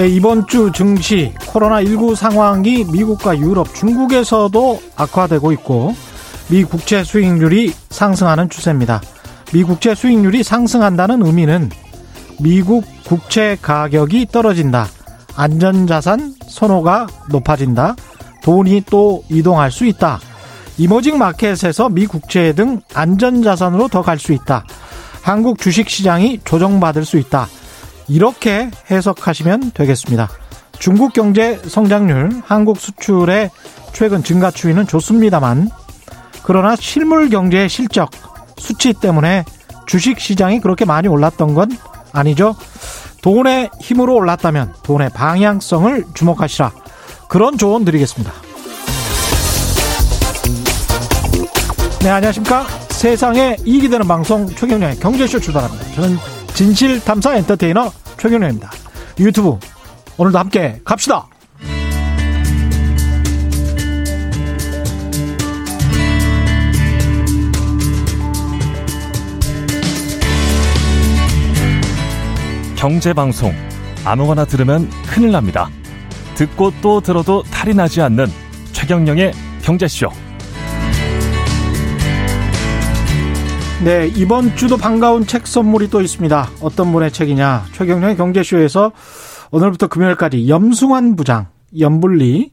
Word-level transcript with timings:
네, 0.00 0.08
이번 0.08 0.46
주 0.46 0.72
증시 0.72 1.34
코로나19 1.40 2.14
상황이 2.14 2.84
미국과 2.84 3.38
유럽, 3.38 3.74
중국에서도 3.74 4.80
악화되고 4.96 5.52
있고 5.52 5.94
미 6.48 6.64
국채 6.64 7.04
수익률이 7.04 7.74
상승하는 7.90 8.48
추세입니다. 8.48 9.02
미 9.52 9.62
국채 9.62 9.94
수익률이 9.94 10.42
상승한다는 10.42 11.22
의미는 11.26 11.68
미국 12.40 12.86
국채 13.04 13.58
가격이 13.60 14.28
떨어진다. 14.32 14.86
안전자산 15.36 16.32
선호가 16.48 17.06
높아진다. 17.28 17.94
돈이 18.42 18.84
또 18.88 19.22
이동할 19.28 19.70
수 19.70 19.84
있다. 19.84 20.18
이머징 20.78 21.18
마켓에서 21.18 21.90
미 21.90 22.06
국채 22.06 22.54
등 22.54 22.80
안전자산으로 22.94 23.88
더 23.88 24.00
갈 24.00 24.18
수 24.18 24.32
있다. 24.32 24.64
한국 25.20 25.58
주식시장이 25.58 26.40
조정받을 26.46 27.04
수 27.04 27.18
있다. 27.18 27.48
이렇게 28.10 28.70
해석하시면 28.90 29.70
되겠습니다. 29.72 30.28
중국 30.80 31.12
경제 31.12 31.60
성장률, 31.64 32.42
한국 32.44 32.78
수출의 32.80 33.50
최근 33.92 34.24
증가 34.24 34.50
추이는 34.50 34.86
좋습니다만, 34.86 35.70
그러나 36.42 36.74
실물 36.74 37.28
경제의 37.30 37.68
실적, 37.68 38.10
수치 38.58 38.92
때문에 38.94 39.44
주식 39.86 40.18
시장이 40.18 40.60
그렇게 40.60 40.84
많이 40.84 41.06
올랐던 41.06 41.54
건 41.54 41.70
아니죠. 42.12 42.56
돈의 43.22 43.70
힘으로 43.80 44.16
올랐다면 44.16 44.74
돈의 44.82 45.10
방향성을 45.10 46.06
주목하시라. 46.14 46.72
그런 47.28 47.58
조언 47.58 47.84
드리겠습니다. 47.84 48.32
네, 52.00 52.08
안녕하십니까. 52.08 52.66
세상에 52.88 53.56
이익이 53.64 53.88
되는 53.88 54.08
방송 54.08 54.46
최경련의 54.48 54.98
경제쇼 54.98 55.38
출발합니다. 55.38 55.84
저는 55.94 56.39
진실탐사 56.60 57.36
엔터테이너 57.36 57.90
최경련입니다. 58.18 58.70
유튜브 59.18 59.58
오늘도 60.18 60.38
함께 60.38 60.78
갑시다. 60.84 61.26
경제방송 72.76 73.54
아무거나 74.04 74.44
들으면 74.44 74.90
큰일 75.06 75.32
납니다. 75.32 75.70
듣고 76.34 76.72
또 76.82 77.00
들어도 77.00 77.42
탈이 77.44 77.72
나지 77.72 78.02
않는 78.02 78.26
최경령의 78.72 79.32
경제쇼. 79.62 80.29
네, 83.82 84.08
이번 84.14 84.54
주도 84.56 84.76
반가운 84.76 85.26
책 85.26 85.46
선물이 85.46 85.88
또 85.88 86.02
있습니다. 86.02 86.50
어떤 86.60 86.92
분의 86.92 87.10
책이냐. 87.12 87.64
최경영의 87.72 88.18
경제쇼에서 88.18 88.92
오늘부터 89.52 89.86
금요일까지 89.86 90.50
염승환 90.50 91.16
부장, 91.16 91.46
염불리, 91.78 92.52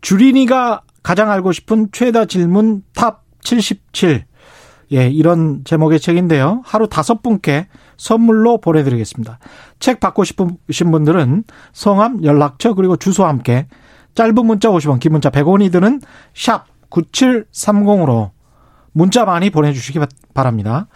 주린이가 0.00 0.82
가장 1.02 1.28
알고 1.28 1.50
싶은 1.50 1.88
최다 1.90 2.26
질문 2.26 2.84
Top 2.94 3.24
77. 3.40 4.26
예, 4.92 5.08
이런 5.08 5.62
제목의 5.64 5.98
책인데요. 5.98 6.62
하루 6.64 6.88
다섯 6.88 7.20
분께 7.20 7.66
선물로 7.96 8.60
보내드리겠습니다. 8.60 9.40
책 9.80 9.98
받고 9.98 10.22
싶으신 10.22 10.92
분들은 10.92 11.44
성함, 11.72 12.22
연락처, 12.22 12.74
그리고 12.74 12.94
주소와 12.94 13.28
함께 13.28 13.66
짧은 14.14 14.46
문자 14.46 14.68
50원, 14.68 15.00
긴 15.00 15.12
문자 15.12 15.30
100원이 15.30 15.72
드는 15.72 16.00
샵 16.32 16.66
9730으로 16.90 18.30
문자 18.92 19.24
많이 19.24 19.50
보내주시기 19.50 19.98
바랍니다. 20.34 20.88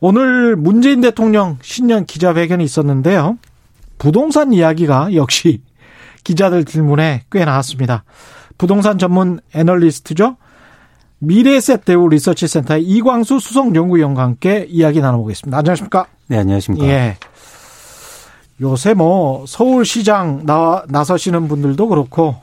오늘 0.00 0.56
문재인 0.56 1.00
대통령 1.00 1.58
신년 1.62 2.06
기자회견이 2.06 2.64
있었는데요. 2.64 3.38
부동산 3.98 4.52
이야기가 4.52 5.14
역시 5.14 5.62
기자들 6.24 6.64
질문에 6.64 7.24
꽤 7.30 7.44
나왔습니다. 7.44 8.04
부동산 8.56 8.98
전문 8.98 9.40
애널리스트죠. 9.54 10.36
미래셋 11.18 11.84
대우 11.84 12.08
리서치 12.08 12.48
센터의 12.48 12.82
이광수 12.82 13.40
수석 13.40 13.74
연구위원과 13.74 14.22
함께 14.22 14.66
이야기 14.68 15.00
나눠보겠습니다. 15.00 15.58
안녕하십니까? 15.58 16.06
네, 16.28 16.38
안녕하십니까? 16.38 16.86
예. 16.86 17.18
요새 18.62 18.94
뭐 18.94 19.44
서울시장 19.46 20.44
나 20.46 20.84
나서시는 20.88 21.48
분들도 21.48 21.88
그렇고 21.88 22.36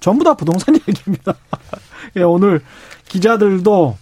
전부 0.00 0.24
다 0.24 0.34
부동산 0.34 0.74
얘기입니다. 0.88 1.34
예, 2.16 2.22
오늘 2.22 2.62
기자들도 3.08 3.96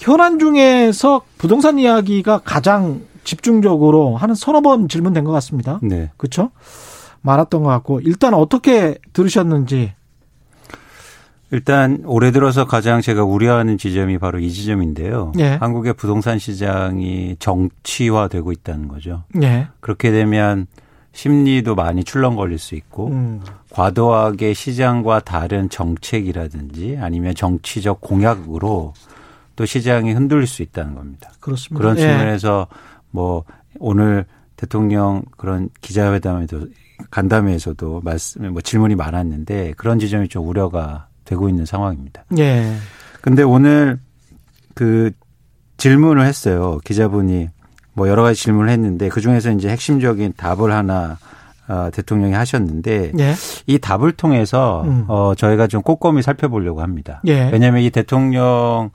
현안 0.00 0.38
중에서 0.38 1.20
부동산 1.36 1.78
이야기가 1.78 2.38
가장 2.38 3.02
집중적으로 3.22 4.16
하는 4.16 4.34
서너 4.34 4.62
번 4.62 4.88
질문된 4.88 5.24
것 5.24 5.32
같습니다. 5.32 5.78
네. 5.82 6.10
그렇죠? 6.16 6.50
많았던 7.20 7.62
것 7.62 7.68
같고 7.68 8.00
일단 8.00 8.32
어떻게 8.32 8.96
들으셨는지 9.12 9.92
일단 11.50 12.02
올해 12.06 12.30
들어서 12.30 12.64
가장 12.64 13.02
제가 13.02 13.24
우려하는 13.24 13.76
지점이 13.76 14.16
바로 14.18 14.38
이 14.38 14.50
지점인데요. 14.50 15.32
예. 15.38 15.54
한국의 15.60 15.94
부동산 15.94 16.38
시장이 16.38 17.36
정치화되고 17.38 18.52
있다는 18.52 18.88
거죠. 18.88 19.24
예. 19.42 19.68
그렇게 19.80 20.12
되면 20.12 20.66
심리도 21.12 21.74
많이 21.74 22.04
출렁거릴 22.04 22.58
수 22.58 22.74
있고 22.76 23.08
음. 23.08 23.42
과도하게 23.70 24.54
시장과 24.54 25.20
다른 25.20 25.68
정책이라든지 25.68 26.96
아니면 27.00 27.34
정치적 27.34 28.00
공약으로 28.00 28.94
또 29.56 29.66
시장이 29.66 30.12
흔들릴 30.12 30.46
수 30.46 30.62
있다는 30.62 30.94
겁니다. 30.94 31.30
그렇습니다. 31.40 31.82
그런 31.82 31.98
예. 31.98 32.02
측면에서 32.02 32.66
예. 32.70 32.76
뭐 33.10 33.44
오늘 33.78 34.24
대통령 34.56 35.22
그런 35.36 35.68
기자회담에도 35.80 36.66
간담회에서도 37.10 38.02
말씀 38.04 38.52
뭐 38.52 38.60
질문이 38.60 38.94
많았는데 38.94 39.74
그런 39.76 39.98
지점이 39.98 40.28
좀 40.28 40.48
우려가 40.48 41.06
되고 41.24 41.48
있는 41.48 41.64
상황입니다. 41.64 42.24
예. 42.38 42.74
근데 43.20 43.42
오늘 43.42 43.98
그 44.74 45.10
질문을 45.76 46.24
했어요. 46.24 46.78
기자분이 46.84 47.48
뭐 47.94 48.08
여러 48.08 48.22
가지 48.22 48.42
질문을 48.42 48.70
했는데 48.70 49.08
그 49.08 49.20
중에서 49.20 49.50
이제 49.52 49.68
핵심적인 49.68 50.34
답을 50.36 50.72
하나 50.72 51.18
어, 51.68 51.88
대통령이 51.92 52.34
하셨는데 52.34 53.12
예. 53.18 53.34
이 53.66 53.78
답을 53.78 54.12
통해서 54.12 54.82
음. 54.86 55.04
어 55.06 55.34
저희가 55.36 55.68
좀 55.68 55.82
꼼꼼히 55.82 56.20
살펴보려고 56.20 56.82
합니다. 56.82 57.22
예. 57.26 57.48
왜냐하면 57.50 57.82
이 57.82 57.90
대통령 57.90 58.90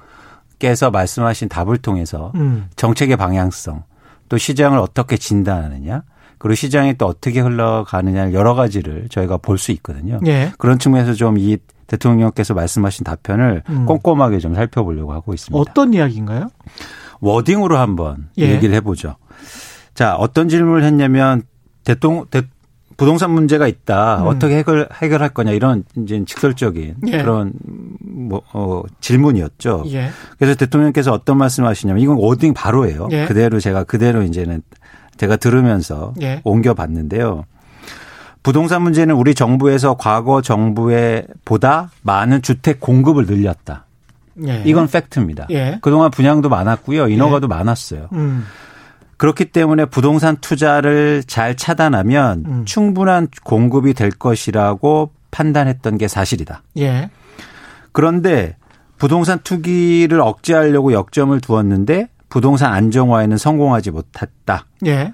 께서 0.60 0.92
말씀하신 0.92 1.50
답을 1.50 1.78
통해서 1.78 2.32
음. 2.36 2.68
정책의 2.76 3.18
방향성 3.18 3.84
또 4.30 4.38
시장을 4.38 4.80
어떻게 4.80 5.18
진단하느냐 5.18 6.04
그리고 6.38 6.56
시장이 6.56 6.96
또 6.96 7.06
어떻게 7.06 7.40
흘러가느냐 7.40 8.34
여러 8.34 8.54
가지를 8.56 9.08
저희가 9.10 9.38
볼 9.38 9.58
수 9.58 9.72
있거든요. 9.72 10.20
예. 10.26 10.52
그런 10.58 10.80
측면에서 10.80 11.14
좀 11.14 11.38
이 11.38 11.58
대통령께서 11.88 12.54
말씀하신 12.56 13.04
답변을 13.04 13.64
음. 13.70 13.86
꼼꼼하게 13.86 14.40
좀 14.40 14.56
살펴보려고 14.56 15.14
하고 15.14 15.34
있습니다. 15.34 15.58
어떤 15.60 15.94
이야기인가요? 15.94 16.50
워딩으로 17.20 17.78
한번 17.78 18.30
예. 18.40 18.50
얘기를 18.50 18.74
해보죠. 18.76 19.16
자, 19.94 20.16
어떤 20.16 20.50
질문을 20.50 20.84
했냐면 20.84 21.44
대통령, 21.84 22.26
부동산 22.98 23.32
문제가 23.32 23.68
있다. 23.68 24.22
음. 24.22 24.28
어떻게 24.28 24.58
해결, 24.58 24.88
해결할 24.94 25.30
거냐. 25.30 25.52
이런 25.52 25.84
이제 25.98 26.24
직설적인 26.26 26.96
예. 27.08 27.22
그런 27.22 27.54
뭐, 28.00 28.42
어, 28.54 28.84
질문이었죠. 29.02 29.84
예. 29.88 30.10
그래서 30.38 30.56
대통령께서 30.56 31.12
어떤 31.12 31.38
말씀을 31.38 31.70
하시냐면 31.70 32.02
이건 32.02 32.18
워딩 32.18 32.54
바로예요. 32.54 33.10
예. 33.12 33.26
그대로 33.26 33.60
제가 33.60 33.84
그대로 33.84 34.24
이제는 34.24 34.62
제가 35.18 35.36
들으면서 35.36 36.14
예. 36.22 36.42
옮겨 36.44 36.74
봤는데요. 36.74 37.46
부동산 38.44 38.84
문제는 38.84 39.16
우리 39.16 39.34
정부에서 39.34 39.96
과거 39.96 40.42
정부에 40.42 41.26
보다 41.46 41.90
많은 42.04 42.42
주택 42.42 42.80
공급을 42.80 43.26
늘렸다. 43.26 43.86
예. 44.48 44.62
이건 44.66 44.88
팩트입니다. 44.88 45.48
예. 45.52 45.80
그동안 45.82 46.12
분양도 46.12 46.50
많았고요. 46.50 47.08
인허가도 47.08 47.46
예. 47.46 47.48
많았어요. 47.48 48.10
음. 48.14 48.46
그렇기 49.18 49.46
때문에 49.46 49.86
부동산 49.86 50.38
투자를 50.38 51.24
잘 51.26 51.56
차단하면 51.56 52.46
음. 52.46 52.66
충분한 52.66 53.30
공급이 53.44 53.94
될 53.94 54.12
것이라고 54.12 55.12
판단했던 55.32 55.98
게 55.98 56.08
사실이다. 56.08 56.64
예. 56.78 57.10
그런데 57.92 58.58
부동산 58.98 59.40
투기를 59.40 60.20
억제하려고 60.22 60.94
역점을 60.94 61.40
두었는데 61.40 62.10
부동산 62.30 62.74
안정화에는 62.74 63.38
성공하지 63.38 63.92
못했다. 63.92 64.66
예. 64.86 65.14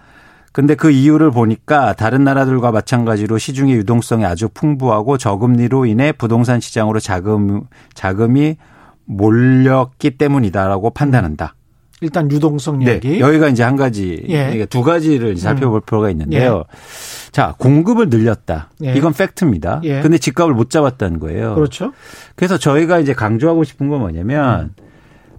근데 0.52 0.76
그 0.76 0.92
이유를 0.92 1.32
보니까 1.32 1.94
다른 1.94 2.24
나라들과 2.24 2.72
마찬가지로 2.72 3.38
시중의 3.38 3.76
유동성이 3.76 4.26
아주 4.26 4.50
풍부하고 4.50 5.18
저금리로 5.18 5.86
인해 5.86 6.12
부동산 6.12 6.60
시장으로 6.60 7.00
자금 7.00 7.62
자금이 7.94 8.58
몰렸기 9.06 10.18
때문이다라고 10.18 10.90
판단한다. 10.90 11.56
일단 12.02 12.30
유동성 12.32 12.80
네, 12.80 12.96
얘기. 12.96 13.10
네, 13.10 13.20
여기가 13.20 13.48
이제 13.48 13.62
한 13.62 13.76
가지, 13.76 14.26
예. 14.28 14.66
두 14.66 14.82
가지를 14.82 15.38
살펴볼 15.38 15.80
음. 15.80 15.86
필요가 15.86 16.10
있는데요. 16.10 16.64
예. 16.68 17.32
자, 17.32 17.54
공급을 17.60 18.10
늘렸다. 18.10 18.72
예. 18.84 18.94
이건 18.96 19.14
팩트입니다. 19.14 19.82
예. 19.84 20.02
근데 20.02 20.18
집값을 20.18 20.54
못 20.54 20.72
잡았다는 20.72 21.20
거예요. 21.20 21.54
그렇죠. 21.54 21.94
그래서 22.36 22.58
저희가 22.58 23.00
이제 23.00 23.14
강조하고 23.14 23.64
싶은 23.64 23.88
건 23.88 24.00
뭐냐면 24.00 24.74
음. 24.78 24.84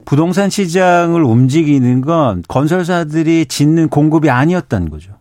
부동산 0.05 0.51
시장을 0.51 1.23
움직이는 1.23 2.01
건 2.01 2.43
건설사들이 2.47 3.47
짓는 3.47 3.89
공급이 3.89 4.31
아니었다는 4.31 4.89
거죠. 4.89 5.13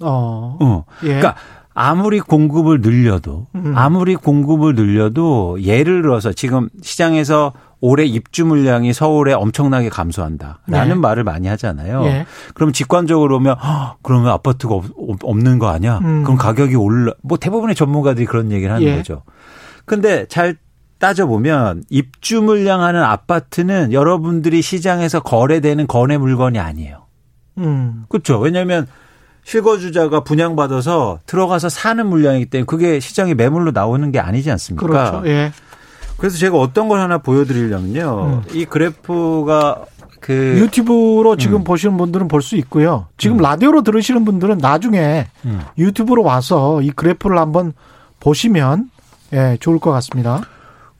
어. 0.00 0.58
어. 0.60 0.84
예. 1.04 1.06
그러니까 1.06 1.36
아무리 1.72 2.20
공급을 2.20 2.82
늘려도 2.82 3.48
음. 3.54 3.72
아무리 3.76 4.14
공급을 4.14 4.74
늘려도 4.74 5.62
예를 5.62 6.02
들어서 6.02 6.32
지금 6.32 6.68
시장에서 6.82 7.52
올해 7.84 8.06
입주 8.06 8.46
물량이 8.46 8.94
서울에 8.94 9.34
엄청나게 9.34 9.90
감소한다라는 9.90 10.88
네. 10.88 10.94
말을 10.94 11.22
많이 11.22 11.48
하잖아요. 11.48 12.02
네. 12.04 12.26
그럼 12.54 12.72
직관적으로 12.72 13.36
보면 13.36 13.56
그러면 14.02 14.30
아파트가 14.30 14.74
없, 14.74 15.36
는거 15.36 15.68
아니야? 15.68 15.98
음. 16.02 16.22
그럼 16.24 16.38
가격이 16.38 16.76
올라 16.76 17.12
뭐 17.22 17.36
대부분의 17.36 17.74
전문가들이 17.74 18.24
그런 18.24 18.52
얘기를 18.52 18.72
하는 18.72 18.86
예. 18.86 18.96
거죠. 18.96 19.22
근데 19.84 20.24
잘 20.28 20.56
따져보면 20.98 21.84
입주 21.90 22.40
물량하는 22.40 23.02
아파트는 23.02 23.92
여러분들이 23.92 24.62
시장에서 24.62 25.20
거래되는 25.20 25.86
거래 25.86 26.16
물건이 26.16 26.58
아니에요. 26.58 27.04
음. 27.58 28.06
그렇죠. 28.08 28.38
왜냐하면 28.38 28.86
실거주자가 29.44 30.24
분양받아서 30.24 31.18
들어가서 31.26 31.68
사는 31.68 32.06
물량이기 32.06 32.46
때문에 32.46 32.64
그게 32.64 32.98
시장에 32.98 33.34
매물로 33.34 33.72
나오는 33.72 34.10
게 34.10 34.20
아니지 34.20 34.50
않습니까? 34.50 34.86
그렇죠. 34.86 35.22
예. 35.26 35.52
그래서 36.24 36.38
제가 36.38 36.56
어떤 36.56 36.88
걸 36.88 37.00
하나 37.00 37.18
보여드리려면요. 37.18 38.42
음. 38.46 38.54
이 38.54 38.64
그래프가 38.64 39.84
그 40.20 40.32
유튜브로 40.58 41.36
지금 41.36 41.56
음. 41.58 41.64
보시는 41.64 41.98
분들은 41.98 42.28
볼 42.28 42.40
수 42.40 42.56
있고요. 42.56 43.08
지금 43.18 43.36
음. 43.36 43.42
라디오로 43.42 43.82
들으시는 43.82 44.24
분들은 44.24 44.56
나중에 44.56 45.26
음. 45.44 45.60
유튜브로 45.76 46.22
와서 46.22 46.80
이 46.80 46.92
그래프를 46.92 47.36
한번 47.36 47.74
보시면 48.20 48.88
예, 49.34 49.58
좋을 49.60 49.78
것 49.78 49.90
같습니다. 49.90 50.40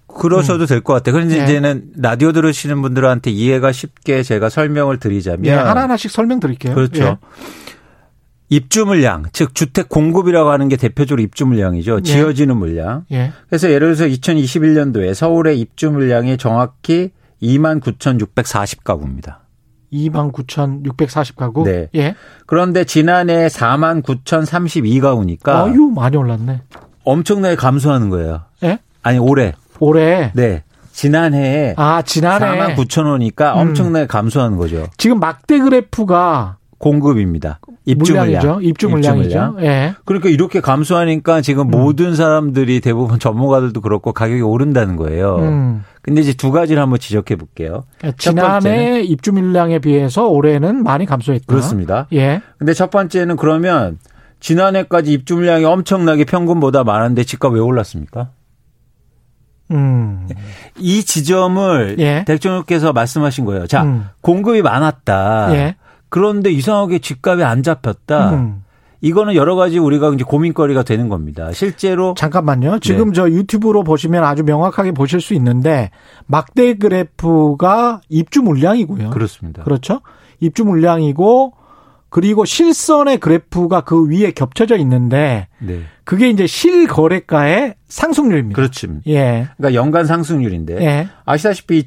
그러셔도 0.08 0.64
음. 0.64 0.66
될것 0.66 0.94
같아요. 0.94 1.14
그런데 1.14 1.38
네. 1.38 1.44
이제는 1.44 1.92
라디오 1.96 2.32
들으시는 2.32 2.82
분들한테 2.82 3.30
이해가 3.30 3.72
쉽게 3.72 4.22
제가 4.22 4.50
설명을 4.50 4.98
드리자면 4.98 5.42
네, 5.42 5.52
하나하나씩 5.52 6.10
설명드릴게요. 6.10 6.74
그렇죠. 6.74 7.02
예. 7.02 7.16
입주 8.54 8.86
물량, 8.86 9.24
즉 9.32 9.52
주택 9.52 9.88
공급이라고 9.88 10.50
하는 10.50 10.68
게 10.68 10.76
대표적으로 10.76 11.20
입주 11.22 11.44
물량이죠. 11.44 11.98
예. 11.98 12.02
지어지는 12.02 12.56
물량. 12.56 13.04
예. 13.10 13.32
그래서 13.48 13.68
예를 13.68 13.96
들어서 13.96 14.04
2021년도에 14.06 15.12
서울의 15.12 15.58
입주 15.58 15.90
물량이 15.90 16.38
정확히 16.38 17.10
2만 17.42 17.80
9,640가구입니다. 17.80 19.38
2만 19.92 20.32
9,640가구? 20.32 21.64
네. 21.64 21.88
예. 21.96 22.14
그런데 22.46 22.84
지난해 22.84 23.48
4만 23.48 24.04
9,032가구니까. 24.04 25.48
아유, 25.48 25.90
많이 25.92 26.16
올랐네. 26.16 26.62
엄청나게 27.02 27.56
감소하는 27.56 28.08
거예요. 28.08 28.42
예? 28.62 28.78
아니, 29.02 29.18
올해. 29.18 29.54
올해? 29.80 30.30
네. 30.34 30.62
지난해에 30.92 31.74
아, 31.76 32.02
지난해 32.02 32.46
4만 32.46 32.76
9천 32.76 33.06
원이니까 33.06 33.54
음. 33.54 33.58
엄청나게 33.58 34.06
감소하는 34.06 34.56
거죠. 34.58 34.86
지금 34.96 35.18
막대 35.18 35.58
그래프가 35.58 36.58
공급입니다. 36.84 37.60
입주 37.86 38.12
물량이죠. 38.12 38.38
물량. 38.40 38.62
입주 38.62 38.88
물량이죠. 38.90 39.56
예. 39.60 39.94
그러니까 40.04 40.28
이렇게 40.28 40.60
감소하니까 40.60 41.40
지금 41.40 41.68
음. 41.68 41.70
모든 41.70 42.14
사람들이 42.14 42.80
대부분 42.80 43.18
전문가들도 43.20 43.80
그렇고 43.80 44.12
가격이 44.12 44.42
오른다는 44.42 44.96
거예요. 44.96 45.36
음. 45.36 45.84
근데 46.02 46.20
이제 46.20 46.34
두 46.34 46.50
가지를 46.50 46.82
한번 46.82 46.98
지적해 46.98 47.36
볼게요. 47.36 47.84
그러니까 47.98 48.18
지난해 48.18 49.00
입주 49.00 49.32
물량에 49.32 49.78
비해서 49.78 50.28
올해는 50.28 50.82
많이 50.82 51.06
감소했다. 51.06 51.46
그렇습니다. 51.46 52.06
예. 52.12 52.42
근데 52.58 52.74
첫 52.74 52.90
번째는 52.90 53.36
그러면 53.36 53.98
지난해까지 54.40 55.10
입주 55.10 55.36
물량이 55.36 55.64
엄청나게 55.64 56.26
평균보다 56.26 56.84
많은데 56.84 57.24
집값 57.24 57.54
왜 57.54 57.60
올랐습니까? 57.60 58.28
음. 59.70 60.28
이 60.78 61.02
지점을 61.02 61.96
예. 61.98 62.24
대통령께서 62.26 62.92
말씀하신 62.92 63.46
거예요. 63.46 63.66
자, 63.66 63.84
음. 63.84 64.10
공급이 64.20 64.60
많았다. 64.60 65.54
예. 65.54 65.76
그런데 66.14 66.52
이상하게 66.52 67.00
집값이 67.00 67.42
안 67.42 67.64
잡혔다. 67.64 68.34
음. 68.34 68.62
이거는 69.00 69.34
여러 69.34 69.56
가지 69.56 69.80
우리가 69.80 70.10
이제 70.14 70.22
고민거리가 70.22 70.84
되는 70.84 71.08
겁니다. 71.08 71.50
실제로 71.50 72.14
잠깐만요. 72.16 72.78
지금 72.78 73.08
네. 73.08 73.14
저 73.14 73.28
유튜브로 73.28 73.82
보시면 73.82 74.22
아주 74.22 74.44
명확하게 74.44 74.92
보실 74.92 75.20
수 75.20 75.34
있는데 75.34 75.90
막대 76.26 76.74
그래프가 76.74 78.00
입주 78.08 78.42
물량이고요. 78.42 79.10
그렇습니다. 79.10 79.64
그렇죠? 79.64 80.02
입주 80.38 80.64
물량이고 80.64 81.52
그리고 82.10 82.44
실선의 82.44 83.18
그래프가 83.18 83.80
그 83.80 84.08
위에 84.08 84.30
겹쳐져 84.30 84.76
있는데 84.76 85.48
네. 85.58 85.80
그게 86.04 86.30
이제 86.30 86.46
실거래가의 86.46 87.74
상승률입니다. 87.88 88.54
그렇지. 88.54 88.86
예. 89.08 89.48
그러니까 89.56 89.74
연간 89.74 90.06
상승률인데 90.06 90.80
예. 90.80 91.08
아시다시피 91.24 91.86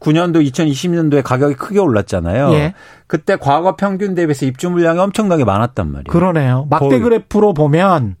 2019년도, 0.00 0.46
2020년도에 0.52 1.22
가격이 1.22 1.54
크게 1.54 1.78
올랐잖아요. 1.78 2.52
예. 2.52 2.74
그때 3.06 3.36
과거 3.36 3.76
평균 3.76 4.14
대비해서 4.14 4.46
입주 4.46 4.70
물량이 4.70 4.98
엄청나게 4.98 5.44
많았단 5.44 5.86
말이에요. 5.86 6.04
그러네요. 6.08 6.66
막대. 6.70 6.98
그래프로 6.98 7.54
보면 7.54 8.16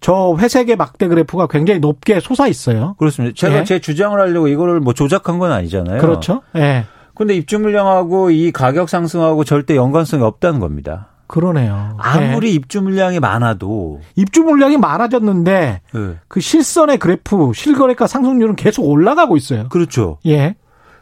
저 0.00 0.36
회색의 0.38 0.76
막대 0.76 1.08
그래프가 1.08 1.46
굉장히 1.48 1.80
높게 1.80 2.20
솟아 2.20 2.46
있어요. 2.48 2.94
그렇습니다. 2.98 3.34
제가 3.36 3.60
예. 3.60 3.64
제 3.64 3.78
주장을 3.80 4.18
하려고 4.18 4.48
이거를 4.48 4.80
뭐 4.80 4.92
조작한 4.92 5.38
건 5.38 5.52
아니잖아요. 5.52 6.00
그렇죠. 6.00 6.42
예. 6.56 6.84
근데 7.14 7.34
입주 7.34 7.58
물량하고 7.58 8.30
이 8.30 8.52
가격 8.52 8.88
상승하고 8.88 9.42
절대 9.42 9.74
연관성이 9.74 10.22
없다는 10.22 10.60
겁니다. 10.60 11.08
그러네요. 11.26 11.96
아무리 11.98 12.48
네. 12.48 12.52
입주 12.54 12.80
물량이 12.80 13.20
많아도 13.20 14.00
입주 14.14 14.42
물량이 14.42 14.78
많아졌는데 14.78 15.80
네. 15.92 16.14
그 16.28 16.40
실선의 16.40 16.98
그래프 16.98 17.52
실거래가 17.54 18.06
상승률은 18.06 18.56
계속 18.56 18.86
올라가고 18.86 19.36
있어요. 19.36 19.68
그렇죠. 19.68 20.18
예. 20.26 20.54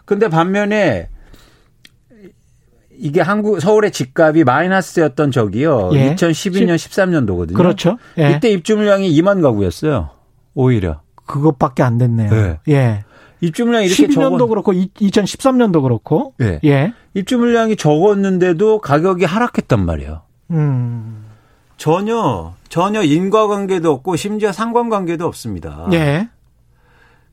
근데 0.06 0.28
반면에 0.28 1.10
이게 2.98 3.20
한국 3.20 3.60
서울의 3.60 3.90
집값이 3.90 4.44
마이너스였던 4.44 5.30
적이요. 5.30 5.90
예. 5.92 6.14
2012년 6.14 6.76
13년도거든요. 6.76 7.54
그렇죠. 7.54 7.98
예. 8.18 8.30
이때 8.30 8.48
입주 8.48 8.76
물량이 8.76 9.12
2만 9.20 9.42
가구였어요. 9.42 10.10
오히려. 10.54 11.02
그것밖에 11.26 11.82
안 11.82 11.98
됐네요. 11.98 12.30
네. 12.30 12.58
예. 12.68 13.04
입주 13.42 13.66
물량이 13.66 13.86
이렇게 13.86 14.06
12년도 14.06 14.38
적었... 14.38 14.46
그렇고 14.46 14.72
2013년도 14.72 15.82
그렇고 15.82 16.32
예. 16.40 16.60
예. 16.64 16.94
입주 17.12 17.36
물량이 17.36 17.76
적었는데도 17.76 18.78
가격이 18.80 19.26
하락했단 19.26 19.84
말이에요. 19.84 20.22
음. 20.52 21.24
전혀 21.76 22.54
전혀 22.70 23.02
인과관계도 23.02 23.92
없고 23.92 24.16
심지어 24.16 24.52
상관관계도 24.52 25.26
없습니다. 25.26 25.86
예. 25.92 26.28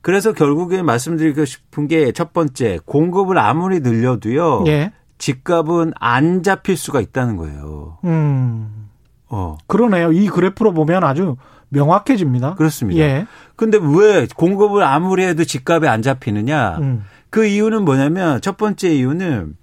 그래서 0.04 0.34
결국에 0.34 0.82
말씀드리고 0.84 1.46
싶은 1.46 1.88
게 1.88 2.12
첫 2.12 2.34
번째 2.34 2.80
공급을 2.86 3.38
아무리 3.40 3.80
늘려도요. 3.80 4.66
예. 4.68 4.92
집값은 5.18 5.94
안 6.00 6.44
잡힐 6.44 6.76
수가 6.76 7.00
있다는 7.02 7.38
거예요. 7.38 7.98
음. 8.04 8.90
어. 9.30 9.58
그러네요. 9.68 10.12
이 10.12 10.28
그래프로 10.28 10.74
보면 10.74 11.04
아주 11.04 11.38
명확해집니다. 11.70 12.56
그렇습니다. 12.56 13.00
예. 13.02 13.26
근데 13.56 13.80
왜 13.82 14.28
공급을 14.36 14.84
아무리 14.84 15.24
해도 15.24 15.44
집값이 15.46 15.88
안 15.88 16.02
잡히느냐? 16.02 16.78
음. 16.80 17.06
그 17.30 17.46
이유는 17.46 17.84
뭐냐면 17.86 18.42
첫 18.42 18.58
번째 18.58 18.94
이유는 18.94 19.56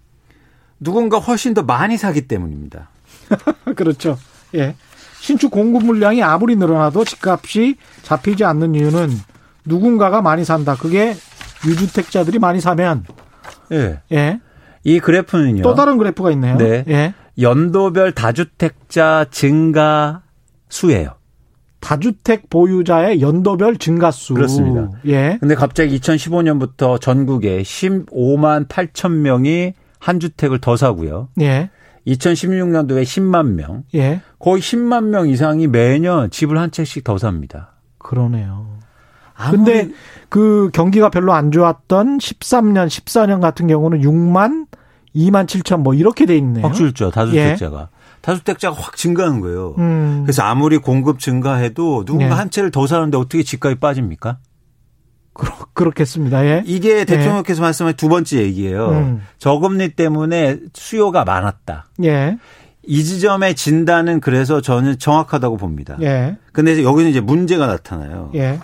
누군가 0.81 1.19
훨씬 1.19 1.53
더 1.55 1.63
많이 1.63 1.97
사기 1.99 2.27
때문입니다. 2.27 2.89
그렇죠. 3.77 4.19
예. 4.55 4.75
신축 5.21 5.51
공급 5.51 5.85
물량이 5.85 6.23
아무리 6.23 6.57
늘어나도 6.57 7.05
집값이 7.05 7.77
잡히지 8.03 8.45
않는 8.45 8.75
이유는 8.75 9.11
누군가가 9.65 10.23
많이 10.23 10.45
산다. 10.45 10.75
그게 10.75 11.15
유주택자들이 11.67 12.39
많이 12.39 12.61
사면 12.61 13.05
예. 13.73 14.01
예. 14.13 14.41
이 14.85 14.99
그래프는요. 14.99 15.63
또 15.63 15.75
다른 15.75 15.99
그래프가 15.99 16.31
있네요. 16.33 16.57
네. 16.57 16.85
예. 16.89 17.15
연도별 17.39 18.13
다주택자 18.13 19.27
증가 19.31 20.23
수예요. 20.69 21.15
다주택 21.81 22.51
보유자의 22.51 23.21
연도별 23.21 23.77
증가수. 23.77 24.35
그렇습니다. 24.35 24.91
예. 25.07 25.39
근데 25.41 25.55
갑자기 25.55 25.99
2015년부터 25.99 27.01
전국에 27.01 27.63
15만 27.63 28.69
8천 28.69 29.13
명이 29.13 29.75
한 29.99 30.21
주택을 30.21 30.61
더 30.61 30.77
사고요. 30.77 31.29
예. 31.41 31.71
2016년도에 32.07 33.03
10만 33.03 33.53
명. 33.55 33.85
예. 33.95 34.21
거의 34.39 34.61
10만 34.61 35.05
명 35.05 35.29
이상이 35.29 35.67
매년 35.67 36.31
집을 36.31 36.59
한 36.59 36.71
채씩 36.71 37.05
더 37.05 37.19
삽니다. 37.19 37.73
그러네요. 37.99 38.80
근데 39.51 39.89
그 40.29 40.71
경기가 40.73 41.09
별로 41.09 41.33
안 41.33 41.51
좋았던 41.51 42.19
13년, 42.19 42.87
14년 42.87 43.41
같은 43.41 43.67
경우는 43.67 44.01
6만, 44.01 44.67
2만 45.15 45.47
7천 45.47 45.81
뭐 45.81 45.95
이렇게 45.95 46.27
돼 46.27 46.37
있네요. 46.37 46.67
확 46.67 46.75
줄죠. 46.75 47.11
다주택자가. 47.11 47.81
예. 47.93 48.01
다주택자가 48.21 48.77
확 48.77 48.97
증가하는 48.97 49.41
거예요. 49.41 49.75
음. 49.79 50.23
그래서 50.25 50.43
아무리 50.43 50.79
공급 50.79 51.19
증가해도 51.19 52.05
누군가 52.05 52.29
네. 52.29 52.35
한 52.35 52.51
채를 52.51 52.71
더 52.71 52.87
사는데 52.87 53.17
어떻게 53.17 53.43
집값이 53.43 53.77
빠집니까? 53.81 54.39
그렇, 55.33 55.53
그렇겠습니다. 55.73 56.45
예. 56.45 56.63
이게 56.67 57.05
대통령께서 57.05 57.61
예. 57.61 57.67
말씀하신 57.67 57.97
두 57.97 58.09
번째 58.09 58.39
얘기예요. 58.43 58.91
음. 58.91 59.23
저금리 59.39 59.91
때문에 59.91 60.59
수요가 60.75 61.25
많았다. 61.25 61.87
예. 62.05 62.39
이 62.83 63.05
지점의 63.05 63.55
진단은 63.55 64.21
그래서 64.21 64.61
저는 64.61 64.99
정확하다고 64.99 65.57
봅니다. 65.57 65.97
예. 66.03 66.37
근데 66.53 66.83
여기는 66.83 67.11
이제 67.11 67.21
문제가 67.21 67.67
나타나요. 67.67 68.31
예. 68.35 68.59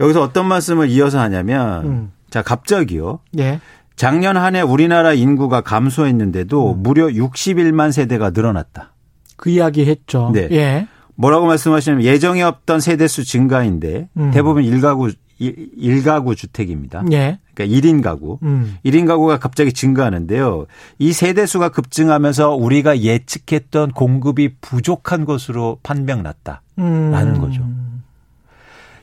여기서 0.00 0.22
어떤 0.22 0.46
말씀을 0.46 0.88
이어서 0.90 1.18
하냐면 1.20 1.84
음. 1.86 2.12
자, 2.30 2.42
갑자기요. 2.42 3.20
예. 3.38 3.60
작년 3.96 4.36
한 4.36 4.54
해 4.54 4.60
우리나라 4.60 5.12
인구가 5.12 5.60
감소했는데도 5.60 6.74
음. 6.74 6.82
무려 6.82 7.06
61만 7.08 7.90
세대가 7.92 8.30
늘어났다. 8.30 8.92
그 9.36 9.50
이야기 9.50 9.86
했죠. 9.86 10.30
네. 10.32 10.48
예. 10.52 10.86
뭐라고 11.16 11.46
말씀하시냐면 11.46 12.04
예정에 12.04 12.42
없던 12.42 12.78
세대수 12.80 13.24
증가인데 13.24 14.08
음. 14.16 14.30
대부분 14.30 14.62
일가구 14.64 15.10
일가구 15.40 16.34
주택입니다. 16.34 17.04
예. 17.12 17.38
그러니까 17.54 17.76
1인 17.78 18.02
가구. 18.02 18.38
음. 18.42 18.76
1인 18.84 19.06
가구가 19.06 19.38
갑자기 19.38 19.72
증가하는데요. 19.72 20.66
이 20.98 21.12
세대수가 21.12 21.68
급증하면서 21.70 22.54
우리가 22.56 23.00
예측했던 23.00 23.92
공급이 23.92 24.54
부족한 24.60 25.24
것으로 25.24 25.78
판명났다라는 25.82 26.60
음. 26.78 27.40
거죠. 27.40 27.62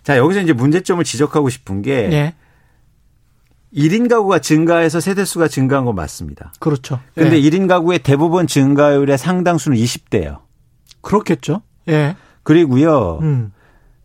자, 0.06 0.18
여기서 0.18 0.42
이제 0.42 0.54
문제점을 0.54 1.04
지적하고 1.04 1.50
싶은 1.50 1.82
게 1.82 1.92
예. 2.12 2.36
1인 3.76 4.08
가구가 4.08 4.38
증가해서 4.38 5.00
세대 5.00 5.26
수가 5.26 5.48
증가한 5.48 5.84
건 5.84 5.96
맞습니다. 5.96 6.54
그렇죠. 6.60 7.00
근데 7.16 7.42
예. 7.42 7.50
1인 7.50 7.68
가구의 7.68 8.00
대부분 8.00 8.46
증가율의 8.46 9.18
상당수는 9.18 9.76
20대예요. 9.76 10.42
그렇겠죠. 11.02 11.64
예. 11.90 12.16
그리고요. 12.44 13.18
음. 13.24 13.52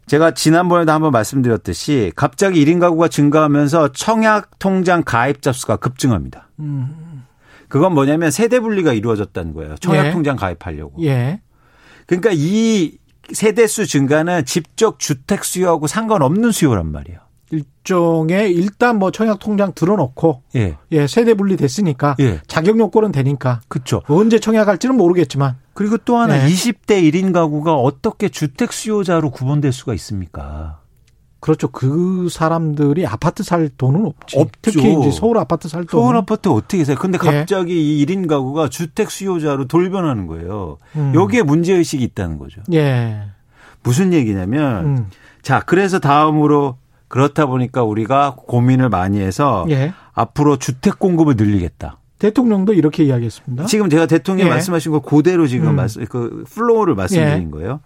제가 0.06 0.32
지난번에도 0.32 0.90
한번 0.90 1.12
말씀드렸듯이 1.12 2.12
갑자기 2.16 2.64
1인 2.64 2.80
가구가 2.80 3.08
증가하면서 3.08 3.92
청약 3.92 4.58
통장 4.58 5.02
가입자 5.04 5.52
수가 5.52 5.76
급증합니다. 5.76 6.48
음. 6.60 7.26
그건 7.68 7.92
뭐냐면 7.92 8.30
세대 8.30 8.58
분리가 8.58 8.94
이루어졌다는 8.94 9.52
거예요. 9.52 9.74
청약 9.80 10.06
예. 10.06 10.10
통장 10.12 10.36
가입하려고. 10.36 11.04
예. 11.04 11.42
그러니까 12.06 12.30
이 12.32 12.96
세대수 13.32 13.86
증가는 13.86 14.44
집적 14.44 14.98
주택 14.98 15.44
수요하고 15.44 15.86
상관없는 15.86 16.52
수요란 16.52 16.90
말이에요. 16.92 17.20
일종의 17.50 18.52
일단 18.52 18.98
뭐 18.98 19.10
청약 19.10 19.38
통장 19.40 19.72
들어놓고 19.74 20.42
예, 20.56 20.76
예 20.92 21.06
세대 21.06 21.34
분리 21.34 21.56
됐으니까 21.56 22.16
예. 22.20 22.40
자격 22.46 22.78
요건은 22.78 23.12
되니까 23.12 23.60
그렇죠. 23.68 24.02
언제 24.08 24.38
청약할지는 24.38 24.96
모르겠지만 24.96 25.56
그리고 25.74 25.96
또 25.98 26.16
하나 26.16 26.44
예. 26.44 26.48
20대 26.48 27.02
1인 27.10 27.32
가구가 27.32 27.74
어떻게 27.74 28.28
주택 28.28 28.72
수요자로 28.72 29.30
구분될 29.30 29.72
수가 29.72 29.94
있습니까? 29.94 30.79
그렇죠. 31.40 31.68
그 31.68 32.28
사람들이 32.30 33.06
아파트 33.06 33.42
살 33.42 33.70
돈은 33.70 34.04
없지. 34.04 34.38
없죠. 34.38 34.58
특히 34.60 34.98
이제 34.98 35.10
서울 35.10 35.38
아파트 35.38 35.68
살 35.68 35.84
돈. 35.86 36.00
서울 36.02 36.16
아파트 36.16 36.48
어떻게 36.48 36.84
사요? 36.84 36.96
근데 36.96 37.18
예. 37.22 37.26
갑자기 37.38 37.72
예. 37.72 37.76
이 37.76 38.06
1인 38.06 38.28
가구가 38.28 38.68
주택 38.68 39.10
수요자로 39.10 39.66
돌변하는 39.66 40.26
거예요. 40.26 40.76
음. 40.96 41.12
여기에 41.14 41.42
문제 41.42 41.74
의식이 41.74 42.04
있다는 42.04 42.38
거죠. 42.38 42.60
예. 42.72 43.22
무슨 43.82 44.12
얘기냐면 44.12 44.84
음. 44.84 45.06
자, 45.42 45.60
그래서 45.60 45.98
다음으로 45.98 46.76
그렇다 47.08 47.46
보니까 47.46 47.82
우리가 47.82 48.36
고민을 48.36 48.90
많이 48.90 49.18
해서 49.20 49.66
예. 49.70 49.94
앞으로 50.12 50.58
주택 50.58 50.98
공급을 50.98 51.36
늘리겠다. 51.36 51.98
대통령도 52.18 52.74
이렇게 52.74 53.02
이야기했습니다. 53.04 53.64
지금 53.64 53.88
제가 53.88 54.04
대통령이 54.04 54.46
예. 54.48 54.52
말씀하신 54.52 54.92
거 54.92 55.00
그대로 55.00 55.46
지금 55.46 55.68
음. 55.70 55.76
말씀 55.76 56.04
그 56.04 56.44
flow를 56.50 56.94
말씀드린 56.94 57.46
예. 57.46 57.50
거예요. 57.50 57.80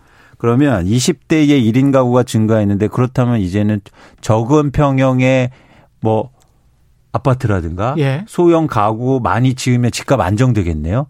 그러면 0.45 0.85
20대의 0.85 1.73
1인 1.73 1.91
가구가 1.91 2.23
증가했는데 2.23 2.89
그렇다면 2.89 3.41
이제는 3.41 3.81
적은 4.21 4.73
평형의 4.73 5.49
뭐 6.03 6.33
아파트라든가 7.13 7.95
예. 7.97 8.27
소형 8.29 8.67
가구 8.67 9.21
많이 9.23 9.55
지으면 9.55 9.91
집값 9.91 10.21
안정되겠네요. 10.21 11.07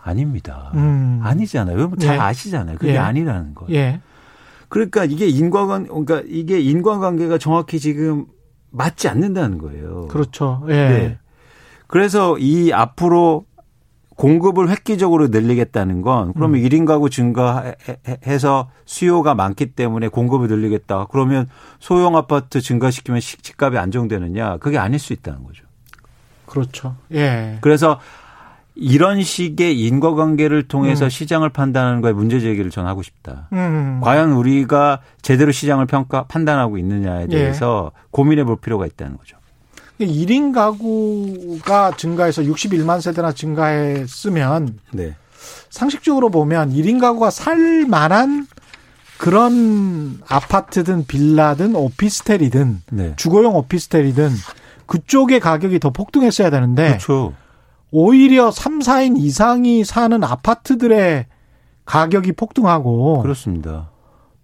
아닙니다. 0.00 0.70
음. 0.76 1.18
아니잖아요. 1.24 1.90
잘 1.98 2.14
예. 2.14 2.20
아시잖아요. 2.20 2.78
그게 2.78 2.92
예. 2.92 2.98
아니라는 2.98 3.56
거예요. 3.56 3.74
예. 3.74 4.00
그러니까 4.68 5.06
이게 5.06 5.26
인과관 5.26 5.88
그러니까 5.88 6.22
이게 6.28 6.60
인과관계가 6.60 7.38
정확히 7.38 7.80
지금 7.80 8.26
맞지 8.70 9.08
않는다는 9.08 9.58
거예요. 9.58 10.06
그렇죠. 10.06 10.62
예. 10.68 10.72
네. 10.72 11.18
그래서 11.88 12.38
이 12.38 12.72
앞으로 12.72 13.44
공급을 14.22 14.68
획기적으로 14.68 15.26
늘리겠다는 15.26 16.00
건 16.00 16.32
그러면 16.34 16.60
음. 16.60 16.64
1인 16.64 16.86
가구 16.86 17.10
증가해서 17.10 18.70
수요가 18.84 19.34
많기 19.34 19.72
때문에 19.72 20.06
공급을 20.06 20.46
늘리겠다. 20.46 21.08
그러면 21.10 21.48
소형 21.80 22.16
아파트 22.16 22.60
증가시키면 22.60 23.20
집값이 23.20 23.78
안정되느냐? 23.78 24.58
그게 24.58 24.78
아닐 24.78 25.00
수 25.00 25.12
있다는 25.12 25.42
거죠. 25.42 25.64
그렇죠. 26.46 26.94
예. 27.12 27.58
그래서 27.62 27.98
이런 28.76 29.24
식의 29.24 29.80
인과관계를 29.80 30.68
통해서 30.68 31.06
음. 31.06 31.10
시장을 31.10 31.48
판단하는 31.48 32.00
거에 32.00 32.12
문제 32.12 32.38
제기를 32.38 32.70
전 32.70 32.86
하고 32.86 33.02
싶다. 33.02 33.48
음. 33.52 33.98
과연 34.04 34.34
우리가 34.34 35.00
제대로 35.22 35.50
시장을 35.50 35.86
평가 35.86 36.28
판단하고 36.28 36.78
있느냐에 36.78 37.22
예. 37.22 37.26
대해서 37.26 37.90
예. 37.92 38.00
고민해 38.12 38.44
볼 38.44 38.56
필요가 38.60 38.86
있다는 38.86 39.16
거죠. 39.16 39.36
1인 40.00 40.52
가구가 40.52 41.96
증가해서 41.96 42.42
61만 42.42 43.00
세대나 43.00 43.32
증가했으면 43.32 44.78
네. 44.92 45.14
상식적으로 45.70 46.30
보면 46.30 46.72
1인 46.72 47.00
가구가 47.00 47.30
살 47.30 47.86
만한 47.86 48.46
그런 49.18 50.20
아파트든 50.26 51.06
빌라든 51.06 51.76
오피스텔이든 51.76 52.82
네. 52.90 53.14
주거용 53.16 53.54
오피스텔이든 53.56 54.30
그쪽의 54.86 55.40
가격이 55.40 55.78
더 55.78 55.90
폭등했어야 55.90 56.50
되는데 56.50 56.88
그렇죠. 56.88 57.32
오히려 57.90 58.50
3, 58.50 58.80
4인 58.80 59.18
이상이 59.18 59.84
사는 59.84 60.24
아파트들의 60.24 61.26
가격이 61.84 62.32
폭등하고 62.32 63.22
그렇습니다. 63.22 63.90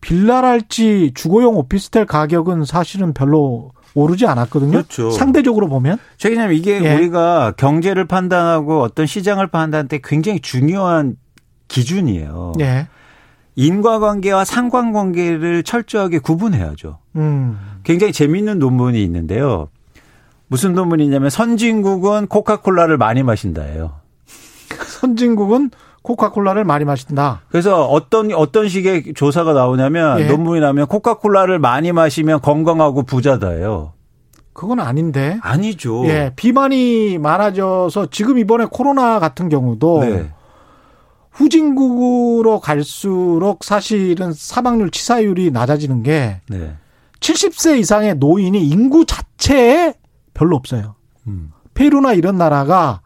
빌라랄지 0.01 1.13
주거용 1.15 1.57
오피스텔 1.57 2.07
가격은 2.07 2.65
사실은 2.65 3.13
별로 3.13 3.73
오르지 3.99 4.27
않았거든요. 4.27 4.73
그렇죠. 4.73 5.11
상대적으로 5.11 5.69
보면. 5.69 5.99
최기자님 6.17 6.57
이게 6.57 6.83
예. 6.83 6.95
우리가 6.95 7.55
경제를 7.57 8.05
판단하고 8.07 8.83
어떤 8.83 9.07
시장을 9.07 9.47
판단할 9.49 9.89
때 9.89 10.01
굉장히 10.03 10.41
중요한 10.41 11.17
기준이에요. 11.69 12.53
예. 12.61 12.89
인과관계와 13.57 14.45
상관관계를 14.45 15.65
철저하게 15.65 16.21
구분해야죠. 16.21 16.99
음. 17.17 17.59
굉장히 17.83 18.13
재미있는 18.13 18.59
논문이 18.59 19.03
있는데요. 19.03 19.69
무슨 20.47 20.75
논문이냐면 20.75 21.29
선진국은 21.29 22.29
코카콜라를 22.29 22.97
많이 22.97 23.23
마신다예요. 23.23 24.01
선진국은 25.01 25.71
코카콜라를 26.03 26.65
많이 26.65 26.85
마신다. 26.85 27.43
그래서 27.49 27.87
어떤 27.87 28.33
어떤 28.33 28.69
식의 28.69 29.15
조사가 29.15 29.53
나오냐면 29.53 30.21
예. 30.21 30.27
논문이 30.27 30.61
나면 30.61 30.87
코카콜라를 30.87 31.59
많이 31.59 31.93
마시면 31.93 32.41
건강하고 32.41 33.03
부자다예요. 33.03 33.93
그건 34.53 34.81
아닌데. 34.81 35.39
아니죠. 35.43 36.05
예, 36.07 36.33
비만이 36.35 37.19
많아져서 37.19 38.07
지금 38.11 38.39
이번에 38.39 38.67
코로나 38.69 39.21
같은 39.21 39.49
경우도 39.49 40.01
네. 40.01 40.33
후진국으로 41.31 42.59
갈수록 42.59 43.63
사실은 43.63 44.33
사망률 44.33 44.91
치사율이 44.91 45.53
낮아지는 45.53 46.03
게 46.03 46.41
네. 46.49 46.75
70세 47.21 47.79
이상의 47.79 48.17
노인이 48.17 48.61
인구 48.69 49.07
자체에 49.07 49.95
별로 50.35 50.57
없어요. 50.57 50.97
음. 51.29 51.53
페루나 51.75 52.15
이런 52.15 52.37
나라가 52.37 53.03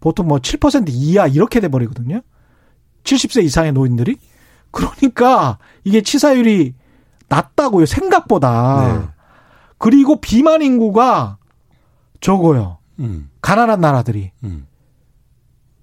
보통 0.00 0.26
뭐 0.26 0.38
7% 0.38 0.86
이하 0.88 1.28
이렇게 1.28 1.60
돼 1.60 1.68
버리거든요. 1.68 2.20
70세 3.06 3.44
이상의 3.44 3.72
노인들이. 3.72 4.16
그러니까 4.70 5.58
이게 5.84 6.02
치사율이 6.02 6.74
낮다고요. 7.28 7.86
생각보다. 7.86 9.00
네. 9.00 9.08
그리고 9.78 10.20
비만 10.20 10.62
인구가 10.62 11.38
적어요. 12.20 12.78
음. 12.98 13.30
가난한 13.40 13.80
나라들이. 13.80 14.32
음. 14.44 14.66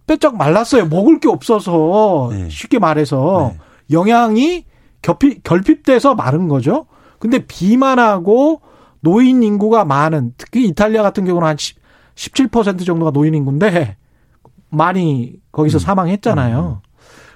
빼쩍 0.05 0.35
말랐어요. 0.35 0.85
먹을 0.87 1.19
게 1.19 1.29
없어서 1.29 2.29
네. 2.31 2.49
쉽게 2.49 2.79
말해서 2.79 3.53
네. 3.53 3.59
영양이 3.91 4.65
결핍, 5.01 5.43
결핍돼서 5.43 6.15
마른 6.15 6.47
거죠. 6.47 6.85
근데 7.19 7.45
비만하고 7.45 8.61
노인 8.99 9.43
인구가 9.43 9.85
많은 9.85 10.33
특히 10.37 10.65
이탈리아 10.67 11.01
같은 11.03 11.25
경우는 11.25 11.55
한17% 11.55 12.85
정도가 12.85 13.11
노인 13.11 13.33
인구인데 13.33 13.97
많이 14.69 15.35
거기서 15.51 15.77
음. 15.77 15.79
사망했잖아요. 15.79 16.81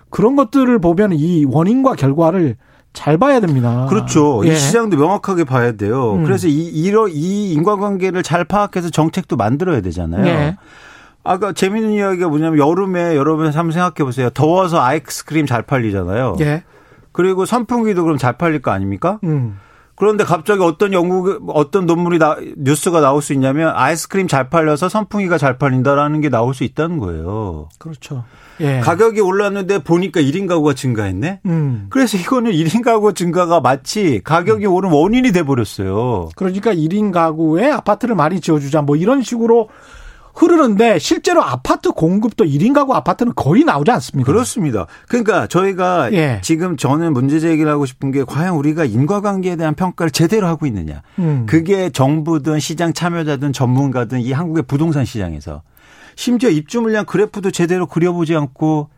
음. 0.08 0.10
그런 0.10 0.36
것들을 0.36 0.80
보면 0.80 1.14
이 1.14 1.46
원인과 1.46 1.96
결과를 1.96 2.56
잘 2.94 3.18
봐야 3.18 3.40
됩니다. 3.40 3.86
그렇죠. 3.90 4.42
예. 4.46 4.54
이 4.54 4.56
시장도 4.56 4.98
명확하게 4.98 5.44
봐야 5.44 5.74
돼요. 5.74 6.14
음. 6.16 6.24
그래서 6.24 6.48
이, 6.48 6.66
이러, 6.66 7.08
이 7.08 7.54
인과관계를 7.54 8.24
잘 8.24 8.44
파악해서 8.44 8.90
정책도 8.90 9.36
만들어야 9.36 9.82
되잖아요. 9.82 10.26
예. 10.26 10.58
아까 11.24 11.52
재밌는 11.52 11.92
이야기가 11.92 12.30
뭐냐면 12.30 12.58
여름에 12.58 13.16
여러분 13.16 13.48
한번 13.48 13.72
생각해 13.72 14.06
보세요. 14.06 14.30
더워서 14.30 14.82
아이스크림 14.82 15.46
잘 15.46 15.62
팔리잖아요. 15.62 16.38
예. 16.40 16.64
그리고 17.12 17.46
선풍기도 17.46 18.04
그럼 18.04 18.18
잘 18.18 18.34
팔릴 18.38 18.62
거 18.62 18.72
아닙니까? 18.72 19.20
음. 19.24 19.60
그런데 19.98 20.24
갑자기 20.24 20.62
어떤 20.62 20.94
연구 20.94 21.40
어떤 21.48 21.88
논문이 21.88 22.20
나, 22.20 22.38
뉴스가 22.56 23.02
나올 23.02 23.24
수 23.24 23.34
있냐면 23.34 23.74
아이스크림 23.76 24.28
잘 24.28 24.48
팔려서 24.48 24.90
선풍기가 24.90 25.40
잘 25.40 25.58
팔린다라는 25.58 26.22
게 26.22 26.30
나올 26.30 26.54
수 26.54 26.64
있다는 26.64 27.00
거예요. 27.00 27.68
그렇죠. 27.80 28.24
예. 28.60 28.80
가격이 28.80 29.22
올랐는데 29.22 29.80
보니까 29.80 30.22
1인 30.22 30.48
가구가 30.48 30.76
증가했네. 30.76 31.42
음. 31.48 31.88
그래서 31.90 32.16
이거는 32.16 32.52
1인 32.52 32.84
가구 32.84 33.16
증가가 33.16 33.60
마치 33.60 34.22
가격이 34.24 34.68
음. 34.68 34.72
오른 34.72 34.92
원인이 34.92 35.32
돼 35.32 35.42
버렸어요. 35.42 36.30
그러니까 36.36 36.76
1인 36.76 37.12
가구에 37.12 37.72
아파트를 37.72 38.14
많이 38.14 38.40
지어 38.40 38.60
주자 38.60 38.84
뭐 38.84 38.96
이런 38.96 39.24
식으로 39.24 39.70
흐르는데 40.38 41.00
실제로 41.00 41.44
아파트 41.44 41.92
공급도 41.92 42.46
1인 42.46 42.74
가구 42.74 42.94
아파트는 42.94 43.34
거의 43.36 43.64
나오지 43.64 43.90
않습니다. 43.90 44.32
그렇습니다. 44.32 44.86
그러니까 45.08 45.48
저희가 45.48 46.14
예. 46.14 46.40
지금 46.44 46.78
저는 46.78 47.14
문제 47.14 47.40
제기를 47.40 47.72
하고 47.72 47.88
싶은 47.88 48.12
게 48.12 48.24
과연 48.24 48.56
우리가 48.56 48.86
인과관계에 48.86 49.56
대한 49.56 49.74
평가를 49.74 50.12
제대로 50.12 50.48
하고 50.48 50.68
있느냐. 50.68 51.02
음. 51.18 51.46
그게 51.48 51.90
정부든 51.90 52.60
시장 52.60 52.94
참여자든 52.94 53.52
전문가든 53.52 54.22
이 54.22 54.32
한국의 54.32 54.64
부동산 54.68 55.06
시장에서 55.06 55.64
심지어 56.16 56.50
입주 56.50 56.82
물량 56.82 57.06
그래프도 57.06 57.50
제대로 57.50 57.88
그려보지 57.88 58.36
않고 58.36 58.90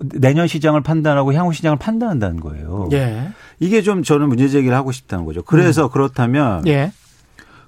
내년 0.00 0.46
시장을 0.46 0.82
판단하고 0.82 1.32
향후 1.32 1.52
시장을 1.52 1.78
판단한다는 1.78 2.38
거예요. 2.38 2.88
예. 2.92 3.28
이게 3.58 3.82
좀 3.82 4.04
저는 4.04 4.28
문제 4.28 4.48
제기를 4.48 4.76
하고 4.76 4.92
싶다는 4.92 5.24
거죠. 5.24 5.42
그래서 5.42 5.86
음. 5.86 5.90
그렇다면 5.90 6.66
예. 6.68 6.92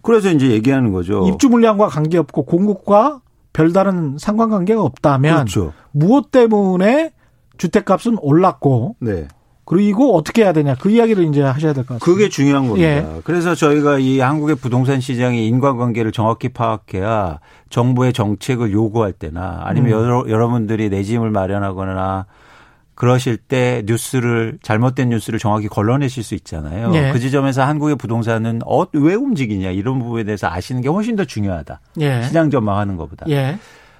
그래서 0.02 0.31
이제 0.31 0.50
얘기하는 0.50 0.93
거죠. 0.93 1.26
입주 1.28 1.49
물량과 1.49 1.88
관계없고 1.88 2.45
공급과 2.45 3.21
별다른 3.52 4.17
상관관계가 4.19 4.81
없다면 4.83 5.35
그렇죠. 5.35 5.73
무엇 5.93 6.31
때문에 6.31 7.11
주택값은 7.57 8.19
올랐고 8.21 8.97
네. 9.00 9.26
그리고 9.64 10.17
어떻게 10.17 10.45
해야 10.45 10.52
되냐 10.55 10.75
그 10.76 10.90
이야기를 10.90 11.25
이제 11.25 11.43
하셔야 11.43 11.73
될 11.75 11.85
것 11.85 11.99
같습니다. 11.99 12.05
그게 12.05 12.28
중요한 12.31 12.69
겁니다. 12.69 12.88
예. 12.88 13.21
그래서 13.25 13.55
저희가 13.55 13.99
이 13.99 14.19
한국의 14.21 14.57
부동산 14.57 15.00
시장의 15.00 15.47
인과관계를 15.49 16.12
정확히 16.12 16.49
파악해야 16.49 17.40
정부의 17.69 18.12
정책을 18.14 18.73
요구할 18.73 19.12
때나 19.12 19.61
아니면 19.64 19.93
음. 19.93 19.93
여러, 20.05 20.25
여러분들이 20.28 20.88
내 20.88 21.02
집을 21.02 21.31
마련하거나 21.31 22.25
그러실 22.99 23.37
때 23.37 23.85
뉴스를 23.87 24.59
잘못된 24.61 25.11
뉴스를 25.11 25.38
정확히 25.38 25.69
걸러내실 25.69 26.25
수 26.25 26.35
있잖아요. 26.35 26.93
예. 26.97 27.12
그 27.12 27.21
지점에서 27.21 27.62
한국의 27.62 27.95
부동산은 27.95 28.62
어, 28.67 28.87
왜 28.93 29.14
움직이냐 29.14 29.71
이런 29.71 30.00
부분에 30.00 30.25
대해서 30.25 30.49
아시는 30.49 30.83
게 30.83 30.88
훨씬 30.88 31.14
더 31.14 31.25
중요하다. 31.25 31.78
예. 32.00 32.25
시장 32.25 32.50
전망하는 32.50 32.97
것보다. 32.97 33.26
예. 33.28 33.57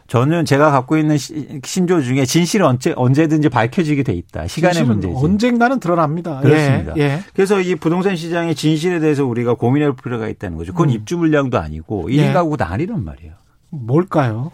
저는 0.09 0.47
제가 0.47 0.73
갖고 0.73 0.97
있는 0.97 1.17
신조 1.17 2.03
중에 2.03 2.25
진실은 2.25 2.67
언제 2.67 2.93
언제든지 2.97 3.51
밝혀지게 3.51 4.03
돼 4.03 4.15
있다. 4.15 4.49
시간의 4.49 4.83
문제지. 4.83 5.15
언젠가는 5.17 5.79
드러납니다. 5.79 6.41
그렇습니다. 6.41 6.95
예. 6.97 7.03
예. 7.03 7.21
그래서 7.35 7.61
이 7.61 7.77
부동산 7.77 8.17
시장의 8.17 8.57
진실에 8.57 8.99
대해서 8.99 9.25
우리가 9.25 9.55
고민할 9.55 9.95
필요가 9.95 10.27
있다는 10.27 10.57
거죠. 10.59 10.73
그건 10.73 10.89
음. 10.89 10.95
입주 10.95 11.17
물량도 11.19 11.57
아니고 11.61 12.09
1인 12.09 12.31
예. 12.31 12.33
가구가 12.33 12.73
아니란 12.73 13.05
말이에요. 13.05 13.35
뭘까요? 13.71 14.51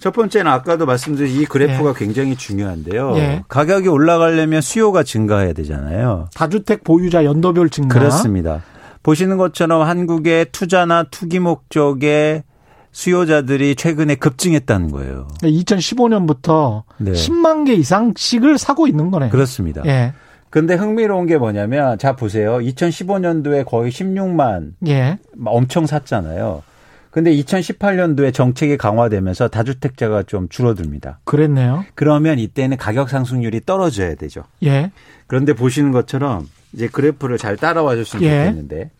첫 0.00 0.12
번째는 0.12 0.50
아까도 0.50 0.86
말씀드린 0.86 1.42
이 1.42 1.44
그래프가 1.44 1.90
예. 1.90 1.94
굉장히 1.94 2.34
중요한데요. 2.34 3.16
예. 3.16 3.42
가격이 3.48 3.88
올라가려면 3.88 4.62
수요가 4.62 5.02
증가해야 5.02 5.52
되잖아요. 5.52 6.28
다주택 6.34 6.84
보유자 6.84 7.24
연도별 7.24 7.68
증가. 7.68 7.98
그렇습니다. 7.98 8.62
보시는 9.02 9.36
것처럼 9.36 9.82
한국의 9.82 10.46
투자나 10.52 11.04
투기 11.04 11.38
목적의 11.38 12.44
수요자들이 12.92 13.76
최근에 13.76 14.16
급증했다는 14.16 14.90
거예요. 14.90 15.28
2015년부터 15.42 16.82
네. 16.96 17.12
10만 17.12 17.66
개 17.66 17.74
이상씩을 17.74 18.58
사고 18.58 18.86
있는 18.86 19.10
거네요. 19.10 19.30
그렇습니다. 19.30 19.82
예. 19.86 20.12
근데 20.48 20.74
흥미로운 20.74 21.26
게 21.26 21.38
뭐냐면 21.38 21.98
자 21.98 22.16
보세요. 22.16 22.58
2015년도에 22.58 23.64
거의 23.64 23.92
16만 23.92 24.72
예. 24.88 25.18
엄청 25.44 25.86
샀잖아요. 25.86 26.62
근데 27.10 27.34
2018년도에 27.34 28.32
정책이 28.32 28.76
강화되면서 28.76 29.48
다주택자가 29.48 30.22
좀 30.22 30.48
줄어듭니다. 30.48 31.20
그랬네요. 31.24 31.84
그러면 31.94 32.38
이때는 32.38 32.76
가격 32.76 33.08
상승률이 33.10 33.62
떨어져야 33.66 34.14
되죠. 34.14 34.44
예. 34.62 34.92
그런데 35.26 35.52
보시는 35.52 35.90
것처럼 35.90 36.48
이제 36.72 36.86
그래프를 36.86 37.36
잘 37.36 37.56
따라와 37.56 37.96
줬으면 37.96 38.24
예. 38.24 38.44
좋겠는데 38.46 38.90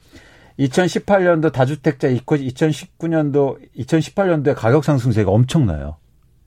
2018년도 0.59 1.53
다주택자 1.53 2.09
있고 2.09 2.37
2019년도 2.37 3.59
2018년도에 3.79 4.55
가격 4.55 4.85
상승세가 4.85 5.31
엄청나요. 5.31 5.97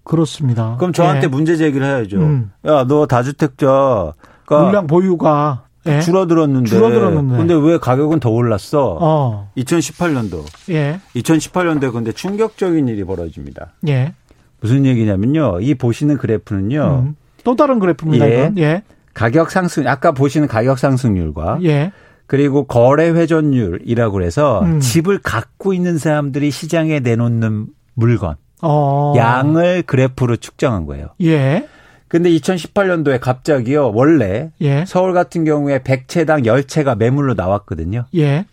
그렇습니다. 0.04 0.76
그럼 0.78 0.92
저한테 0.92 1.26
예. 1.26 1.28
문제 1.28 1.56
제기를 1.56 1.88
해야죠. 1.88 2.18
음. 2.18 2.52
야, 2.66 2.86
너 2.86 3.08
다주택자 3.08 4.14
물량 4.50 4.86
보유가 4.86 5.68
예? 5.88 6.00
줄어들었는데. 6.02 6.70
줄어들었는데. 6.70 7.38
근데 7.38 7.54
왜 7.54 7.78
가격은 7.78 8.20
더 8.20 8.30
올랐어? 8.30 8.98
어. 9.00 9.52
2018년도. 9.58 10.44
예. 10.72 11.00
2018년도에 11.16 11.92
근데 11.92 12.12
충격적인 12.12 12.88
일이 12.88 13.04
벌어집니다. 13.04 13.74
예. 13.88 14.14
무슨 14.62 14.86
얘기냐면요. 14.86 15.60
이 15.62 15.76
보시는 15.76 16.18
그래프는요. 16.18 17.04
음. 17.06 17.16
또 17.44 17.56
다른 17.56 17.80
그래프입니다. 17.80 18.30
예. 18.30 18.52
예. 18.58 18.84
가격 19.14 19.52
상승, 19.52 19.88
아까 19.88 20.12
보시는 20.12 20.48
가격 20.48 20.80
상승률과. 20.80 21.60
예. 21.64 21.92
그리고 22.26 22.64
거래 22.64 23.10
회전율이라고 23.10 24.24
해서 24.24 24.62
음. 24.62 24.80
집을 24.80 25.20
갖고 25.20 25.74
있는 25.74 25.98
사람들이 25.98 26.50
시장에 26.52 27.00
내놓는 27.00 27.68
물건. 27.94 28.36
어. 28.62 29.14
양을 29.18 29.84
그래프로 29.84 30.38
측정한 30.38 30.86
거예요. 30.86 31.10
예. 31.22 31.68
근데 32.14 32.30
2018년도에 32.30 33.20
갑자기요, 33.20 33.92
원래 33.92 34.52
예. 34.62 34.86
서울 34.86 35.14
같은 35.14 35.46
경우에 35.46 35.80
100채당 35.80 36.46
10채가 36.46 36.96
매물로 36.96 37.34
나왔거든요. 37.34 38.06
예. 38.14 38.46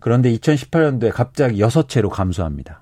그런데 0.00 0.32
2018년도에 0.34 1.12
갑자기 1.12 1.60
6채로 1.62 2.10
감소합니다. 2.10 2.80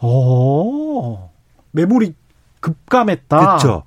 오. 0.00 1.28
매물이 1.72 2.14
급감했다. 2.60 3.38
그렇죠. 3.38 3.82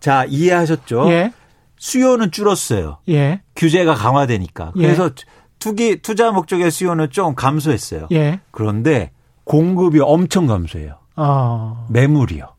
자, 0.00 0.24
이해하셨죠? 0.24 1.08
예. 1.12 1.32
수요는 1.76 2.32
줄었어요. 2.32 2.98
예. 3.10 3.42
규제가 3.54 3.94
강화되니까. 3.94 4.72
예. 4.74 4.82
그래서 4.82 5.10
투기 5.60 6.02
투자 6.02 6.32
목적의 6.32 6.72
수요는 6.72 7.10
좀 7.10 7.36
감소했어요. 7.36 8.08
예. 8.10 8.40
그런데 8.50 9.12
공급이 9.44 10.00
엄청 10.00 10.48
감소해요. 10.48 10.98
아. 11.14 11.86
매물이요. 11.90 12.53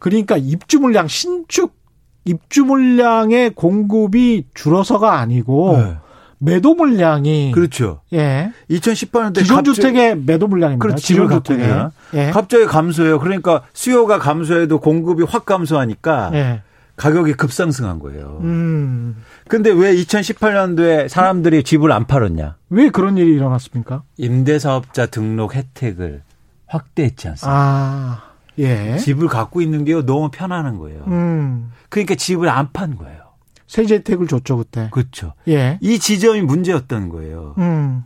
그러니까 0.00 0.36
입주 0.36 0.80
물량 0.80 1.06
신축 1.06 1.78
입주 2.24 2.64
물량의 2.64 3.50
공급이 3.54 4.46
줄어서가 4.54 5.18
아니고 5.18 5.76
네. 5.78 5.96
매도 6.38 6.74
물량이 6.74 7.52
그렇죠. 7.52 8.00
예. 8.12 8.50
2018년대 8.70 9.40
기존 9.40 9.62
주택의 9.62 10.16
매도 10.16 10.48
물량입니다. 10.48 10.82
그렇죠. 10.82 11.06
기존 11.06 11.30
주택에 11.30 11.70
예. 12.14 12.30
갑자기 12.30 12.64
감소해요. 12.64 13.20
그러니까 13.20 13.62
수요가 13.74 14.18
감소해도 14.18 14.80
공급이 14.80 15.22
확 15.22 15.44
감소하니까 15.44 16.30
예. 16.32 16.62
가격이 16.96 17.34
급상승한 17.34 17.98
거예요. 17.98 18.40
음. 18.42 19.16
근데 19.48 19.70
왜 19.70 19.94
2018년도에 19.94 21.08
사람들이 21.08 21.62
집을 21.62 21.92
안 21.92 22.06
팔았냐? 22.06 22.56
왜 22.70 22.90
그런 22.90 23.16
일이 23.16 23.32
일어났습니까? 23.32 24.02
임대사업자 24.18 25.06
등록 25.06 25.54
혜택을 25.54 26.22
확대했지 26.66 27.28
않습니까? 27.28 27.58
아. 27.58 28.29
예. 28.60 28.96
집을 28.98 29.26
갖고 29.28 29.60
있는 29.60 29.84
게 29.84 29.94
너무 30.04 30.30
편안한 30.30 30.78
거예요. 30.78 31.02
음. 31.08 31.72
그러니까 31.88 32.14
집을 32.14 32.48
안 32.48 32.68
판 32.72 32.96
거예요. 32.96 33.18
세제 33.66 33.96
혜택을 33.96 34.26
줬죠 34.26 34.56
그때. 34.58 34.88
그렇죠. 34.92 35.34
예. 35.48 35.78
이 35.80 35.98
지점이 35.98 36.42
문제였던 36.42 37.08
거예요. 37.08 37.54
음. 37.58 38.04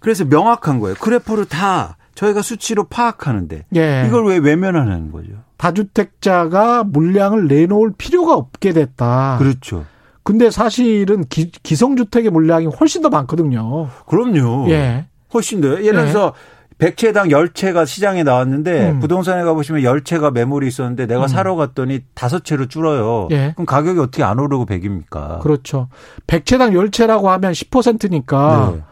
그래서 0.00 0.24
명확한 0.24 0.80
거예요. 0.80 0.94
그래프를 1.00 1.46
다 1.46 1.96
저희가 2.14 2.42
수치로 2.42 2.84
파악하는데 2.84 3.66
예. 3.76 4.04
이걸 4.06 4.26
왜 4.26 4.38
외면하는 4.38 5.12
거죠? 5.12 5.32
다주택자가 5.56 6.84
물량을 6.84 7.46
내놓을 7.48 7.92
필요가 7.96 8.34
없게 8.34 8.72
됐다. 8.72 9.36
그렇죠. 9.38 9.84
근데 10.22 10.50
사실은 10.50 11.24
기, 11.28 11.50
성주택의 11.76 12.30
물량이 12.30 12.66
훨씬 12.66 13.00
더 13.02 13.08
많거든요. 13.08 13.88
그럼요. 14.06 14.68
예. 14.70 15.06
훨씬 15.32 15.60
더요. 15.60 15.84
예를 15.84 16.00
들어서 16.00 16.32
예. 16.34 16.55
100채당 16.78 17.30
10채가 17.30 17.86
시장에 17.86 18.22
나왔는데 18.22 18.90
음. 18.90 19.00
부동산에 19.00 19.42
가보시면 19.44 19.82
10채가 19.82 20.32
매물이 20.32 20.66
있었는데 20.68 21.06
내가 21.06 21.22
음. 21.22 21.28
사러 21.28 21.56
갔더니 21.56 22.00
5채로 22.14 22.68
줄어요. 22.68 23.28
예. 23.30 23.52
그럼 23.54 23.64
가격이 23.64 23.98
어떻게 23.98 24.22
안 24.22 24.38
오르고 24.38 24.66
100입니까? 24.66 25.40
그렇죠. 25.40 25.88
100채당 26.26 26.72
10채라고 26.72 27.24
하면 27.24 27.52
10%니까 27.52 28.72
네. 28.74 28.82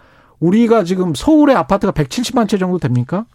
우리가 0.40 0.84
지금 0.84 1.14
서울의 1.14 1.56
아파트가 1.56 1.92
170만 1.92 2.48
채 2.48 2.56
정도 2.56 2.78
됩니까? 2.78 3.26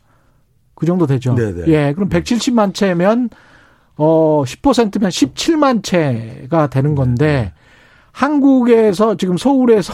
그 0.73 0.88
정도 0.88 1.05
되죠. 1.05 1.35
네네. 1.35 1.65
네. 1.65 1.67
예. 1.67 1.93
그럼 1.93 2.09
170만 2.09 2.73
채면 2.73 3.29
어 3.97 4.43
10%면 4.45 5.09
17만 5.09 5.83
채가 5.83 6.67
되는 6.67 6.95
건데 6.95 7.25
네. 7.25 7.53
한국에서 8.13 9.15
지금 9.15 9.38
서울에서 9.38 9.93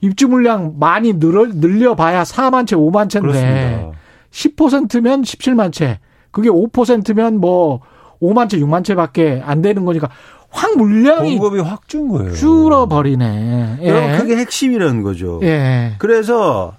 입주 0.00 0.28
물량 0.28 0.74
많이 0.78 1.14
늘어, 1.14 1.46
늘려봐야 1.46 2.22
4만 2.22 2.66
채, 2.66 2.76
5만 2.76 3.08
채인데 3.10 3.20
그렇습니다. 3.20 3.98
10%면 4.30 5.22
17만 5.22 5.72
채. 5.72 5.98
그게 6.30 6.48
5%면 6.48 7.38
뭐 7.40 7.80
5만 8.20 8.48
채, 8.48 8.58
6만 8.58 8.84
채밖에 8.84 9.42
안 9.44 9.62
되는 9.62 9.84
거니까 9.84 10.08
확 10.50 10.76
물량이 10.76 11.38
공급이 11.38 11.60
확 11.60 11.88
준 11.88 12.08
거예요. 12.08 12.32
줄어버리네. 12.32 13.78
예. 13.82 13.86
여러분 13.88 14.18
그게 14.18 14.36
핵심이라는 14.36 15.02
거죠. 15.02 15.40
예. 15.42 15.94
그래서 15.98 16.74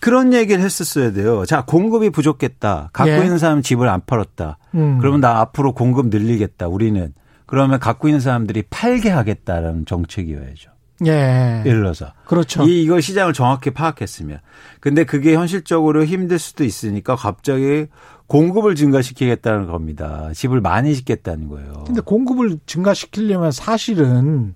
그런 0.00 0.32
얘기를 0.32 0.62
했었어야 0.62 1.12
돼요. 1.12 1.44
자, 1.44 1.64
공급이 1.66 2.10
부족했다. 2.10 2.90
갖고 2.92 3.10
예. 3.12 3.16
있는 3.24 3.38
사람 3.38 3.62
집을 3.62 3.88
안 3.88 4.00
팔았다. 4.06 4.58
음. 4.74 4.98
그러면 4.98 5.20
나 5.20 5.40
앞으로 5.40 5.72
공급 5.72 6.06
늘리겠다. 6.08 6.68
우리는. 6.68 7.12
그러면 7.46 7.78
갖고 7.80 8.08
있는 8.08 8.20
사람들이 8.20 8.62
팔게 8.70 9.10
하겠다라는 9.10 9.84
정책이어야죠. 9.86 10.70
예. 11.06 11.62
예를 11.64 11.80
들어서. 11.80 12.12
그렇죠. 12.24 12.62
이, 12.64 12.82
이걸 12.82 13.02
시장을 13.02 13.32
정확히 13.32 13.70
파악했으면. 13.70 14.40
근데 14.80 15.04
그게 15.04 15.34
현실적으로 15.34 16.04
힘들 16.04 16.38
수도 16.38 16.64
있으니까 16.64 17.16
갑자기 17.16 17.86
공급을 18.26 18.74
증가시키겠다는 18.76 19.66
겁니다. 19.66 20.30
집을 20.34 20.60
많이 20.60 20.94
짓겠다는 20.94 21.48
거예요. 21.48 21.84
근데 21.86 22.00
공급을 22.00 22.58
증가시키려면 22.66 23.50
사실은 23.50 24.54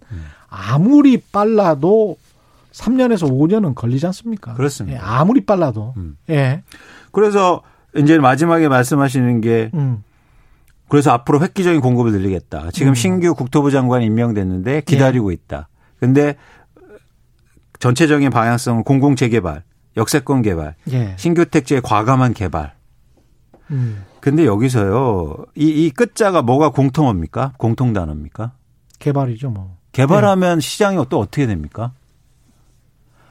아무리 0.49 1.17
빨라도 1.17 2.17
3년에서 2.73 3.31
5년은 3.31 3.75
걸리지 3.75 4.07
않습니까? 4.07 4.55
그렇습니다. 4.55 4.99
예, 4.99 5.03
아무리 5.03 5.45
빨라도. 5.45 5.95
음. 5.97 6.17
예. 6.31 6.63
그래서 7.11 7.63
이제 7.97 8.19
마지막에 8.19 8.69
말씀하시는 8.69 9.41
게 9.41 9.71
음. 9.75 10.03
그래서 10.89 11.11
앞으로 11.13 11.41
획기적인 11.41 11.81
공급을 11.81 12.13
늘리겠다. 12.13 12.71
지금 12.73 12.93
음. 12.93 12.95
신규 12.95 13.35
국토부 13.35 13.71
장관이 13.71 14.05
임명됐는데 14.07 14.83
기다리고 14.83 15.33
예. 15.33 15.35
있다. 15.35 15.69
근데 16.07 16.37
전체적인 17.79 18.31
방향성은 18.31 18.85
공공 18.85 19.17
재개발, 19.17 19.63
역세권 19.97 20.43
개발, 20.43 20.75
예. 20.93 21.15
신규 21.17 21.45
택지의 21.45 21.83
과감한 21.83 22.35
개발. 22.35 22.75
음. 23.71 24.05
근데 24.21 24.47
여기서요. 24.47 25.45
이, 25.55 25.69
이 25.69 25.91
끝자가 25.91 26.43
뭐가 26.43 26.71
공통어입니까? 26.71 27.53
공통 27.59 27.93
단어입니까? 27.93 28.53
개발이죠, 28.99 29.51
뭐. 29.51 29.77
개발하면 29.93 30.59
예. 30.59 30.61
시장이 30.61 31.05
또 31.09 31.21
어떻게 31.21 31.47
됩니까? 31.47 31.93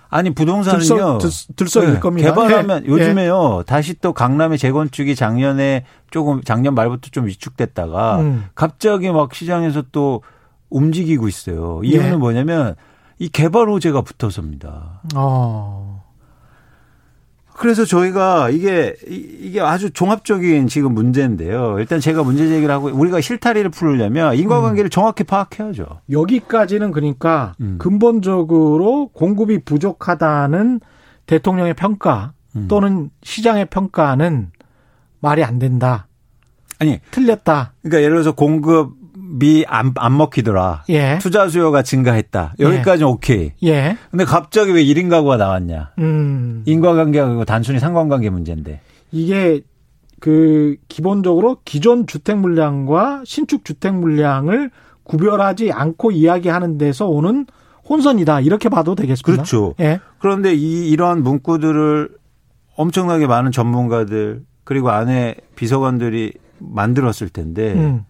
아니 0.09 0.29
부동산은요 0.29 1.17
들썩, 1.17 1.55
들썩 1.55 1.83
일 1.85 1.93
네, 1.95 1.99
겁니다. 1.99 2.29
개발하면 2.29 2.85
예. 2.85 2.87
요즘에요 2.87 3.61
예. 3.61 3.63
다시 3.65 3.95
또 3.95 4.13
강남의 4.13 4.59
재건축이 4.59 5.15
작년에 5.15 5.85
조금 6.11 6.43
작년 6.43 6.75
말부터 6.75 7.09
좀 7.11 7.25
위축됐다가 7.25 8.19
음. 8.19 8.45
갑자기 8.53 9.11
막 9.11 9.33
시장에서 9.33 9.83
또 9.91 10.21
움직이고 10.73 11.27
있어요. 11.27 11.81
이유는 11.83 12.13
예. 12.13 12.15
뭐냐면 12.15 12.75
이 13.19 13.29
개발 13.29 13.69
호재가 13.69 14.01
붙어서입니다. 14.01 15.01
어. 15.15 16.03
그래서 17.55 17.85
저희가 17.85 18.49
이게 18.49 18.95
이게 19.07 19.61
아주 19.61 19.91
종합적인 19.91 20.67
지금 20.67 20.93
문제인데요. 20.93 21.77
일단 21.77 21.99
제가 21.99 22.23
문제 22.23 22.47
제기를 22.47 22.73
하고 22.73 22.87
우리가 22.87 23.21
실타리를 23.21 23.69
풀려면 23.69 24.35
인과관계를 24.35 24.87
음. 24.87 24.89
정확히 24.89 25.23
파악해야죠. 25.23 26.01
여기까지는 26.09 26.91
그러니까 26.91 27.53
음. 27.61 27.77
근본적으로 27.77 29.09
공급이 29.13 29.63
부족하다는 29.63 30.81
대통령의 31.27 31.75
평가 31.75 32.33
음. 32.55 32.67
또는 32.67 33.11
시장의 33.21 33.67
평가는 33.67 34.51
말이 35.19 35.43
안 35.43 35.59
된다. 35.59 36.07
아니 36.79 36.99
틀렸다. 37.11 37.73
그러니까 37.83 38.01
예를 38.01 38.15
들어서 38.15 38.31
공급 38.31 39.02
미안 39.33 39.93
안 39.95 40.17
먹히더라. 40.17 40.83
예. 40.89 41.17
투자 41.19 41.49
수요가 41.49 41.81
증가했다. 41.81 42.53
여기까지는 42.59 43.07
예. 43.07 43.11
오케이. 43.11 43.51
예. 43.63 43.97
근데 44.11 44.25
갑자기 44.25 44.71
왜 44.71 44.83
1인 44.83 45.09
가구가 45.09 45.37
나왔냐? 45.37 45.91
음. 45.97 46.61
인과관계가 46.65 47.43
단순히 47.45 47.79
상관관계 47.79 48.29
문제인데. 48.29 48.81
이게 49.11 49.61
그 50.19 50.75
기본적으로 50.87 51.57
기존 51.65 52.05
주택 52.05 52.37
물량과 52.37 53.23
신축 53.25 53.65
주택 53.65 53.95
물량을 53.95 54.69
구별하지 55.03 55.71
않고 55.71 56.11
이야기하는 56.11 56.77
데서 56.77 57.07
오는 57.07 57.47
혼선이다. 57.89 58.41
이렇게 58.41 58.69
봐도 58.69 58.93
되겠습니다. 58.95 59.31
그렇죠. 59.31 59.73
예. 59.79 59.99
그런데 60.19 60.53
이 60.53 60.89
이런 60.89 61.23
문구들을 61.23 62.09
엄청나게 62.75 63.27
많은 63.27 63.51
전문가들 63.51 64.43
그리고 64.63 64.91
안에 64.91 65.35
비서관들이 65.55 66.33
만들었을 66.59 67.29
텐데 67.29 67.73
음. 67.73 68.05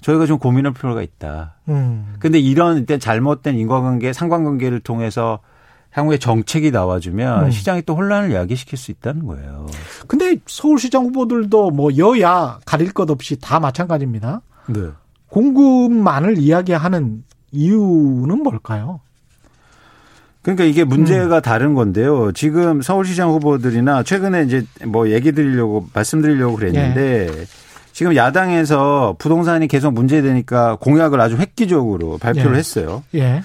저희가 0.00 0.26
좀 0.26 0.38
고민할 0.38 0.72
필요가 0.74 1.02
있다. 1.02 1.54
음. 1.68 2.14
근데 2.18 2.38
이런 2.38 2.78
일단 2.78 3.00
잘못된 3.00 3.56
인과관계, 3.56 4.12
상관관계를 4.12 4.80
통해서 4.80 5.40
향후에 5.90 6.18
정책이 6.18 6.70
나와주면 6.70 7.46
음. 7.46 7.50
시장이 7.50 7.82
또 7.82 7.96
혼란을 7.96 8.32
야기시킬 8.32 8.78
수 8.78 8.90
있다는 8.90 9.26
거예요. 9.26 9.66
근데 10.06 10.36
서울시장 10.46 11.04
후보들도 11.06 11.70
뭐 11.70 11.96
여야 11.96 12.58
가릴 12.64 12.92
것 12.92 13.10
없이 13.10 13.36
다 13.40 13.58
마찬가지입니다. 13.58 14.42
네. 14.68 14.88
공급만을 15.28 16.38
이야기하는 16.38 17.24
이유는 17.50 18.42
뭘까요? 18.42 19.00
그러니까 20.42 20.64
이게 20.64 20.84
문제가 20.84 21.36
음. 21.36 21.42
다른 21.42 21.74
건데요. 21.74 22.32
지금 22.32 22.80
서울시장 22.80 23.30
후보들이나 23.30 24.02
최근에 24.02 24.44
이제 24.44 24.64
뭐 24.86 25.10
얘기 25.10 25.32
드리려고 25.32 25.88
말씀드리려고 25.92 26.56
그랬는데 26.56 27.28
예. 27.30 27.44
지금 27.98 28.14
야당에서 28.14 29.16
부동산이 29.18 29.66
계속 29.66 29.92
문제되니까 29.92 30.76
공약을 30.76 31.20
아주 31.20 31.36
획기적으로 31.36 32.16
발표를 32.18 32.54
예. 32.54 32.58
했어요. 32.60 33.02
예. 33.16 33.42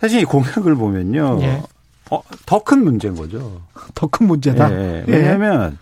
사실 0.00 0.20
이 0.20 0.24
공약을 0.24 0.76
보면요. 0.76 1.38
예. 1.42 1.60
어, 2.08 2.22
더 2.46 2.60
큰 2.62 2.84
문제인 2.84 3.16
거죠. 3.16 3.60
더 3.96 4.06
큰 4.06 4.28
문제다. 4.28 4.70
예. 4.70 5.04
예. 5.08 5.12
왜냐하면 5.12 5.78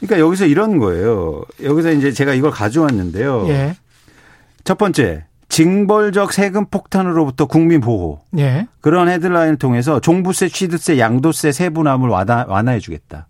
그러니까 0.00 0.18
여기서 0.18 0.46
이런 0.46 0.78
거예요. 0.80 1.44
여기서 1.62 1.92
이제 1.92 2.10
제가 2.10 2.34
이걸 2.34 2.50
가져왔는데요. 2.50 3.46
예. 3.46 3.76
첫 4.64 4.76
번째 4.76 5.22
징벌적 5.48 6.32
세금 6.32 6.66
폭탄으로부터 6.66 7.46
국민 7.46 7.80
보호. 7.80 8.18
예. 8.38 8.66
그런 8.80 9.08
헤드라인을 9.08 9.56
통해서 9.58 10.00
종부세, 10.00 10.48
취득세, 10.48 10.98
양도세 10.98 11.52
세분함을 11.52 12.08
완화해 12.08 12.80
주겠다. 12.80 13.28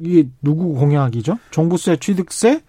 이게 0.00 0.28
누구 0.42 0.74
공약이죠? 0.74 1.38
종부세, 1.50 1.96
취득세? 1.96 2.62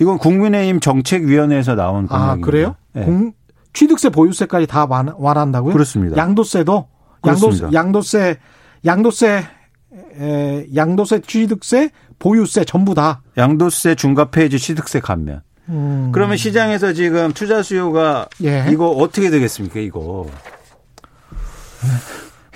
이건 0.00 0.18
국민의힘 0.18 0.80
정책위원회에서 0.80 1.74
나온 1.74 2.04
아, 2.04 2.08
공약입니다. 2.08 2.32
아 2.32 2.36
그래요? 2.44 2.76
네. 2.92 3.04
공, 3.04 3.32
취득세, 3.72 4.08
보유세까지 4.08 4.66
다 4.66 4.86
완화한다고요? 4.88 5.72
그렇습니다. 5.72 6.16
양도세도 6.16 6.88
양도 7.26 7.72
양도세 7.72 8.38
양도세 8.84 9.44
에, 10.20 10.66
양도세, 10.74 11.20
취득세, 11.20 11.90
보유세 12.18 12.64
전부 12.64 12.94
다 12.94 13.22
양도세 13.36 13.94
중과 13.94 14.30
폐지, 14.30 14.58
취득세 14.58 15.00
감면. 15.00 15.42
음. 15.68 16.10
그러면 16.12 16.36
시장에서 16.36 16.92
지금 16.92 17.32
투자 17.32 17.62
수요가 17.62 18.26
예. 18.42 18.66
이거 18.70 18.88
어떻게 18.88 19.30
되겠습니까? 19.30 19.80
이거. 19.80 20.26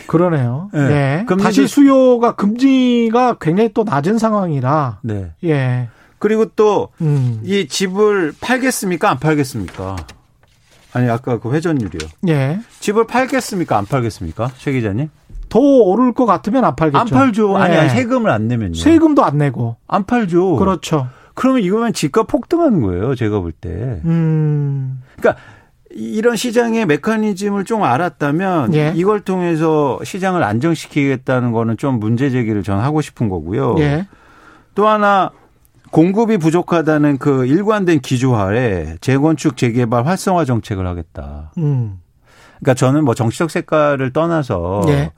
그러네요. 0.07 0.71
네. 0.73 1.25
네. 1.27 1.37
다시 1.41 1.67
수요가 1.67 2.35
금지가 2.35 3.37
굉장히 3.41 3.73
또 3.73 3.85
낮은 3.85 4.19
상황이라. 4.19 4.99
네. 5.03 5.33
예. 5.45 5.89
그리고 6.19 6.47
또이 6.47 6.87
음. 7.01 7.43
집을 7.69 8.33
팔겠습니까? 8.41 9.11
안 9.11 9.19
팔겠습니까? 9.19 9.97
아니 10.93 11.09
아까 11.09 11.39
그 11.41 11.53
회전율이요. 11.53 12.11
예. 12.29 12.61
집을 12.81 13.07
팔겠습니까? 13.07 13.77
안 13.77 13.87
팔겠습니까? 13.87 14.51
최 14.59 14.73
기자님? 14.73 15.11
더 15.49 15.59
오를 15.59 16.13
것 16.15 16.25
같으면 16.27 16.65
안 16.65 16.77
팔겠죠. 16.77 16.99
안 16.99 17.07
팔죠. 17.07 17.59
네. 17.59 17.65
아니, 17.65 17.77
아니 17.77 17.91
세금을 17.91 18.31
안 18.31 18.49
내면요. 18.49 18.75
세금도 18.75 19.25
안 19.25 19.39
내고. 19.39 19.77
안 19.87 20.05
팔죠. 20.05 20.57
그렇죠. 20.57 21.09
그러면 21.35 21.63
이거면 21.63 21.93
집값 21.93 22.27
폭등하는 22.27 22.83
거예요. 22.83 23.15
제가 23.15 23.41
볼 23.41 23.53
때. 23.53 24.01
음. 24.05 25.03
그러니까 25.17 25.43
이런 25.95 26.37
시장의 26.37 26.87
메커니즘을 26.87 27.65
좀 27.65 27.83
알았다면 27.83 28.75
예. 28.75 28.93
이걸 28.95 29.21
통해서 29.21 29.99
시장을 30.03 30.43
안정시키겠다는 30.43 31.53
거는 31.53 31.77
좀 31.77 32.01
문제 32.01 32.31
제기를 32.31 32.63
전 32.63 32.79
하고 32.79 33.01
싶은 33.01 33.29
거고요. 33.29 33.77
예. 33.79 34.07
또 34.75 34.89
하나 34.89 35.31
공급이 35.91 36.39
부족하다는 36.39 37.19
그 37.19 37.45
일관된 37.45 38.01
기조하에 38.01 38.97
재건축 39.01 39.57
재개발 39.57 40.07
활성화 40.07 40.45
정책을 40.47 40.87
하겠다. 40.87 41.53
음. 41.59 42.01
그러니까 42.61 42.75
저는 42.75 43.05
뭐 43.05 43.15
정치적 43.15 43.51
색깔을 43.51 44.13
떠나서 44.13 44.85
예. 44.89 45.13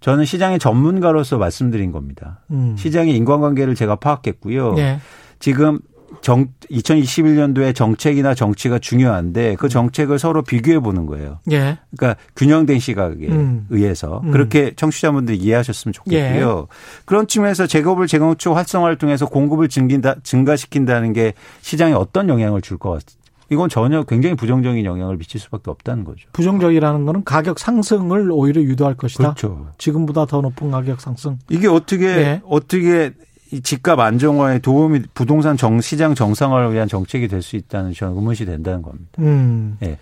저는 0.00 0.24
시장의 0.24 0.58
전문가로서 0.58 1.38
말씀드린 1.38 1.92
겁니다. 1.92 2.40
음. 2.50 2.76
시장의 2.76 3.16
인과관계를 3.16 3.74
제가 3.74 3.96
파악했고요. 3.96 4.74
예. 4.78 5.00
지금 5.38 5.80
정 6.22 6.48
2021년도에 6.70 7.74
정책이나 7.74 8.34
정치가 8.34 8.78
중요한데 8.78 9.56
그 9.56 9.68
정책을 9.68 10.18
서로 10.18 10.42
비교해 10.42 10.78
보는 10.78 11.06
거예요. 11.06 11.38
예. 11.50 11.78
그러니까 11.96 12.20
균형된 12.36 12.78
시각에 12.78 13.28
음. 13.28 13.66
의해서 13.70 14.20
음. 14.24 14.30
그렇게 14.30 14.72
청취자분들이 14.74 15.36
이해하셨으면 15.38 15.92
좋겠고요. 15.92 16.66
예. 16.70 16.74
그런 17.04 17.26
측면에서 17.26 17.66
재고을 17.66 18.06
재건축 18.06 18.56
활성화를 18.56 18.96
통해서 18.96 19.26
공급을 19.26 19.68
증긴다, 19.68 20.16
증가시킨다는 20.22 21.12
게 21.12 21.34
시장에 21.60 21.92
어떤 21.92 22.28
영향을 22.28 22.62
줄 22.62 22.78
것 22.78 22.90
같아요. 22.90 23.18
이건 23.50 23.68
전혀 23.70 24.02
굉장히 24.02 24.36
부정적인 24.36 24.84
영향을 24.84 25.16
미칠 25.16 25.40
수밖에 25.40 25.70
없다는 25.70 26.04
거죠. 26.04 26.28
부정적이라는 26.32 27.06
거는 27.06 27.24
가격 27.24 27.58
상승을 27.58 28.30
오히려 28.30 28.60
유도할 28.60 28.94
것이다. 28.94 29.22
그렇죠. 29.34 29.68
지금보다 29.78 30.26
더 30.26 30.42
높은 30.42 30.70
가격 30.70 31.00
상승. 31.00 31.38
이게 31.48 31.66
어떻게 31.66 32.06
네. 32.14 32.42
어떻게 32.46 33.12
이 33.50 33.60
집값 33.62 33.98
안정화에 33.98 34.58
도움이 34.58 35.02
부동산 35.14 35.56
정 35.56 35.80
시장 35.80 36.14
정상화를 36.14 36.74
위한 36.74 36.86
정책이 36.86 37.28
될 37.28 37.40
수 37.42 37.56
있다는 37.56 37.94
저는 37.94 38.14
의문시 38.14 38.44
된다는 38.44 38.82
겁니다. 38.82 39.06
음. 39.20 39.78
예. 39.82 39.96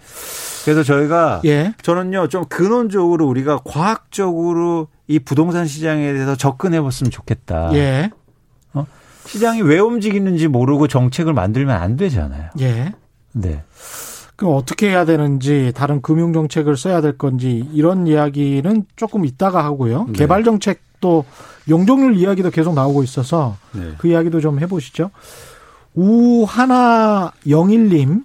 그래서 0.64 0.82
저희가 0.82 1.42
예. 1.44 1.72
저는요 1.82 2.26
좀 2.28 2.44
근원적으로 2.46 3.26
우리가 3.28 3.60
과학적으로 3.64 4.88
이 5.06 5.18
부동산 5.20 5.66
시장에 5.66 6.12
대해서 6.12 6.34
접근해 6.34 6.80
봤으면 6.80 7.10
좋겠다. 7.12 7.72
예. 7.74 8.10
어? 8.74 8.84
시장이 9.26 9.62
왜 9.62 9.78
움직이는지 9.78 10.48
모르고 10.48 10.88
정책을 10.88 11.32
만들면 11.32 11.76
안 11.80 11.96
되잖아요. 11.96 12.50
예. 12.60 12.92
네. 13.32 13.62
그럼 14.34 14.54
어떻게 14.54 14.88
해야 14.90 15.04
되는지 15.04 15.72
다른 15.74 16.02
금융 16.02 16.32
정책을 16.32 16.76
써야 16.76 17.00
될 17.00 17.16
건지 17.16 17.68
이런 17.72 18.06
이야기는 18.06 18.86
조금 18.96 19.24
이따가 19.24 19.64
하고요. 19.64 20.06
네. 20.08 20.12
개발 20.14 20.42
정책 20.42 20.80
또 21.00 21.24
용적률 21.68 22.16
이야기도 22.16 22.50
계속 22.50 22.74
나오고 22.74 23.02
있어서 23.02 23.56
네. 23.72 23.92
그 23.98 24.08
이야기도 24.08 24.40
좀 24.40 24.60
해보시죠. 24.60 25.10
우하나 25.94 27.32
영일님 27.48 28.24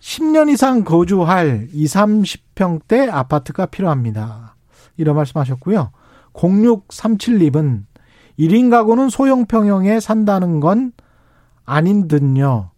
10년 0.00 0.50
이상 0.50 0.82
거주할 0.82 1.68
2, 1.72 1.84
30평대 1.84 3.08
아파트가 3.10 3.66
필요합니다. 3.66 4.56
이런 4.96 5.14
말씀하셨고요. 5.16 5.90
0637님은 6.32 7.84
1인 8.38 8.70
가구는 8.70 9.10
소형 9.10 9.46
평형에 9.46 10.00
산다는 10.00 10.60
건 10.60 10.92
아닌 11.64 12.08
듯요. 12.08 12.70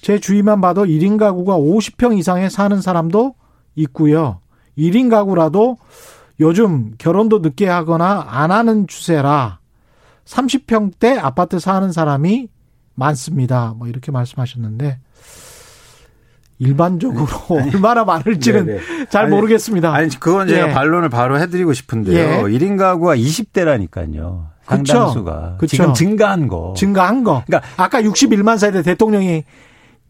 제 0.00 0.18
주위만 0.18 0.60
봐도 0.60 0.84
1인 0.84 1.18
가구가 1.18 1.56
50평 1.56 2.18
이상에 2.18 2.48
사는 2.48 2.80
사람도 2.80 3.34
있고요. 3.76 4.40
1인 4.76 5.10
가구라도 5.10 5.76
요즘 6.40 6.92
결혼도 6.98 7.38
늦게 7.38 7.66
하거나 7.68 8.26
안 8.28 8.50
하는 8.50 8.86
추세라 8.86 9.58
30평대 10.24 11.18
아파트 11.22 11.58
사는 11.58 11.90
사람이 11.92 12.48
많습니다. 12.94 13.74
뭐 13.76 13.88
이렇게 13.88 14.10
말씀하셨는데 14.10 14.98
일반적으로 16.58 17.26
아니, 17.60 17.70
얼마나 17.74 18.04
많을지는 18.04 18.66
네네. 18.66 18.78
네. 18.78 19.06
잘 19.08 19.26
아니, 19.26 19.34
모르겠습니다. 19.34 19.92
아니 19.92 20.08
그건 20.18 20.48
제가 20.48 20.70
예. 20.70 20.72
반론을 20.72 21.08
바로 21.10 21.38
해드리고 21.38 21.72
싶은데요. 21.72 22.18
예. 22.18 22.42
1인 22.42 22.78
가구가 22.78 23.16
20대라니까요. 23.16 24.46
상당수가 24.64 25.56
그쵸. 25.58 25.76
지금 25.76 25.94
증가한 25.94 26.48
거. 26.48 26.74
증가한 26.76 27.22
거. 27.24 27.44
그러니까 27.46 27.68
아까 27.76 28.02
61만 28.02 28.58
세대 28.58 28.82
대통령이 28.82 29.44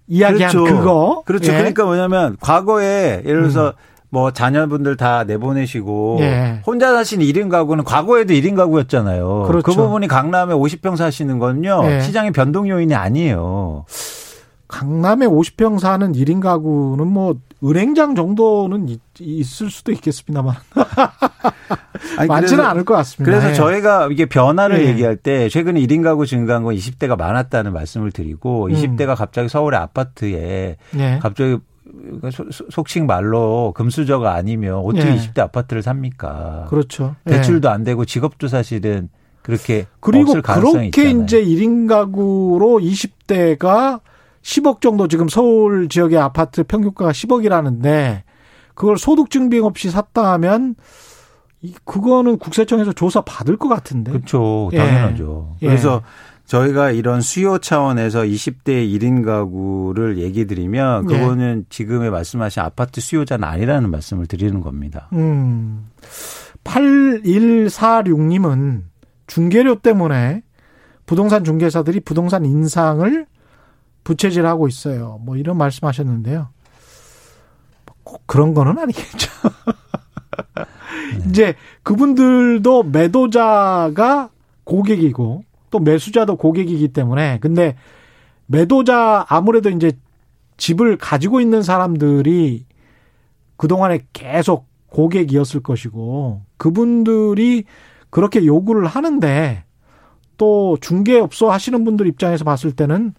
이야기한 0.07 0.53
그렇죠. 0.53 0.77
그거. 0.77 1.23
그렇죠. 1.27 1.53
예. 1.53 1.59
그러니까 1.59 1.85
뭐냐면 1.85 2.37
과거에 2.41 3.23
예를 3.27 3.43
들어서 3.43 3.69
음. 3.69 3.73
뭐 4.17 4.31
자녀분들 4.31 4.97
다 4.97 5.25
내보내시고 5.25 6.17
예. 6.21 6.63
혼자 6.67 6.91
사시는 6.95 7.23
1인 7.27 7.51
가구는 7.51 7.85
과거에도 7.85 8.33
1인 8.33 8.57
가구였잖아요. 8.57 9.45
그렇죠. 9.47 9.63
그 9.63 9.75
부분이 9.75 10.09
강남에 10.09 10.55
50평 10.55 10.97
사시는 10.97 11.39
건요. 11.39 11.83
예. 11.85 12.01
시장의 12.01 12.31
변동 12.31 12.67
요인이 12.67 12.95
아니에요. 12.95 13.85
강남에 14.69 15.27
50평 15.27 15.79
사는 15.79 16.13
1인 16.13 16.41
가구는 16.41 17.07
뭐 17.07 17.37
은행장 17.63 18.15
정도는 18.15 18.89
있, 18.89 19.63
을 19.63 19.71
수도 19.71 19.93
있겠습니다만 19.93 20.55
아니, 22.17 22.27
많지는 22.27 22.65
않을 22.65 22.87
것 22.87 22.95
같습니다. 22.95 23.31
그래서 23.31 23.51
예. 23.51 23.55
저희가 23.55 24.09
이게 24.11 24.25
변화를 24.25 24.83
예. 24.83 24.89
얘기할 24.89 25.17
때 25.17 25.51
최근에 25.51 25.79
1인 25.83 26.03
가구 26.03 26.25
증가한 26.25 26.63
건 26.63 26.75
20대가 26.75 27.19
많았다는 27.19 27.75
말씀을 27.75 28.13
드리고 28.13 28.69
음. 28.69 28.73
20대가 28.73 29.15
갑자기 29.15 29.51
서울의 29.51 29.79
아파트에 29.79 30.77
예. 30.97 31.19
갑자기 31.21 31.59
속칭 32.71 33.07
말로 33.07 33.73
금수저가 33.77 34.35
아니면 34.35 34.77
어떻게 34.77 35.09
예. 35.09 35.17
20대 35.17 35.41
아파트를 35.41 35.83
삽니까? 35.83 36.67
그렇죠. 36.69 37.17
대출도 37.25 37.71
안 37.71 37.85
되고 37.85 38.05
직업도 38.05 38.49
사실은 38.49 39.09
그렇게 39.43 39.87
그리고 40.01 40.33
그렇게 40.33 40.87
있잖아요. 40.87 41.25
이제 41.25 41.45
1인 41.45 41.89
가구로 41.89 42.81
20대가 42.81 44.01
10억 44.43 44.81
정도 44.81 45.09
지금 45.09 45.29
서울 45.29 45.89
지역의 45.89 46.19
아파트 46.19 46.65
평균가가 46.65 47.13
10억이라는데 47.13 48.23
그걸 48.75 48.99
소득 48.99 49.31
증빙 49.31 49.65
없이 49.65 49.91
샀다 49.91 50.33
하면 50.35 50.75
그거는 51.85 52.39
국세청에서 52.39 52.93
조사 52.93 53.23
받을 53.23 53.57
것 53.57 53.69
같은데. 53.69 54.13
그렇죠. 54.13 54.71
당연하죠. 54.75 55.57
예. 55.63 55.67
그래서 55.67 56.03
저희가 56.47 56.93
이런 56.93 57.21
수요 57.21 57.59
차원에서 57.59 58.23
20대 58.23 58.69
1인 58.69 59.25
가구를 59.25 60.19
얘기 60.19 60.47
드리면 60.47 61.11
예. 61.11 61.19
그거는 61.19 61.65
예. 61.65 61.67
지금에 61.69 62.11
말씀하신 62.11 62.63
아파트 62.63 63.01
수요자는 63.01 63.47
아니라는 63.47 63.91
말씀을 63.91 64.27
드리는 64.27 64.61
겁니다. 64.61 65.09
음. 65.13 65.89
8146님은 66.65 68.83
중개료 69.27 69.77
때문에 69.77 70.43
부동산 71.05 71.45
중개사들이 71.45 72.01
부동산 72.01 72.45
인상을 72.45 73.27
부채질하고 74.05 74.69
있어요. 74.69 75.21
뭐 75.23 75.37
이런 75.37 75.59
말씀하셨는데요. 75.59 76.49
꼭 78.05 78.23
그런 78.27 78.55
거는 78.55 78.79
아니겠죠. 78.79 79.33
네. 81.19 81.25
이제 81.29 81.55
그분들도 81.83 82.85
매도자가 82.85 84.31
고객이고 84.63 85.43
또 85.77 85.81
매수자도 85.81 86.37
고객이기 86.37 86.89
때문에 86.89 87.39
근데 87.41 87.77
매도자 88.47 89.27
아무래도 89.29 89.69
이제 89.69 89.93
집을 90.57 90.97
가지고 90.97 91.41
있는 91.41 91.63
사람들이 91.63 92.65
그동안에 93.59 94.01
계속 94.15 94.67
고객이었을 94.89 95.63
것이고 95.63 96.41
그분들이 96.57 97.65
그렇게 98.09 98.47
요구를 98.47 98.87
하는데 98.87 99.65
또 100.39 100.79
중개업소 100.81 101.51
하시는 101.51 101.85
분들 101.85 102.07
입장에서 102.07 102.45
봤을 102.45 102.73
때는 102.73 103.13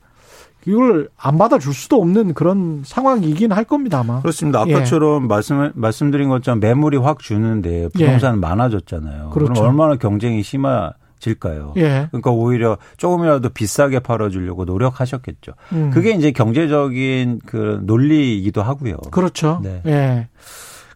이걸 0.66 1.10
안 1.16 1.38
받아줄 1.38 1.74
수도 1.74 1.98
없는 2.02 2.34
그런 2.34 2.82
상황이긴 2.84 3.52
할 3.54 3.64
겁니다, 3.64 4.00
아마. 4.00 4.22
그렇습니다. 4.22 4.62
아까처럼 4.62 5.24
예. 5.24 5.28
말씀, 5.28 5.72
말씀드린 5.76 6.28
것처럼 6.28 6.60
매물이 6.60 6.98
확 6.98 7.20
주는데 7.20 7.88
부동산 7.94 8.36
예. 8.36 8.40
많아졌잖아요. 8.40 9.30
그렇죠. 9.30 9.54
그럼 9.54 9.66
얼마나 9.66 9.96
경쟁이 9.96 10.44
심해 10.44 10.90
질까요? 11.20 11.74
예. 11.78 12.08
그러니까 12.12 12.32
오히려 12.32 12.78
조금이라도 12.98 13.50
비싸게 13.50 14.00
팔아주려고 14.00 14.66
노력하셨겠죠. 14.66 15.54
음. 15.74 15.92
그게 15.92 16.12
이제 16.12 16.32
경제적인 16.32 17.42
그 17.46 17.82
논리이기도 17.84 18.62
하고요. 18.62 18.98
그렇죠. 19.12 19.60
네. 19.64 19.82
예. 19.86 20.28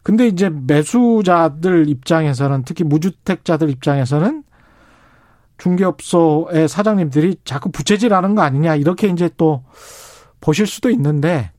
근데 0.03 0.27
이제 0.27 0.49
매수자들 0.49 1.87
입장에서는 1.89 2.63
특히 2.65 2.83
무주택자들 2.83 3.69
입장에서는 3.69 4.43
중개업소의 5.57 6.67
사장님들이 6.67 7.37
자꾸 7.45 7.71
부채질하는 7.71 8.33
거 8.33 8.41
아니냐 8.41 8.75
이렇게 8.75 9.07
이제 9.07 9.29
또 9.37 9.63
보실 10.39 10.65
수도 10.65 10.89
있는데 10.89 11.51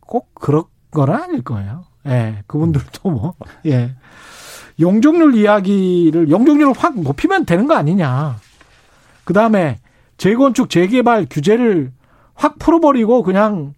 꼭 0.00 0.32
그런 0.34 0.64
건 0.92 1.10
아닐 1.10 1.42
거예요. 1.42 1.84
예, 2.06 2.42
그분들도 2.46 3.10
뭐 3.10 3.34
예. 3.66 3.96
용적률 4.80 5.34
이야기를 5.34 6.30
용적률을 6.30 6.72
확 6.76 6.98
높이면 7.00 7.44
되는 7.46 7.66
거 7.66 7.74
아니냐. 7.74 8.36
그 9.24 9.32
다음에 9.32 9.78
재건축 10.16 10.70
재개발 10.70 11.26
규제를 11.30 11.92
확 12.34 12.58
풀어버리고 12.58 13.22
그냥 13.22 13.74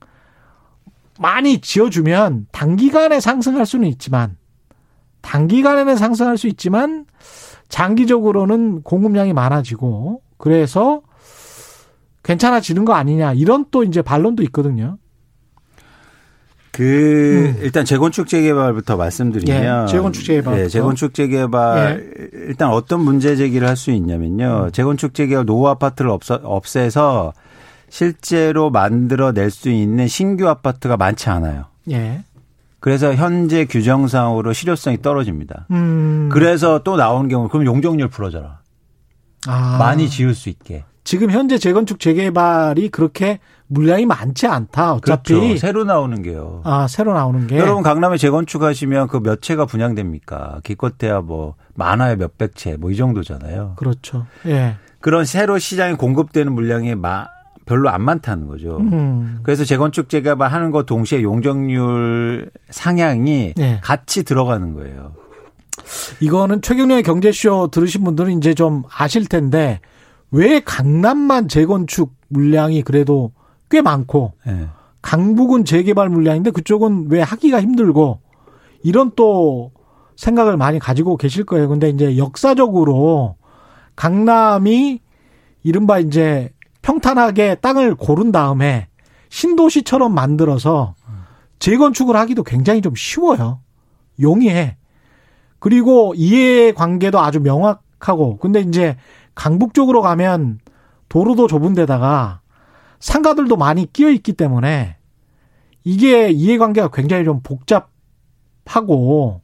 많이 1.18 1.60
지어주면 1.60 2.46
단기간에 2.52 3.20
상승할 3.20 3.66
수는 3.66 3.88
있지만 3.88 4.36
단기간에는 5.20 5.96
상승할 5.96 6.36
수 6.36 6.48
있지만 6.48 7.06
장기적으로는 7.68 8.82
공급량이 8.82 9.32
많아지고 9.32 10.20
그래서 10.36 11.02
괜찮아지는 12.22 12.84
거 12.84 12.94
아니냐 12.94 13.32
이런 13.34 13.64
또 13.70 13.84
이제 13.84 14.02
반론도 14.02 14.42
있거든요. 14.44 14.98
그 16.74 17.54
음. 17.56 17.62
일단 17.62 17.84
재건축 17.84 18.26
재개발부터 18.26 18.96
말씀드리면 18.96 19.84
예, 19.84 19.90
재건축 19.92 20.24
재개발 20.24 20.58
예, 20.58 20.68
재건축 20.68 21.14
재개발 21.14 22.04
예. 22.18 22.28
일단 22.48 22.70
어떤 22.70 23.00
문제 23.00 23.36
제기를 23.36 23.68
할 23.68 23.76
수 23.76 23.92
있냐면요. 23.92 24.64
음. 24.66 24.72
재건축 24.72 25.14
재개발 25.14 25.46
노후 25.46 25.68
아파트를 25.68 26.10
없어, 26.10 26.40
없애서 26.42 27.32
실제로 27.88 28.70
만들어 28.70 29.30
낼 29.30 29.50
수 29.52 29.70
있는 29.70 30.08
신규 30.08 30.48
아파트가 30.48 30.96
많지 30.96 31.30
않아요. 31.30 31.66
예. 31.92 32.24
그래서 32.80 33.14
현재 33.14 33.66
규정상으로 33.66 34.52
실효성이 34.52 35.00
떨어집니다. 35.00 35.68
음. 35.70 36.28
그래서 36.32 36.80
또 36.82 36.96
나오는 36.96 37.28
경우 37.28 37.48
그럼 37.48 37.66
용적률 37.66 38.08
풀어줘라. 38.08 38.58
아. 39.46 39.76
많이 39.78 40.10
지을 40.10 40.34
수 40.34 40.48
있게. 40.48 40.82
지금 41.04 41.30
현재 41.30 41.56
재건축 41.56 42.00
재개발이 42.00 42.88
그렇게 42.88 43.38
물량이 43.68 44.06
많지 44.06 44.46
않다. 44.46 44.94
어차피 44.94 45.32
그렇죠. 45.34 45.56
새로 45.56 45.84
나오는 45.84 46.22
게요. 46.22 46.60
아 46.64 46.86
새로 46.88 47.14
나오는 47.14 47.46
게. 47.46 47.56
여러분 47.58 47.82
강남에 47.82 48.16
재건축하시면 48.18 49.08
그 49.08 49.20
몇 49.20 49.40
채가 49.42 49.64
분양됩니까? 49.66 50.60
기껏해야 50.64 51.20
뭐 51.20 51.54
많아야 51.74 52.16
몇백 52.16 52.54
채 52.56 52.76
뭐 52.76 52.90
이 52.90 52.96
정도잖아요. 52.96 53.72
그렇죠. 53.76 54.26
예. 54.46 54.76
그런 55.00 55.24
새로 55.24 55.58
시장에 55.58 55.94
공급되는 55.94 56.52
물량이 56.52 56.94
마, 56.94 57.26
별로 57.66 57.88
안 57.90 58.02
많다는 58.02 58.46
거죠. 58.46 58.76
음. 58.78 59.40
그래서 59.42 59.64
재건축 59.64 60.08
재개발 60.08 60.50
하는 60.52 60.70
것 60.70 60.84
동시에 60.86 61.22
용적률 61.22 62.50
상향이 62.70 63.54
네. 63.56 63.80
같이 63.82 64.22
들어가는 64.24 64.74
거예요. 64.74 65.12
이거는 66.20 66.62
최경련의 66.62 67.02
경제쇼 67.02 67.68
들으신 67.70 68.04
분들은 68.04 68.38
이제 68.38 68.54
좀 68.54 68.82
아실 68.96 69.26
텐데 69.26 69.80
왜 70.30 70.60
강남만 70.60 71.48
재건축 71.48 72.12
물량이 72.28 72.82
그래도 72.82 73.32
꽤 73.74 73.82
많고 73.82 74.34
네. 74.46 74.68
강북은 75.02 75.64
재개발 75.64 76.08
물량인데 76.08 76.52
그쪽은 76.52 77.06
왜 77.10 77.20
하기가 77.20 77.60
힘들고 77.60 78.20
이런 78.84 79.10
또 79.16 79.72
생각을 80.14 80.56
많이 80.56 80.78
가지고 80.78 81.16
계실 81.16 81.42
거예요. 81.42 81.68
근데 81.68 81.88
이제 81.88 82.16
역사적으로 82.16 83.34
강남이 83.96 85.00
이른바 85.64 85.98
이제 85.98 86.50
평탄하게 86.82 87.56
땅을 87.56 87.96
고른 87.96 88.30
다음에 88.30 88.86
신도시처럼 89.28 90.14
만들어서 90.14 90.94
재건축을 91.58 92.14
하기도 92.14 92.44
굉장히 92.44 92.80
좀 92.80 92.94
쉬워요. 92.94 93.58
용이해. 94.20 94.76
그리고 95.58 96.14
이해 96.14 96.70
관계도 96.70 97.18
아주 97.18 97.40
명확 97.40 97.82
하고 97.98 98.36
근데 98.36 98.60
이제 98.60 98.96
강북 99.34 99.74
쪽으로 99.74 100.00
가면 100.00 100.60
도로도 101.08 101.48
좁은 101.48 101.74
데다가 101.74 102.40
상가들도 103.00 103.56
많이 103.56 103.92
끼어 103.92 104.10
있기 104.10 104.32
때문에 104.34 104.96
이게 105.84 106.30
이해관계가 106.30 106.88
굉장히 106.92 107.24
좀 107.24 107.40
복잡하고 107.42 109.40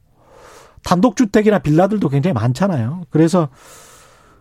단독주택이나 0.83 1.59
빌라들도 1.59 2.09
굉장히 2.09 2.33
많잖아요. 2.33 3.03
그래서 3.09 3.49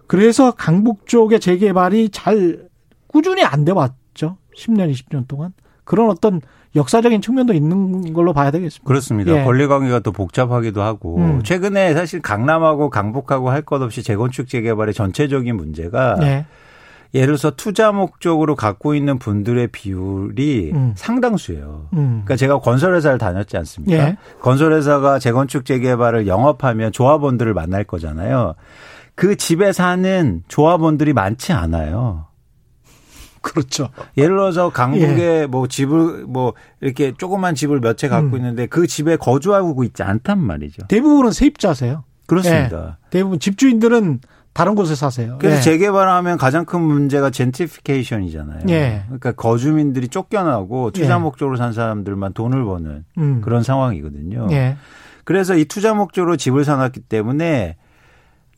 그래서 0.06 0.50
강북 0.52 1.06
쪽의 1.06 1.38
재개발이 1.40 2.08
잘 2.10 2.68
꾸준히 3.06 3.42
안 3.44 3.64
돼 3.64 3.72
왔죠. 3.72 4.38
10년, 4.56 4.90
20년 4.92 5.28
동안. 5.28 5.52
그런 5.84 6.08
어떤 6.08 6.40
역사적인 6.76 7.20
측면도 7.20 7.52
있는 7.52 8.12
걸로 8.12 8.32
봐야 8.32 8.50
되겠습니다. 8.50 8.86
그렇습니다. 8.86 9.32
예. 9.38 9.44
권리 9.44 9.66
관계가 9.66 10.00
또 10.00 10.12
복잡하기도 10.12 10.80
하고 10.82 11.16
음. 11.18 11.42
최근에 11.42 11.94
사실 11.94 12.22
강남하고 12.22 12.90
강북하고 12.90 13.50
할 13.50 13.62
것 13.62 13.82
없이 13.82 14.02
재건축 14.02 14.48
재개발의 14.48 14.94
전체적인 14.94 15.56
문제가 15.56 16.16
예. 16.22 16.46
예를 17.14 17.26
들어서 17.28 17.50
투자 17.50 17.90
목적으로 17.92 18.54
갖고 18.54 18.94
있는 18.94 19.18
분들의 19.18 19.68
비율이 19.68 20.70
음. 20.72 20.92
상당수예요. 20.96 21.88
음. 21.94 22.06
그러니까 22.24 22.36
제가 22.36 22.60
건설회사를 22.60 23.18
다녔지 23.18 23.56
않습니까? 23.56 23.96
예. 23.96 24.16
건설회사가 24.40 25.18
재건축 25.18 25.64
재개발을 25.64 26.26
영업하면 26.28 26.92
조합원들을 26.92 27.52
만날 27.54 27.84
거잖아요. 27.84 28.54
그 29.16 29.36
집에 29.36 29.72
사는 29.72 30.42
조합원들이 30.48 31.12
많지 31.12 31.52
않아요. 31.52 32.26
그렇죠. 33.42 33.88
예를 34.18 34.36
들어서 34.36 34.68
강북에 34.70 35.40
예. 35.42 35.46
뭐 35.46 35.66
집을 35.66 36.24
뭐 36.26 36.52
이렇게 36.80 37.12
조그만 37.16 37.54
집을 37.54 37.80
몇 37.80 37.96
채 37.96 38.08
갖고 38.08 38.28
음. 38.28 38.36
있는데 38.36 38.66
그 38.66 38.86
집에 38.86 39.16
거주하고 39.16 39.82
있지 39.84 40.02
않단 40.02 40.38
말이죠. 40.38 40.86
대부분은 40.88 41.32
세입자세요. 41.32 42.04
그렇습니다. 42.26 42.98
예. 43.04 43.08
대부분 43.10 43.40
집주인들은 43.40 44.20
다른 44.52 44.74
곳에 44.74 44.94
사세요. 44.94 45.36
그래서 45.38 45.58
예. 45.58 45.60
재개발하면 45.60 46.36
가장 46.36 46.64
큰 46.64 46.80
문제가 46.80 47.30
젠트리피케이션이잖아요. 47.30 48.62
예. 48.68 49.02
그러니까 49.06 49.32
거주민들이 49.32 50.08
쫓겨나고 50.08 50.90
투자 50.90 51.14
예. 51.14 51.18
목적으로 51.18 51.56
산 51.56 51.72
사람들만 51.72 52.32
돈을 52.32 52.64
버는 52.64 53.04
음. 53.18 53.40
그런 53.42 53.62
상황이거든요. 53.62 54.48
예. 54.50 54.76
그래서 55.24 55.54
이 55.54 55.64
투자 55.66 55.94
목적으로 55.94 56.36
집을 56.36 56.64
사놨기 56.64 57.00
때문에 57.02 57.76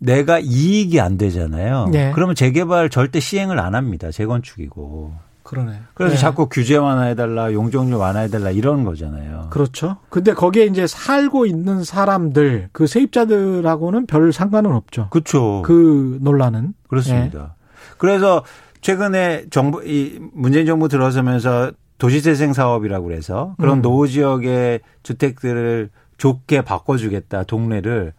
내가 0.01 0.39
이익이 0.41 1.01
안 1.01 1.17
되잖아요. 1.19 1.89
네. 1.93 2.11
그러면 2.15 2.35
재개발 2.35 2.91
절대 2.91 3.21
시행을 3.21 3.61
안 3.61 3.75
합니다. 3.75 4.11
재건축이고. 4.11 5.13
그러네. 5.53 5.81
그래서 5.93 6.15
네. 6.15 6.21
자꾸 6.21 6.49
규제 6.49 6.77
완화해달라, 6.77 7.53
용적률 7.53 7.99
완화해달라 7.99 8.53
이런 8.53 8.85
거잖아요. 8.85 9.49
그렇죠. 9.51 9.99
근데 10.09 10.33
거기에 10.33 10.65
이제 10.65 10.87
살고 10.87 11.45
있는 11.45 11.85
사람들, 11.85 12.71
그 12.73 12.87
세입자들하고는 12.87 14.07
별 14.07 14.33
상관은 14.33 14.73
없죠. 14.73 15.09
그렇죠. 15.11 15.61
그 15.63 16.19
논란은. 16.23 16.73
그렇습니다. 16.89 17.39
네. 17.39 17.95
그래서 17.99 18.43
최근에 18.81 19.45
정부, 19.51 19.85
이 19.85 20.19
문재인 20.33 20.65
정부 20.65 20.89
들어서면서 20.89 21.73
도시재생 21.99 22.55
사업이라고 22.55 23.07
그래서 23.07 23.55
그런 23.59 23.79
음. 23.79 23.83
노후 23.83 24.09
지역의 24.09 24.81
주택들을 25.03 25.91
좋게 26.17 26.63
바꿔주겠다, 26.63 27.45
동네를. 27.45 28.15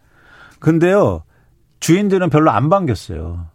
근데요, 0.60 1.24
주인들은 1.80 2.30
별로 2.30 2.52
안 2.52 2.68
반겼어요. 2.70 3.46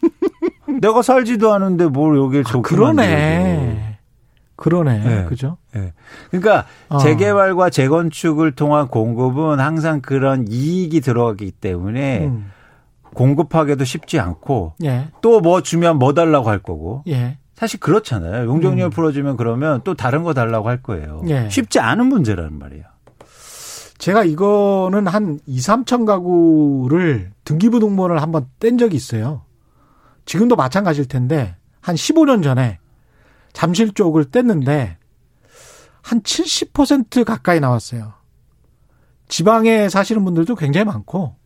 내가 0.80 1.02
살지도 1.02 1.52
않은데 1.52 1.86
뭘 1.86 2.16
좋게 2.16 2.42
아, 2.46 2.60
그러네. 2.62 3.98
그러네. 4.56 4.98
네. 4.98 5.24
그죠? 5.24 5.56
네. 5.74 5.92
그러니까 6.30 6.66
어. 6.88 6.98
재개발과 6.98 7.70
재건축을 7.70 8.52
통한 8.52 8.86
공급은 8.88 9.58
항상 9.58 10.00
그런 10.00 10.46
이익이 10.48 11.00
들어가기 11.00 11.50
때문에 11.52 12.26
음. 12.26 12.50
공급하기도 13.14 13.84
쉽지 13.84 14.20
않고 14.20 14.74
예. 14.84 15.08
또뭐 15.20 15.62
주면 15.62 15.98
뭐 15.98 16.14
달라고 16.14 16.48
할 16.48 16.60
거고. 16.60 17.02
예. 17.08 17.38
사실 17.54 17.78
그렇잖아요. 17.80 18.46
용적률 18.46 18.86
음. 18.86 18.90
풀어주면 18.90 19.36
그러면 19.36 19.80
또 19.84 19.94
다른 19.94 20.22
거 20.22 20.32
달라고 20.34 20.68
할 20.68 20.82
거예요. 20.82 21.22
예. 21.28 21.48
쉽지 21.48 21.80
않은 21.80 22.06
문제라는 22.06 22.58
말이에요. 22.58 22.84
제가 23.98 24.24
이거는 24.24 25.06
한 25.06 25.38
2, 25.46 25.58
3천 25.58 26.06
가구를 26.06 27.30
등기부 27.44 27.78
등본을 27.78 28.20
한번 28.20 28.46
뗀 28.58 28.76
적이 28.78 28.96
있어요. 28.96 29.42
지금도 30.24 30.56
마찬가지일 30.56 31.08
텐데 31.08 31.56
한 31.80 31.94
15년 31.94 32.42
전에 32.42 32.78
잠실 33.52 33.92
쪽을 33.92 34.26
뗐는데 34.26 34.96
한 36.02 36.20
70% 36.22 37.24
가까이 37.24 37.60
나왔어요. 37.60 38.14
지방에 39.28 39.88
사시는 39.88 40.24
분들도 40.24 40.54
굉장히 40.56 40.84
많고 40.84 41.36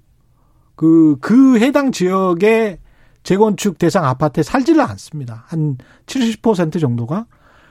그, 0.75 1.17
그 1.21 1.59
해당 1.59 1.93
지역의 1.93 2.79
재건축 3.23 3.79
대상 3.79 4.05
아파트에 4.05 4.43
살지를 4.43 4.81
않습니다. 4.83 5.45
한 5.49 5.79
70% 6.07 6.81
정도가. 6.81 7.27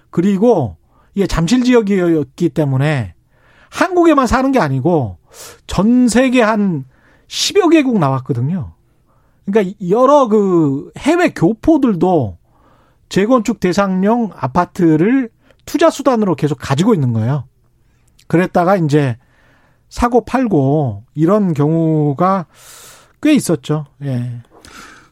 그리고 0.10 0.78
이게 1.14 1.28
잠실 1.28 1.64
지역이었기 1.64 2.50
때문에 2.50 3.14
한국에만 3.70 4.28
사는 4.28 4.52
게 4.52 4.60
아니고 4.60 5.18
전 5.68 6.08
세계 6.08 6.42
한 6.42 6.86
10여 7.28 7.72
개국 7.72 8.00
나왔거든요. 8.00 8.75
그러니까 9.46 9.76
여러 9.90 10.28
그 10.28 10.92
해외 10.98 11.30
교포들도 11.30 12.38
재건축 13.10 13.60
대상용 13.60 14.32
아파트를 14.36 15.30
투자 15.66 15.90
수단으로 15.90 16.36
계속 16.36 16.58
가지고 16.60 16.94
있는 16.94 17.14
거예요. 17.14 17.46
그랬다가 18.28 18.76
이제 18.76 19.18
사고 19.90 20.26
팔고 20.26 21.04
이런 21.14 21.54
경우가 21.54 22.48
꽤 23.22 23.34
있었죠. 23.34 23.86
예. 24.04 24.42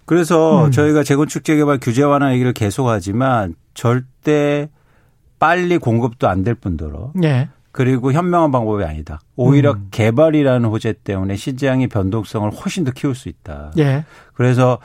그래서 0.06 0.66
음. 0.66 0.72
저희가 0.72 1.04
재건축 1.04 1.44
재개발 1.44 1.80
규제 1.80 2.04
완화 2.04 2.34
얘기를 2.34 2.54
계속하지만 2.54 3.56
절대 3.74 4.70
빨리 5.40 5.78
공급도 5.78 6.28
안 6.28 6.44
될 6.44 6.56
뿐더러 6.56 7.12
예. 7.24 7.50
그리고 7.74 8.14
현명한 8.14 8.52
방법이 8.52 8.84
아니다. 8.84 9.20
오히려 9.36 9.72
음. 9.72 9.88
개발이라는 9.90 10.70
호재 10.70 10.94
때문에 11.04 11.36
시장의 11.36 11.88
변동성을 11.88 12.50
훨씬 12.52 12.84
더 12.84 12.92
키울 12.92 13.16
수 13.16 13.30
있다. 13.30 13.72
예. 13.80 14.06
그래서 14.36 14.78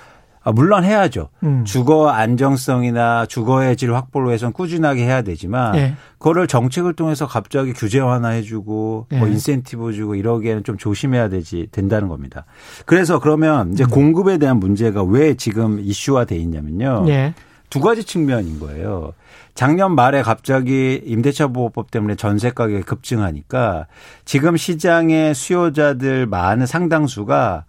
아, 0.43 0.53
물론 0.53 0.85
해야죠. 0.85 1.29
음. 1.43 1.65
주거 1.67 2.09
안정성이나 2.09 3.27
주거의 3.27 3.77
질 3.77 3.95
확보를 3.95 4.29
위해서는 4.29 4.55
꾸준하게 4.55 5.05
해야 5.05 5.21
되지만 5.21 5.77
예. 5.77 5.95
그거를 6.13 6.47
정책을 6.47 6.95
통해서 6.95 7.27
갑자기 7.27 7.75
규제 7.75 7.99
완화해 8.01 8.41
주고 8.41 9.07
예. 9.13 9.19
뭐 9.19 9.29
인센티브 9.29 9.93
주고 9.93 10.15
이러기에는 10.15 10.65
좀 10.65 10.79
조심해야 10.79 11.29
되지 11.29 11.69
된다는 11.71 12.09
겁니다. 12.09 12.47
그래서 12.87 13.19
그러면 13.19 13.75
이제 13.75 13.85
음. 13.85 13.91
공급에 13.91 14.39
대한 14.39 14.59
문제가 14.59 15.03
왜 15.03 15.35
지금 15.35 15.79
이슈화 15.79 16.25
돼 16.25 16.37
있냐면요. 16.37 17.05
예. 17.09 17.35
두 17.71 17.81
가지 17.81 18.05
측면인 18.05 18.59
거예요. 18.61 19.13
작년 19.55 19.95
말에 19.95 20.23
갑자기 20.23 21.01
임대차 21.05 21.49
보호법 21.49 21.91
때문에 21.91 22.15
전세 22.15 22.51
가격이 22.51 22.83
급증하니까 22.83 23.87
지금 24.25 24.57
시장의 24.57 25.35
수요자들 25.35 26.27
많은 26.27 26.67
상당수가 26.67 27.65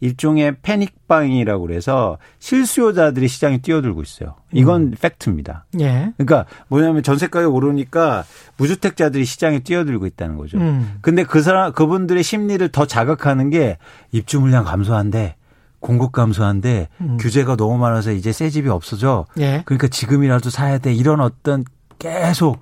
일종의 0.00 0.56
패닉방이라고 0.62 1.66
그래서 1.66 2.18
실수요자들이 2.38 3.28
시장에 3.28 3.58
뛰어들고 3.58 4.02
있어요. 4.02 4.34
이건 4.52 4.82
음. 4.82 4.94
팩트입니다. 5.00 5.66
예. 5.80 6.12
그러니까 6.16 6.46
뭐냐면 6.68 7.02
전세 7.02 7.26
가격 7.28 7.54
오르니까 7.54 8.24
무주택자들이 8.56 9.24
시장에 9.24 9.60
뛰어들고 9.60 10.06
있다는 10.06 10.36
거죠. 10.36 10.58
음. 10.58 10.98
근데 11.00 11.24
그 11.24 11.42
사람 11.42 11.72
그분들의 11.72 12.22
심리를 12.22 12.66
더 12.68 12.86
자극하는 12.86 13.50
게 13.50 13.78
입주 14.12 14.40
물량 14.40 14.64
감소한데 14.64 15.36
공급 15.84 16.12
감소한데 16.12 16.88
음. 17.02 17.18
규제가 17.20 17.56
너무 17.56 17.76
많아서 17.76 18.10
이제 18.10 18.32
새 18.32 18.48
집이 18.48 18.70
없어져. 18.70 19.26
예. 19.38 19.62
그러니까 19.66 19.88
지금이라도 19.88 20.48
사야 20.48 20.78
돼. 20.78 20.94
이런 20.94 21.20
어떤 21.20 21.62
계속 21.98 22.58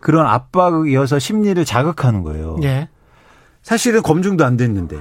그런 0.00 0.26
압박이어서 0.26 1.18
심리를 1.18 1.64
자극하는 1.64 2.22
거예요. 2.22 2.58
예. 2.62 2.88
사실은 3.62 4.02
검증도 4.02 4.44
안 4.44 4.58
됐는데 4.58 4.98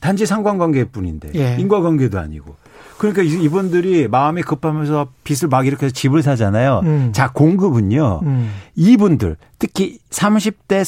단지 0.00 0.26
상관관계일 0.26 0.86
뿐인데 0.86 1.30
예. 1.36 1.56
인과관계도 1.60 2.18
아니고. 2.18 2.56
그러니까 2.98 3.22
이분들이 3.22 4.08
마음이 4.08 4.42
급하면서 4.42 5.06
빚을 5.22 5.48
막 5.48 5.68
이렇게 5.68 5.86
해서 5.86 5.92
집을 5.94 6.20
사잖아요. 6.20 6.80
음. 6.82 7.12
자, 7.12 7.30
공급은요. 7.32 8.20
음. 8.24 8.52
이분들 8.74 9.36
특히 9.60 10.00
30대 10.10 10.82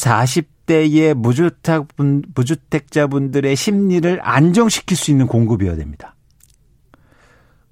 40대의 0.67 1.15
무주택 1.15 1.87
무주택자분들의 2.35 3.55
심리를 3.55 4.19
안정시킬 4.23 4.97
수 4.97 5.13
있는 5.13 5.29
공급이어야 5.29 5.77
됩니다. 5.77 6.16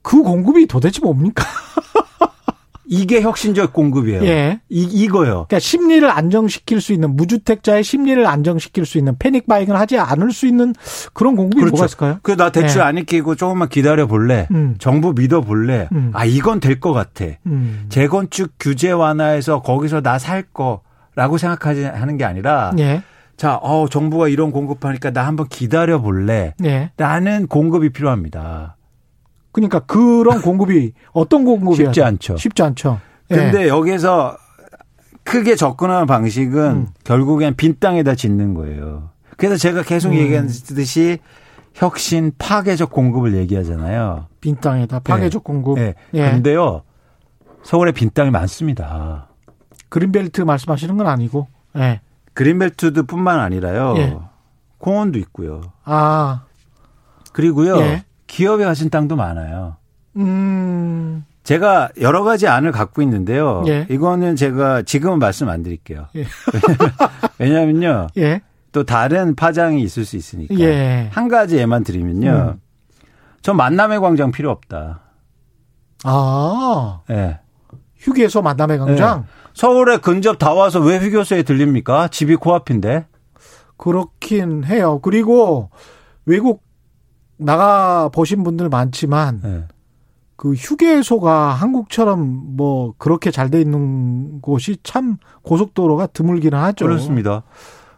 그 0.04 0.22
공급이 0.22 0.66
도대체 0.68 1.00
뭡니까? 1.02 1.44
이게 2.86 3.22
혁신적 3.22 3.72
공급이에요. 3.72 4.22
예. 4.24 4.60
이, 4.68 4.82
이거요. 4.82 5.46
그러니까 5.48 5.58
심리를 5.58 6.08
안정시킬 6.08 6.82
수 6.82 6.92
있는 6.92 7.16
무주택자의 7.16 7.82
심리를 7.82 8.24
안정시킬 8.26 8.84
수 8.84 8.98
있는 8.98 9.16
패닉 9.18 9.46
바잉을 9.48 9.80
하지 9.80 9.98
않을 9.98 10.32
수 10.32 10.46
있는 10.46 10.74
그런 11.14 11.34
공급이 11.34 11.60
그렇죠. 11.60 11.72
뭐가 11.76 11.86
있을까요? 11.86 12.18
그 12.22 12.36
나 12.36 12.52
대출 12.52 12.80
예. 12.80 12.84
안 12.84 12.98
익히고 12.98 13.36
조금만 13.36 13.70
기다려 13.70 14.06
볼래. 14.06 14.46
음. 14.50 14.76
정부 14.78 15.14
믿어 15.14 15.40
볼래. 15.40 15.88
음. 15.92 16.10
아 16.12 16.26
이건 16.26 16.60
될 16.60 16.78
것 16.78 16.92
같아. 16.92 17.24
음. 17.46 17.86
재건축 17.88 18.52
규제 18.60 18.90
완화해서 18.90 19.62
거기서 19.62 20.02
나 20.02 20.18
살 20.18 20.42
거라고 20.52 21.38
생각하지 21.38 21.84
하는 21.84 22.18
게 22.18 22.24
아니라 22.24 22.72
예. 22.78 23.02
자, 23.36 23.56
어, 23.56 23.88
정부가 23.88 24.28
이런 24.28 24.52
공급하니까 24.52 25.10
나 25.10 25.26
한번 25.26 25.48
기다려 25.48 26.00
볼래. 26.00 26.54
네. 26.58 26.92
라는 26.98 27.46
공급이 27.48 27.88
필요합니다. 27.90 28.73
그러니까 29.54 29.78
그런 29.78 30.42
공급이 30.42 30.92
어떤 31.12 31.44
공급이 31.44 31.76
쉽지 31.76 32.02
않죠. 32.02 32.36
쉽지 32.36 32.62
않죠. 32.64 33.00
근데 33.28 33.52
네. 33.52 33.68
여기서 33.68 34.36
크게 35.22 35.54
접근하는 35.54 36.06
방식은 36.06 36.70
음. 36.70 36.88
결국엔 37.04 37.54
빈 37.54 37.76
땅에다 37.78 38.16
짓는 38.16 38.54
거예요. 38.54 39.10
그래서 39.36 39.56
제가 39.56 39.82
계속 39.82 40.10
음. 40.10 40.16
얘기했듯이 40.16 41.18
혁신 41.72 42.32
파괴적 42.36 42.90
공급을 42.90 43.36
얘기하잖아요. 43.36 44.26
빈 44.40 44.56
땅에다 44.56 44.98
파괴적 44.98 45.42
네. 45.42 45.44
공급. 45.44 45.78
네. 45.78 45.94
예. 46.14 46.30
근데요. 46.32 46.82
서울에 47.62 47.92
빈 47.92 48.10
땅이 48.12 48.30
많습니다. 48.32 49.28
그린벨트 49.88 50.42
말씀하시는 50.42 50.96
건 50.96 51.06
아니고. 51.06 51.46
예. 51.76 52.00
그린벨트뿐만 52.32 53.38
아니라요. 53.38 53.94
예. 53.98 54.16
공원도 54.78 55.20
있고요. 55.20 55.60
아. 55.84 56.42
그리고요. 57.32 57.78
예. 57.78 58.04
기업에 58.34 58.64
가진 58.64 58.90
땅도 58.90 59.14
많아요. 59.14 59.76
음. 60.16 61.24
제가 61.44 61.90
여러 62.00 62.24
가지 62.24 62.48
안을 62.48 62.72
갖고 62.72 63.00
있는데요. 63.02 63.62
예. 63.68 63.86
이거는 63.88 64.34
제가 64.34 64.82
지금은 64.82 65.20
말씀 65.20 65.48
안 65.48 65.62
드릴게요. 65.62 66.08
예. 66.16 66.24
왜냐하면요. 67.38 68.08
예. 68.16 68.40
또 68.72 68.82
다른 68.82 69.36
파장이 69.36 69.80
있을 69.82 70.04
수 70.04 70.16
있으니까. 70.16 70.52
예. 70.58 71.08
한 71.12 71.28
가지 71.28 71.58
예만 71.58 71.84
드리면요. 71.84 72.54
음. 72.56 72.60
전 73.40 73.56
만남의 73.56 74.00
광장 74.00 74.32
필요 74.32 74.50
없다. 74.50 75.02
아. 76.02 77.02
예. 77.10 77.38
휴게소 77.98 78.42
만남의 78.42 78.78
광장? 78.78 79.20
네. 79.20 79.26
서울에 79.52 79.98
근접 79.98 80.40
다 80.40 80.52
와서 80.54 80.80
왜 80.80 80.98
휴게소에 80.98 81.44
들립니까? 81.44 82.08
집이 82.08 82.34
코앞인데. 82.34 83.06
그렇긴 83.76 84.64
해요. 84.64 84.98
그리고 85.02 85.70
외국 86.26 86.63
나가 87.36 88.08
보신 88.10 88.42
분들 88.44 88.68
많지만 88.68 89.40
네. 89.42 89.64
그 90.36 90.52
휴게소가 90.52 91.50
한국처럼 91.52 92.56
뭐 92.56 92.94
그렇게 92.98 93.30
잘 93.30 93.50
돼 93.50 93.60
있는 93.60 94.40
곳이 94.40 94.76
참 94.82 95.16
고속도로가 95.42 96.08
드물기는 96.08 96.58
하죠. 96.58 96.86
그렇습니다. 96.86 97.42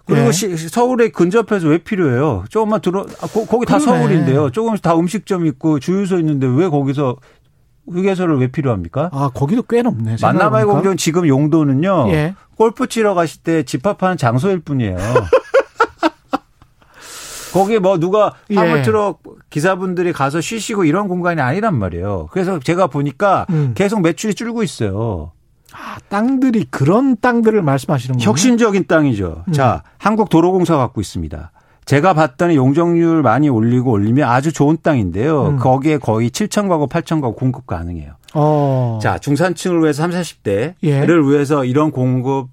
그리고 0.04 0.28
예. 0.28 0.56
서울에 0.56 1.08
근접해서 1.08 1.66
왜 1.68 1.78
필요해요? 1.78 2.44
조금만 2.48 2.80
들어 2.80 3.00
아, 3.20 3.26
거, 3.26 3.44
거기 3.46 3.66
다 3.66 3.78
그러네. 3.78 3.98
서울인데요. 4.00 4.50
조금씩 4.50 4.82
다 4.82 4.94
음식점 4.96 5.46
있고 5.46 5.80
주유소 5.80 6.18
있는데 6.20 6.46
왜 6.46 6.68
거기서 6.68 7.16
휴게소를 7.90 8.38
왜 8.38 8.46
필요합니까? 8.48 9.10
아, 9.12 9.30
거기도 9.34 9.62
꽤 9.62 9.82
높네. 9.82 10.16
만나바이 10.22 10.64
공정 10.64 10.96
지금 10.96 11.26
용도는요. 11.26 12.06
예. 12.10 12.34
골프 12.56 12.86
치러 12.86 13.14
가실 13.14 13.42
때 13.42 13.62
집합하는 13.64 14.16
장소일 14.16 14.60
뿐이에요. 14.60 14.96
거기 17.56 17.78
뭐 17.78 17.98
누가 17.98 18.34
예. 18.50 18.56
화물트럭 18.56 19.20
예. 19.26 19.30
기사분들이 19.50 20.12
가서 20.12 20.40
쉬시고 20.40 20.84
이런 20.84 21.08
공간이 21.08 21.40
아니란 21.40 21.78
말이에요. 21.78 22.28
그래서 22.30 22.58
제가 22.58 22.88
보니까 22.88 23.46
음. 23.50 23.72
계속 23.74 24.02
매출이 24.02 24.34
줄고 24.34 24.62
있어요. 24.62 25.32
아, 25.72 25.96
땅들이 26.08 26.66
그런 26.70 27.16
땅들을 27.20 27.60
말씀하시는 27.62 28.18
거예요? 28.18 28.28
혁신적인 28.28 28.86
땅이죠. 28.86 29.44
음. 29.48 29.52
자, 29.52 29.82
한국도로공사 29.98 30.76
갖고 30.76 31.00
있습니다. 31.00 31.50
제가 31.86 32.14
봤더니 32.14 32.56
용적률 32.56 33.22
많이 33.22 33.48
올리고 33.48 33.92
올리면 33.92 34.28
아주 34.28 34.52
좋은 34.52 34.76
땅인데요. 34.82 35.48
음. 35.48 35.56
거기에 35.58 35.98
거의 35.98 36.30
7천 36.30 36.68
가구, 36.68 36.88
8천 36.88 37.20
가구 37.20 37.36
공급 37.36 37.66
가능해요. 37.66 38.12
어. 38.34 38.98
자, 39.00 39.18
중산층을 39.18 39.82
위해서 39.82 40.02
30, 40.02 40.42
40대를 40.42 40.74
예. 40.82 41.30
위해서 41.30 41.64
이런 41.64 41.90
공급 41.90 42.48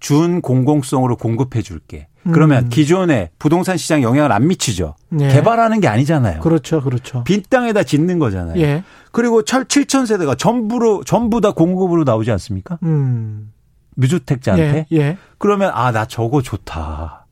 준 0.00 0.40
공공성으로 0.40 1.16
공급해 1.16 1.62
줄게. 1.62 2.08
그러면 2.32 2.64
음. 2.64 2.68
기존의 2.68 3.30
부동산 3.38 3.76
시장 3.76 4.02
영향을 4.02 4.32
안 4.32 4.46
미치죠. 4.46 4.96
예. 5.20 5.28
개발하는 5.28 5.80
게 5.80 5.88
아니잖아요. 5.88 6.40
그렇죠. 6.40 6.82
그렇죠. 6.82 7.24
빈 7.24 7.42
땅에다 7.48 7.84
짓는 7.84 8.18
거잖아요. 8.18 8.60
예. 8.60 8.84
그리고 9.12 9.42
철 9.42 9.64
7천 9.64 10.06
세대가 10.06 10.34
전부로 10.34 11.02
전부 11.04 11.40
다 11.40 11.52
공급으로 11.52 12.04
나오지 12.04 12.30
않습니까? 12.32 12.78
음. 12.82 13.52
무주택자한테. 13.96 14.86
예. 14.92 14.96
예. 14.96 15.16
그러면 15.38 15.70
아, 15.74 15.90
나 15.90 16.04
저거 16.04 16.42
좋다. 16.42 17.26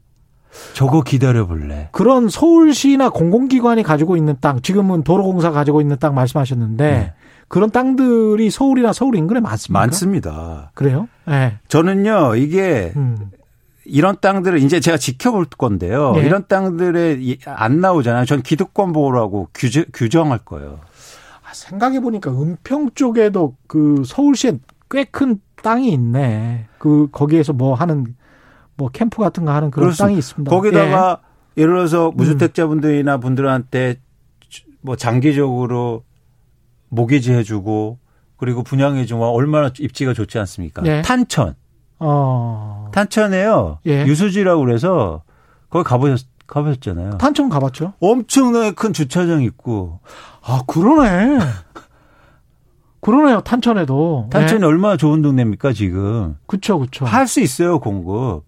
저거 0.72 1.02
기다려 1.02 1.46
볼래. 1.46 1.90
그런 1.92 2.28
서울시나 2.28 3.10
공공기관이 3.10 3.82
가지고 3.82 4.16
있는 4.16 4.36
땅, 4.40 4.62
지금은 4.62 5.02
도로공사 5.02 5.50
가지고 5.50 5.82
있는 5.82 5.98
땅 5.98 6.14
말씀하셨는데 6.14 6.90
네. 6.90 7.14
그런 7.48 7.70
땅들이 7.70 8.50
서울이나 8.50 8.92
서울 8.92 9.16
인근에 9.16 9.40
많습니까? 9.40 9.78
많습니다. 9.80 10.70
그래요? 10.74 11.08
네. 11.26 11.58
저는요, 11.68 12.34
이게 12.36 12.92
음. 12.96 13.30
이런 13.84 14.16
땅들을 14.20 14.58
이제 14.58 14.80
제가 14.80 14.96
지켜볼 14.96 15.46
건데요. 15.56 16.12
네. 16.12 16.26
이런 16.26 16.46
땅들에 16.48 17.36
안 17.46 17.80
나오잖아요. 17.80 18.24
전 18.24 18.42
기득권 18.42 18.92
보호라고 18.92 19.48
규제, 19.54 19.84
규정할 19.92 20.38
거예요. 20.40 20.80
아, 21.48 21.54
생각해 21.54 22.00
보니까 22.00 22.32
은평 22.32 22.90
쪽에도 22.94 23.54
그 23.68 24.02
서울시에 24.04 24.58
꽤 24.90 25.04
큰 25.04 25.40
땅이 25.62 25.90
있네. 25.92 26.66
그 26.78 27.08
거기에서 27.10 27.52
뭐 27.52 27.74
하는 27.74 28.14
뭐 28.76 28.88
캠프 28.88 29.22
같은 29.22 29.44
거 29.44 29.52
하는 29.52 29.70
그런 29.70 29.86
그렇습니다. 29.86 30.04
땅이 30.04 30.18
있습니다. 30.18 30.50
거기다가 30.50 31.20
예. 31.56 31.62
예를 31.62 31.74
들어서 31.74 32.10
무주택자분들이나 32.14 33.18
분들한테 33.18 33.96
뭐 34.82 34.94
장기적으로 34.96 36.04
모기지 36.88 37.32
해주고 37.32 37.98
그리고 38.36 38.62
분양해주면 38.62 39.26
얼마나 39.28 39.70
입지가 39.78 40.12
좋지 40.14 40.38
않습니까? 40.38 40.82
예. 40.86 41.02
탄천. 41.02 41.54
어. 41.98 42.90
탄천에요. 42.92 43.78
예. 43.86 44.04
유수지라고 44.06 44.60
그래서 44.60 45.22
거기 45.70 45.84
가보셨, 45.84 46.26
가보셨잖아요. 46.46 47.18
탄천 47.18 47.48
가봤죠. 47.48 47.94
엄청나게 48.00 48.72
큰 48.72 48.92
주차장 48.92 49.42
있고. 49.42 50.00
아, 50.42 50.62
그러네. 50.66 51.38
그러네요. 53.00 53.40
탄천에도. 53.40 54.28
탄천이 54.30 54.60
네. 54.60 54.66
얼마나 54.66 54.96
좋은 54.96 55.22
동네입니까, 55.22 55.72
지금. 55.72 56.36
그쵸, 56.46 56.78
그쵸. 56.78 57.04
할 57.04 57.26
수 57.26 57.40
있어요, 57.40 57.78
공급. 57.78 58.44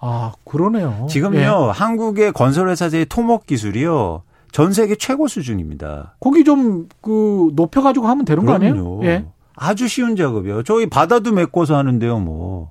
아, 0.00 0.32
그러네요. 0.44 1.06
지금요, 1.08 1.38
예. 1.38 1.70
한국의 1.72 2.32
건설회사들의 2.32 3.06
토목 3.06 3.46
기술이요, 3.46 4.22
전 4.56 4.72
세계 4.72 4.94
최고 4.94 5.28
수준입니다. 5.28 6.16
거기 6.18 6.42
좀, 6.42 6.88
그, 7.02 7.50
높여가지고 7.52 8.06
하면 8.06 8.24
되는 8.24 8.46
그럼요. 8.46 8.58
거 8.58 8.64
아니에요? 8.64 9.00
예. 9.02 9.26
아주 9.54 9.86
쉬운 9.86 10.16
작업이요. 10.16 10.62
저기 10.62 10.86
바다도 10.86 11.32
메꿔서 11.32 11.76
하는데요, 11.76 12.20
뭐. 12.20 12.70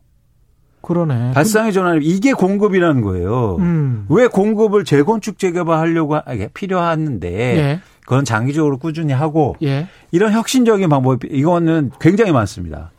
그러네. 0.82 1.34
발상의 1.34 1.74
전환, 1.74 2.00
이게 2.02 2.34
공급이라는 2.34 3.02
거예요. 3.02 3.58
음. 3.60 4.08
왜 4.10 4.26
공급을 4.26 4.84
재건축 4.84 5.38
재개발하려고 5.38 6.16
필요한데, 6.56 7.30
예. 7.30 7.82
그건 8.02 8.26
장기적으로 8.26 8.80
꾸준히 8.80 9.14
하고, 9.14 9.56
예. 9.62 9.88
이런 10.10 10.34
혁신적인 10.34 10.90
방법, 10.90 11.24
이거는 11.24 11.92
굉장히 12.02 12.32
많습니다. 12.32 12.90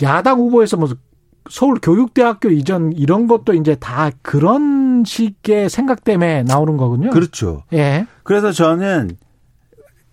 야당 0.00 0.38
후보에서 0.38 0.76
뭐 0.76 0.90
서울 1.50 1.80
교육대학교 1.82 2.50
이전 2.50 2.92
이런 2.92 3.26
것도 3.26 3.54
이제 3.54 3.74
다 3.74 4.12
그런 4.22 4.79
식의 5.04 5.70
생각 5.70 6.04
때문에 6.04 6.42
나오는 6.42 6.76
거군요. 6.76 7.10
그렇죠. 7.10 7.64
예. 7.72 8.06
그래서 8.22 8.52
저는 8.52 9.16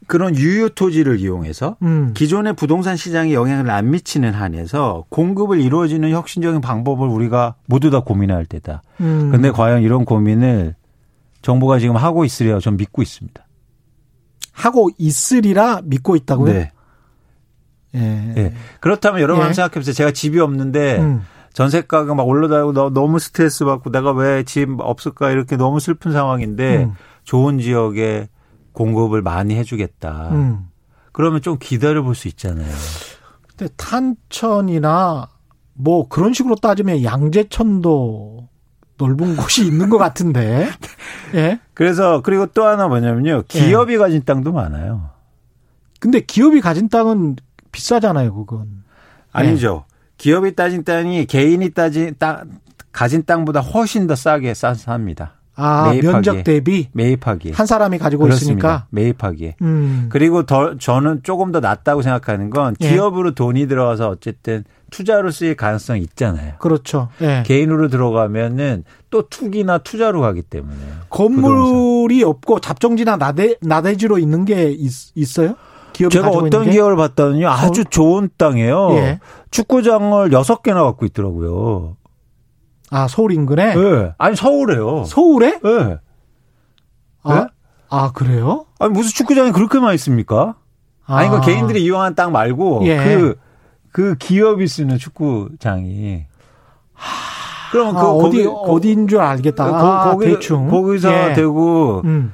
그런 0.07 0.35
유효 0.35 0.69
토지를 0.69 1.19
이용해서 1.19 1.75
음. 1.81 2.13
기존의 2.15 2.53
부동산 2.53 2.95
시장에 2.95 3.33
영향을 3.33 3.69
안 3.69 3.89
미치는 3.91 4.33
한에서 4.33 5.03
공급을 5.09 5.59
이루어지는 5.59 6.11
혁신적인 6.11 6.61
방법을 6.61 7.07
우리가 7.07 7.55
모두 7.65 7.89
다 7.89 7.99
고민할 7.99 8.45
때다. 8.45 8.81
음. 9.01 9.31
근데 9.31 9.51
과연 9.51 9.81
이런 9.81 10.05
고민을 10.05 10.75
정부가 11.41 11.79
지금 11.79 11.97
하고 11.97 12.23
있으리라 12.23 12.59
전 12.59 12.77
믿고 12.77 13.01
있습니다. 13.01 13.45
하고 14.53 14.89
있으리라 14.97 15.81
믿고 15.83 16.15
있다고요? 16.15 16.53
네. 16.53 16.71
예. 17.95 17.99
네. 17.99 18.53
그렇다면 18.79 19.21
여러분 19.21 19.47
예. 19.47 19.53
생각해 19.53 19.73
보세요. 19.73 19.93
제가 19.93 20.11
집이 20.11 20.39
없는데 20.39 20.99
음. 20.99 21.21
전세가가 21.57 22.13
막 22.13 22.27
올라다니고 22.27 22.91
너무 22.93 23.17
스트레스 23.17 23.65
받고 23.65 23.89
내가 23.89 24.11
왜 24.11 24.43
집 24.43 24.69
없을까 24.79 25.31
이렇게 25.31 25.57
너무 25.57 25.79
슬픈 25.79 26.11
상황인데 26.11 26.83
음. 26.83 26.93
좋은 27.23 27.57
지역에 27.57 28.29
공급을 28.73 29.23
많이 29.23 29.55
해주겠다. 29.55 30.29
음. 30.29 30.67
그러면 31.11 31.41
좀 31.41 31.57
기다려 31.59 32.03
볼 32.03 32.13
수 32.13 32.27
있잖아요. 32.27 32.71
근데 33.47 33.73
탄천이나 33.75 35.29
뭐 35.73 36.07
그런 36.07 36.31
식으로 36.33 36.57
따지면 36.57 37.03
양재천도 37.03 38.47
넓은 38.99 39.35
곳이 39.37 39.65
있는 39.65 39.89
것 39.89 39.97
같은데. 39.97 40.69
예. 41.33 41.59
그래서 41.73 42.21
그리고 42.21 42.45
또 42.45 42.65
하나 42.65 42.87
뭐냐면요. 42.87 43.45
기업이 43.47 43.93
예. 43.93 43.97
가진 43.97 44.21
땅도 44.23 44.51
많아요. 44.51 45.09
근데 45.99 46.19
기업이 46.19 46.61
가진 46.61 46.87
땅은 46.87 47.37
비싸잖아요, 47.71 48.35
그건. 48.35 48.83
아니죠. 49.31 49.85
예. 50.17 50.23
기업이 50.23 50.55
따진 50.55 50.83
땅이 50.83 51.25
개인이 51.25 51.69
따진 51.71 52.15
땅 52.17 52.59
가진 52.91 53.23
땅보다 53.25 53.59
훨씬 53.61 54.07
더 54.07 54.15
싸게 54.15 54.53
싸 54.53 54.73
삽니다. 54.73 55.33
아, 55.59 55.89
매입하기에. 55.89 56.11
면적 56.11 56.43
대비 56.43 56.87
매입하기 56.93 57.51
한 57.51 57.65
사람이 57.65 57.97
가지고 57.97 58.23
그렇습니다. 58.23 58.51
있으니까 58.53 58.87
매입하기에. 58.91 59.55
음. 59.63 60.07
그리고 60.09 60.43
더 60.43 60.77
저는 60.77 61.21
조금 61.23 61.51
더 61.51 61.59
낫다고 61.59 62.03
생각하는 62.03 62.49
건 62.51 62.75
예. 62.79 62.89
기업으로 62.89 63.29
예. 63.29 63.33
돈이 63.33 63.67
들어와서 63.67 64.09
어쨌든 64.09 64.63
투자로 64.91 65.31
쓰일 65.31 65.55
가능성이 65.55 66.01
있잖아요. 66.01 66.53
그렇죠. 66.59 67.09
예. 67.21 67.43
개인으로 67.45 67.87
들어가면은 67.87 68.83
또 69.09 69.27
투기나 69.27 69.79
투자로 69.79 70.21
가기 70.21 70.43
때문에 70.43 70.77
건물이 71.09 72.19
부동산. 72.19 72.29
없고 72.29 72.59
잡종지나 72.59 73.17
나대 73.17 73.55
나대지로 73.61 74.19
있는 74.19 74.45
게 74.45 74.69
있, 74.71 75.39
어요 75.39 75.55
기업이 75.97 76.13
제가 76.13 76.29
어떤 76.29 76.69
기업을 76.69 76.95
봤더니요 76.95 77.49
아주 77.49 77.83
좋은 77.85 78.29
땅이에요. 78.37 78.91
예. 78.93 79.19
축구장을 79.51 80.31
여섯 80.31 80.61
개나 80.61 80.83
갖고 80.83 81.05
있더라고요. 81.05 81.97
아 82.89 83.07
서울 83.07 83.33
인근에? 83.33 83.75
네. 83.75 84.11
아니 84.17 84.35
서울에요. 84.35 85.03
서울에? 85.05 85.59
네. 85.59 85.97
아, 87.23 87.33
네? 87.33 87.47
아 87.89 88.11
그래요? 88.13 88.65
아니 88.79 88.93
무슨 88.93 89.09
축구장이 89.09 89.51
그렇게 89.51 89.79
많이 89.79 89.95
있습니까? 89.95 90.55
아. 91.05 91.17
아니 91.17 91.29
그 91.29 91.41
개인들이 91.41 91.83
이용한 91.83 92.15
땅 92.15 92.31
말고 92.31 92.81
예. 92.85 92.97
그 92.97 93.47
그 93.97 94.13
기업이 94.15 94.67
쓰는 94.67 94.99
축구장이. 94.99 96.25
그러면 97.71 97.95
그 97.95 97.99
아, 97.99 98.11
어디 98.11 98.45
어디인 98.45 99.07
줄 99.07 99.19
알겠다. 99.19 99.65
그 99.65 99.75
아, 99.75 100.11
거기, 100.11 100.27
대충 100.27 100.69
거기서 100.69 101.31
예. 101.31 101.33
되고 101.33 102.03
음. 102.05 102.31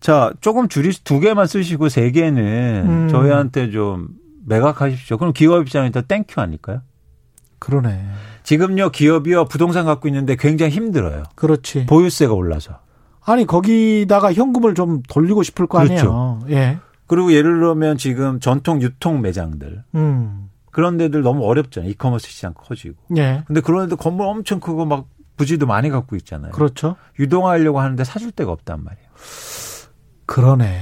자 0.00 0.32
조금 0.40 0.68
줄이 0.68 0.90
두 1.04 1.20
개만 1.20 1.46
쓰시고 1.46 1.88
세 1.88 2.10
개는 2.10 2.84
음. 2.86 3.08
저희한테 3.08 3.70
좀 3.70 4.08
매각하십시오. 4.46 5.18
그럼 5.18 5.32
기업 5.32 5.60
입장에서 5.62 6.02
thank 6.02 6.26
you 6.26 6.40
아닐까요? 6.40 6.80
그러네. 7.58 8.06
지금요 8.42 8.90
기업이요 8.90 9.44
부동산 9.44 9.84
갖고 9.84 10.08
있는데 10.08 10.36
굉장히 10.36 10.72
힘들어요. 10.72 11.24
그렇지. 11.34 11.86
보유세가 11.86 12.32
올라서. 12.32 12.78
아니 13.22 13.46
거기다가 13.46 14.32
현금을 14.32 14.74
좀 14.74 15.02
돌리고 15.08 15.42
싶을 15.42 15.66
거 15.66 15.78
아니에요. 15.78 16.00
그렇죠. 16.00 16.40
예. 16.50 16.78
그리고 17.06 17.32
예를 17.32 17.60
들면 17.60 17.98
지금 17.98 18.40
전통 18.40 18.80
유통 18.80 19.20
매장들. 19.20 19.84
음. 19.94 20.48
그런 20.70 20.96
데들 20.96 21.22
너무 21.22 21.44
어렵잖아요. 21.44 21.90
이커머스 21.90 22.28
시장 22.28 22.54
커지고. 22.54 22.96
예. 23.16 23.42
근데 23.46 23.60
그런 23.60 23.86
데도 23.86 23.96
건물 23.96 24.26
엄청 24.26 24.60
크고 24.60 24.86
막 24.86 25.06
부지도 25.36 25.66
많이 25.66 25.90
갖고 25.90 26.16
있잖아요. 26.16 26.52
그렇죠. 26.52 26.96
유동하려고 27.18 27.80
하는데 27.80 28.02
사줄 28.04 28.30
데가 28.30 28.52
없단 28.52 28.84
말이에요. 28.84 29.08
그러네. 30.30 30.80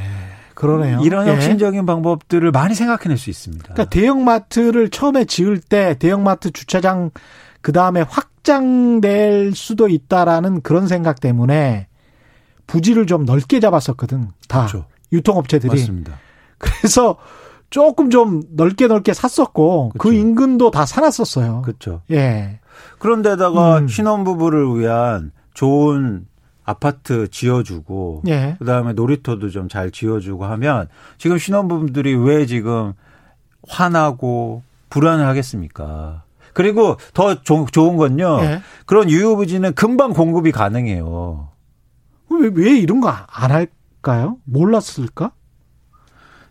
그러네요. 0.55 1.01
이런 1.03 1.27
예. 1.27 1.33
혁신적인 1.33 1.87
방법들을 1.87 2.51
많이 2.51 2.75
생각해낼 2.75 3.17
수 3.17 3.31
있습니다. 3.31 3.65
그러니까 3.73 3.89
대형마트를 3.89 4.91
처음에 4.91 5.25
지을 5.25 5.59
때 5.61 5.97
대형마트 5.99 6.51
주차장 6.51 7.11
그 7.63 7.73
다음에 7.73 8.03
확장될 8.03 9.53
수도 9.55 9.89
있다라는 9.89 10.61
그런 10.61 10.87
생각 10.87 11.21
때문에 11.21 11.87
부지를 12.67 13.07
좀 13.07 13.25
넓게 13.25 13.61
잡았었거든. 13.61 14.29
다 14.49 14.67
그렇죠. 14.67 14.85
유통업체들이. 15.13 15.71
맞습니다. 15.71 16.19
그래서 16.59 17.17
조금 17.71 18.11
좀 18.11 18.43
넓게 18.51 18.87
넓게 18.87 19.15
샀었고 19.15 19.91
그 19.95 19.99
그렇죠. 19.99 20.11
그 20.11 20.21
인근도 20.21 20.71
다 20.71 20.85
사놨었어요. 20.85 21.63
그렇죠. 21.63 22.03
예. 22.11 22.61
그런데다가 22.99 23.79
음. 23.79 23.89
신혼부부를 23.89 24.79
위한 24.79 25.33
좋은 25.55 26.27
아파트 26.69 27.29
지어주고 27.31 28.25
예. 28.29 28.57
그다음에 28.59 28.93
놀이터도 28.93 29.49
좀 29.49 29.69
잘 29.69 29.91
지어주고 29.91 30.45
하면 30.45 30.89
지금 31.17 31.39
신혼부부들이 31.39 32.15
왜 32.15 32.45
지금 32.47 32.93
화나고 33.69 34.63
불안을 34.91 35.27
하겠습니까? 35.27 36.25
그리고 36.53 36.97
더 37.15 37.43
조, 37.43 37.67
좋은 37.67 37.97
건요. 37.97 38.39
예. 38.43 38.61
그런 38.87 39.09
유효부지는 39.09 39.75
금방 39.75 40.13
공급이 40.13 40.53
가능해요. 40.53 41.49
왜, 42.31 42.51
왜 42.55 42.79
이런 42.79 43.01
거 43.01 43.09
안 43.09 43.51
할까요? 43.51 44.37
몰랐을까? 44.45 45.33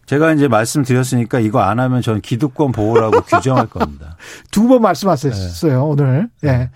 제가 0.08 0.32
이제 0.34 0.48
말씀드렸으니까 0.48 1.40
이거 1.40 1.60
안 1.60 1.80
하면 1.80 2.02
전 2.02 2.22
기득권 2.22 2.72
보호라고 2.72 3.22
규정할 3.28 3.68
겁니다. 3.68 4.16
두 4.52 4.68
번 4.68 4.82
말씀하셨어요, 4.82 5.72
네. 5.74 5.78
오늘. 5.78 6.30
예. 6.44 6.48
네. 6.48 6.72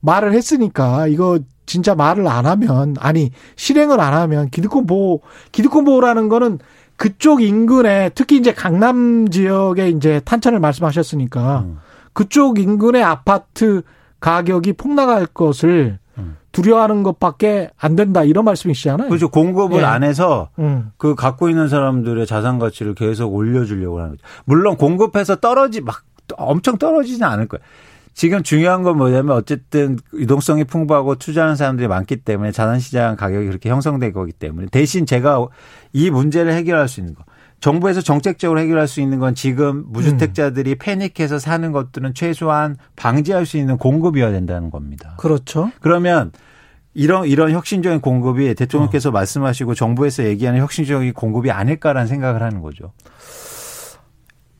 말을 0.00 0.32
했으니까 0.34 1.06
이거 1.08 1.40
진짜 1.66 1.94
말을 1.94 2.26
안 2.28 2.46
하면 2.46 2.94
아니 2.98 3.30
실행을 3.56 4.00
안 4.00 4.14
하면 4.14 4.48
기득권 4.50 4.86
보호 4.86 5.20
기득권 5.52 5.84
보호라는 5.84 6.28
거는 6.28 6.58
그쪽 6.96 7.42
인근에 7.42 8.10
특히 8.14 8.38
이제 8.38 8.54
강남 8.54 9.28
지역에 9.28 9.90
이제 9.90 10.20
탄천을 10.24 10.60
말씀하셨으니까 10.60 11.64
음. 11.66 11.78
그쪽 12.12 12.58
인근의 12.58 13.02
아파트 13.02 13.82
가격이 14.20 14.74
폭락할 14.74 15.26
것을 15.26 15.98
두려워하는 16.56 17.02
것밖에 17.02 17.68
안 17.76 17.96
된다 17.96 18.24
이런 18.24 18.46
말씀이시잖아요. 18.46 19.08
그렇죠. 19.08 19.28
공급을 19.28 19.80
예. 19.80 19.84
안 19.84 20.02
해서 20.02 20.48
음. 20.58 20.90
그 20.96 21.14
갖고 21.14 21.50
있는 21.50 21.68
사람들의 21.68 22.26
자산 22.26 22.58
가치를 22.58 22.94
계속 22.94 23.34
올려주려고 23.34 23.98
하는 23.98 24.12
거죠. 24.12 24.22
물론 24.46 24.78
공급해서 24.78 25.36
떨어지 25.36 25.82
막 25.82 26.02
엄청 26.38 26.78
떨어지지는 26.78 27.28
않을 27.28 27.48
거예요. 27.48 27.62
지금 28.16 28.42
중요한 28.42 28.82
건 28.82 28.96
뭐냐면 28.96 29.36
어쨌든 29.36 29.98
유동성이 30.14 30.64
풍부하고 30.64 31.16
투자하는 31.16 31.54
사람들이 31.54 31.86
많기 31.86 32.16
때문에 32.16 32.50
자산시장 32.50 33.14
가격이 33.16 33.46
그렇게 33.46 33.68
형성된 33.68 34.14
거기 34.14 34.32
때문에 34.32 34.68
대신 34.72 35.04
제가 35.04 35.46
이 35.92 36.08
문제를 36.08 36.54
해결할 36.54 36.88
수 36.88 37.00
있는 37.00 37.14
거. 37.14 37.24
정부에서 37.60 38.00
정책적으로 38.00 38.58
해결할 38.58 38.88
수 38.88 39.02
있는 39.02 39.18
건 39.18 39.34
지금 39.34 39.84
무주택자들이 39.88 40.72
음. 40.72 40.76
패닉해서 40.80 41.38
사는 41.38 41.70
것들은 41.72 42.14
최소한 42.14 42.76
방지할 42.96 43.44
수 43.44 43.58
있는 43.58 43.76
공급이어야 43.76 44.32
된다는 44.32 44.70
겁니다. 44.70 45.14
그렇죠. 45.18 45.70
그러면 45.80 46.32
이런 46.94 47.26
이런 47.26 47.50
혁신적인 47.50 48.00
공급이 48.00 48.54
대통령께서 48.54 49.10
어. 49.10 49.12
말씀하시고 49.12 49.74
정부에서 49.74 50.24
얘기하는 50.24 50.60
혁신적인 50.60 51.12
공급이 51.12 51.50
아닐까라는 51.50 52.06
생각을 52.06 52.42
하는 52.42 52.62
거죠. 52.62 52.92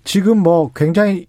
지금 0.04 0.42
뭐 0.42 0.70
굉장히 0.74 1.26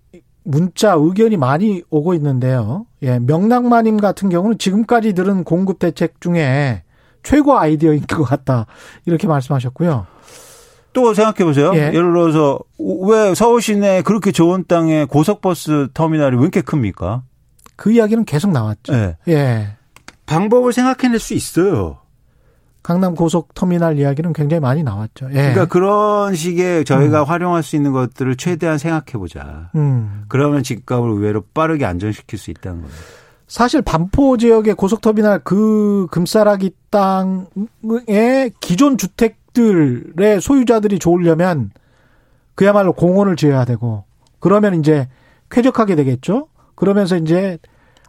문자 0.47 0.93
의견이 0.93 1.35
많이 1.35 1.83
오고 1.89 2.13
있는데요. 2.13 2.85
예, 3.01 3.19
명랑마님 3.19 3.97
같은 3.97 4.29
경우는 4.29 4.57
지금까지 4.57 5.13
들은 5.13 5.43
공급 5.43 5.77
대책 5.77 6.21
중에 6.21 6.83
최고 7.21 7.59
아이디어인 7.59 8.07
것 8.07 8.23
같다 8.23 8.65
이렇게 9.05 9.27
말씀하셨고요. 9.27 10.07
또 10.93 11.13
생각해 11.13 11.43
보세요. 11.43 11.73
예. 11.75 11.87
예를 11.87 12.13
들어서 12.13 12.59
왜 12.79 13.35
서울 13.35 13.61
시내 13.61 14.01
그렇게 14.01 14.31
좋은 14.31 14.63
땅에 14.65 15.03
고속버스 15.03 15.89
터미널이 15.93 16.37
왜 16.37 16.41
이렇게 16.43 16.61
큽니까? 16.61 17.23
그 17.75 17.91
이야기는 17.91 18.23
계속 18.23 18.51
나왔죠. 18.51 18.93
예. 18.93 19.17
예. 19.27 19.67
방법을 20.27 20.71
생각해낼 20.71 21.19
수 21.19 21.33
있어요. 21.33 21.97
강남 22.88 23.15
고속 23.15 23.53
터미널 23.53 23.99
이야기는 23.99 24.31
굉장히 24.31 24.61
많이 24.61 24.81
나왔죠. 24.81 25.27
예. 25.31 25.33
그러니까 25.33 25.65
그런 25.65 26.33
식의 26.33 26.85
저희가 26.85 27.23
음. 27.23 27.25
활용할 27.25 27.61
수 27.61 27.75
있는 27.75 27.91
것들을 27.91 28.38
최대한 28.38 28.77
생각해 28.77 29.17
보자. 29.17 29.71
음. 29.75 30.23
그러면 30.29 30.63
집값을 30.63 31.09
의외로 31.09 31.43
빠르게 31.53 31.83
안정시킬 31.83 32.39
수 32.39 32.49
있다는 32.49 32.83
겁니다. 32.83 33.01
사실 33.45 33.81
반포 33.81 34.38
지역의 34.38 34.75
고속터미널 34.75 35.41
그 35.43 36.07
금싸라기 36.11 36.71
땅의 36.89 38.51
기존 38.61 38.97
주택들의 38.97 40.39
소유자들이 40.39 40.97
좋으려면 40.97 41.71
그야말로 42.55 42.93
공원을 42.93 43.35
지어야 43.35 43.65
되고 43.65 44.05
그러면 44.39 44.75
이제 44.75 45.09
쾌적하게 45.49 45.97
되겠죠. 45.97 46.47
그러면서 46.75 47.17
이제 47.17 47.57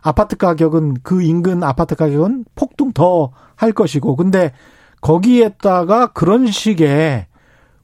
아파트 0.01 0.37
가격은 0.37 0.99
그 1.03 1.23
인근 1.23 1.63
아파트 1.63 1.95
가격은 1.95 2.45
폭등 2.55 2.93
더 2.93 3.31
할 3.59 3.73
것이고 3.73 4.17
근데 4.17 4.53
거기에다가 5.01 6.09
그런 6.09 6.47
식의 6.47 7.27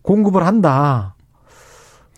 공급을 0.03 0.47
한다. 0.47 1.15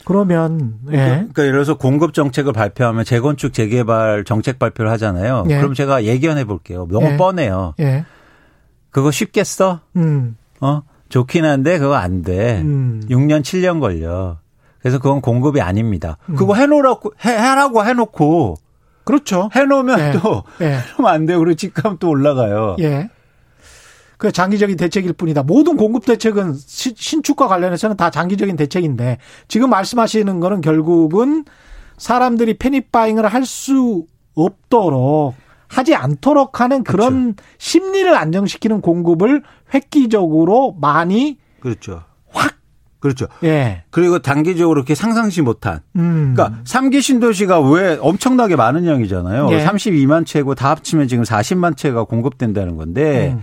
그러면 0.04 0.78
예. 0.92 0.96
그러니까 0.96 1.42
예를 1.42 1.52
들어서 1.52 1.76
공급 1.76 2.14
정책을 2.14 2.52
발표하면 2.52 3.04
재건축 3.04 3.52
재개발 3.52 4.24
정책 4.24 4.58
발표를 4.58 4.90
하잖아요. 4.92 5.44
예. 5.48 5.56
그럼 5.56 5.74
제가 5.74 6.04
예견해 6.04 6.44
볼게요. 6.44 6.86
너무 6.90 7.06
예. 7.06 7.16
뻔해요. 7.16 7.74
예. 7.80 8.04
그거 8.90 9.10
쉽겠어? 9.10 9.80
음. 9.96 10.36
어? 10.60 10.82
좋긴 11.08 11.44
한데 11.44 11.78
그거 11.78 11.94
안 11.94 12.22
돼. 12.22 12.60
음. 12.60 13.02
6년 13.08 13.40
7년 13.40 13.80
걸려. 13.80 14.38
그래서 14.80 14.98
그건 14.98 15.20
공급이 15.20 15.60
아닙니다. 15.60 16.18
음. 16.28 16.36
그거 16.36 16.54
해놓으라고 16.54 17.12
해, 17.24 17.30
해라고 17.30 17.84
해놓고 17.84 18.56
그렇죠. 19.06 19.48
해놓으면 19.54 19.98
예. 20.00 20.12
또 20.20 20.42
예. 20.60 20.66
해놓으면 20.66 21.06
안 21.06 21.24
돼요. 21.24 21.38
그리고 21.38 21.54
집값 21.56 21.98
또 21.98 22.10
올라가요. 22.10 22.76
예. 22.80 23.08
그 24.18 24.32
장기적인 24.32 24.76
대책일 24.76 25.12
뿐이다. 25.14 25.42
모든 25.42 25.76
공급 25.76 26.04
대책은 26.04 26.54
신축과 26.54 27.48
관련해서는 27.48 27.96
다 27.96 28.10
장기적인 28.10 28.56
대책인데 28.56 29.18
지금 29.48 29.70
말씀하시는 29.70 30.40
거는 30.40 30.60
결국은 30.60 31.44
사람들이 31.96 32.58
패닉 32.58 32.92
바잉을 32.92 33.26
할 33.26 33.44
수 33.44 34.04
없도록 34.34 35.34
하지 35.68 35.94
않도록 35.94 36.60
하는 36.60 36.84
그런 36.84 37.34
그렇죠. 37.34 37.50
심리를 37.58 38.14
안정시키는 38.14 38.80
공급을 38.80 39.42
획기적으로 39.74 40.76
많이 40.80 41.38
그렇죠. 41.60 42.02
확 43.06 43.16
그렇죠. 43.16 43.26
예. 43.44 43.84
그리고 43.90 44.18
단기적으로 44.18 44.78
이렇게 44.78 44.94
상상시 44.94 45.42
못한. 45.42 45.80
음. 45.96 46.34
그러니까 46.34 46.62
3기 46.64 47.00
신도시가 47.02 47.60
왜 47.60 47.98
엄청나게 48.00 48.56
많은 48.56 48.86
양이잖아요. 48.86 49.48
예. 49.52 49.64
32만 49.64 50.26
채고 50.26 50.54
다 50.54 50.70
합치면 50.70 51.08
지금 51.08 51.24
40만 51.24 51.76
채가 51.76 52.04
공급된다는 52.04 52.76
건데 52.76 53.36
음. 53.36 53.42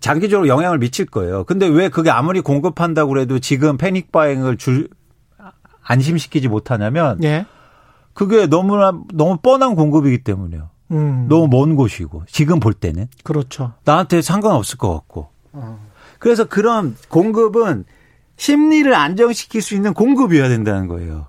장기적으로 0.00 0.48
영향을 0.48 0.78
미칠 0.78 1.06
거예요. 1.06 1.44
근데 1.44 1.66
왜 1.66 1.88
그게 1.88 2.10
아무리 2.10 2.40
공급한다고 2.40 3.10
그래도 3.10 3.38
지금 3.38 3.76
패닉 3.76 4.12
바잉을 4.12 4.56
줄 4.56 4.88
안심시키지 5.82 6.48
못하냐면 6.48 7.22
예. 7.22 7.46
그게 8.12 8.46
너무나 8.46 8.92
너무 9.12 9.38
뻔한 9.38 9.74
공급이기 9.74 10.24
때문에요. 10.24 10.70
음. 10.90 11.26
너무 11.28 11.48
먼 11.48 11.76
곳이고 11.76 12.24
지금 12.26 12.60
볼 12.60 12.72
때는 12.72 13.08
그렇죠. 13.22 13.72
나한테 13.84 14.22
상관없을 14.22 14.78
것 14.78 14.92
같고. 14.92 15.28
어. 15.52 15.78
그래서 16.18 16.44
그런 16.44 16.96
공급은 17.08 17.84
심리를 18.36 18.92
안정시킬 18.94 19.62
수 19.62 19.74
있는 19.74 19.94
공급이어야 19.94 20.48
된다는 20.48 20.88
거예요. 20.88 21.26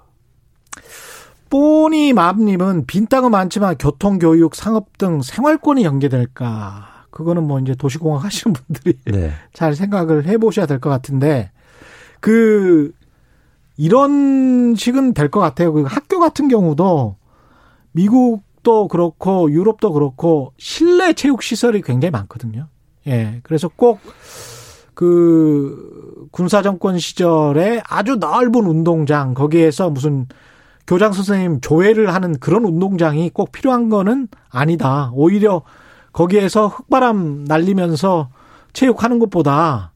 뽀니 1.49 2.13
맘님은 2.13 2.85
빈 2.87 3.07
땅은 3.07 3.31
많지만 3.31 3.75
교통, 3.77 4.19
교육, 4.19 4.55
상업 4.55 4.97
등 4.97 5.21
생활권이 5.21 5.83
연계될까? 5.83 7.05
그거는 7.11 7.43
뭐 7.47 7.59
이제 7.59 7.75
도시공학 7.75 8.25
하시는 8.25 8.53
분들이 8.53 8.97
네. 9.05 9.31
잘 9.53 9.75
생각을 9.75 10.25
해보셔야 10.25 10.65
될 10.65 10.79
것 10.79 10.89
같은데 10.89 11.51
그 12.19 12.91
이런 13.77 14.75
식은 14.75 15.13
될 15.13 15.29
것 15.29 15.39
같아요. 15.39 15.71
그 15.73 15.83
학교 15.83 16.19
같은 16.19 16.47
경우도 16.47 17.15
미국도 17.93 18.87
그렇고 18.89 19.49
유럽도 19.51 19.93
그렇고 19.93 20.53
실내 20.57 21.13
체육 21.13 21.43
시설이 21.43 21.81
굉장히 21.83 22.11
많거든요. 22.11 22.67
예. 23.07 23.39
그래서 23.43 23.69
꼭 23.73 23.99
그 24.95 26.27
군사 26.31 26.61
정권 26.61 26.97
시절에 26.97 27.81
아주 27.87 28.15
넓은 28.15 28.65
운동장 28.65 29.33
거기에서 29.33 29.89
무슨 29.89 30.27
교장 30.87 31.13
선생님 31.13 31.61
조회를 31.61 32.13
하는 32.13 32.39
그런 32.39 32.63
운동장이 32.63 33.29
꼭 33.29 33.51
필요한 33.51 33.89
거는 33.89 34.27
아니다. 34.49 35.11
오히려 35.13 35.63
거기에서 36.13 36.67
흙바람 36.67 37.43
날리면서 37.45 38.29
체육하는 38.73 39.19
것보다 39.19 39.91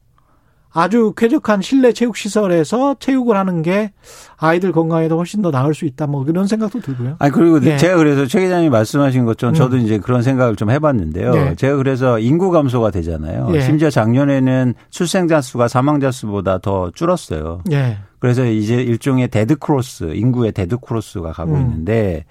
아주 0.72 1.12
쾌적한 1.16 1.62
실내 1.62 1.92
체육 1.92 2.16
시설에서 2.16 2.94
체육을 3.00 3.36
하는 3.36 3.62
게 3.62 3.92
아이들 4.36 4.72
건강에도 4.72 5.16
훨씬 5.16 5.42
더 5.42 5.50
나을 5.50 5.74
수 5.74 5.84
있다. 5.84 6.06
뭐 6.06 6.24
그런 6.24 6.46
생각도 6.46 6.80
들고요. 6.80 7.16
아니 7.18 7.32
그리고 7.32 7.58
네. 7.58 7.76
제가 7.76 7.96
그래서 7.96 8.26
최 8.26 8.40
기자님 8.40 8.70
말씀하신 8.70 9.24
것처럼 9.24 9.54
저도 9.54 9.76
음. 9.76 9.80
이제 9.80 9.98
그런 9.98 10.22
생각을 10.22 10.56
좀 10.56 10.70
해봤는데요. 10.70 11.34
네. 11.34 11.54
제가 11.56 11.76
그래서 11.76 12.18
인구 12.18 12.50
감소가 12.50 12.90
되잖아요. 12.92 13.50
네. 13.50 13.60
심지어 13.62 13.90
작년에는 13.90 14.74
출생자 14.90 15.40
수가 15.40 15.66
사망자 15.66 16.12
수보다 16.12 16.58
더 16.58 16.90
줄었어요. 16.94 17.62
네. 17.66 17.98
그래서 18.20 18.44
이제 18.44 18.76
일종의 18.76 19.28
dead 19.28 19.56
cross 19.56 20.12
인구의 20.14 20.52
dead 20.52 20.78
cross가 20.78 21.32
가고 21.32 21.54
음. 21.54 21.60
있는데 21.62 22.26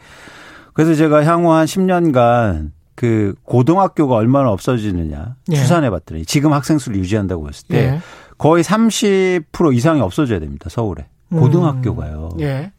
그래서 0.73 0.93
제가 0.93 1.25
향후 1.25 1.51
한 1.51 1.65
10년간 1.65 2.71
그 2.95 3.33
고등학교가 3.43 4.15
얼마나 4.15 4.49
없어지느냐 4.51 5.35
예. 5.51 5.55
추산해 5.55 5.89
봤더니 5.89 6.25
지금 6.25 6.51
학생 6.51 6.77
수를 6.77 6.97
유지한다고 6.97 7.47
했을 7.47 7.67
때 7.67 7.77
예. 7.77 7.99
거의 8.39 8.63
30% 8.63 9.75
이상이 9.75 10.01
없어져야 10.01 10.39
됩니다. 10.39 10.69
서울에. 10.69 11.07
고등학교가요. 11.29 12.29
음. 12.33 12.41
예. 12.41 12.71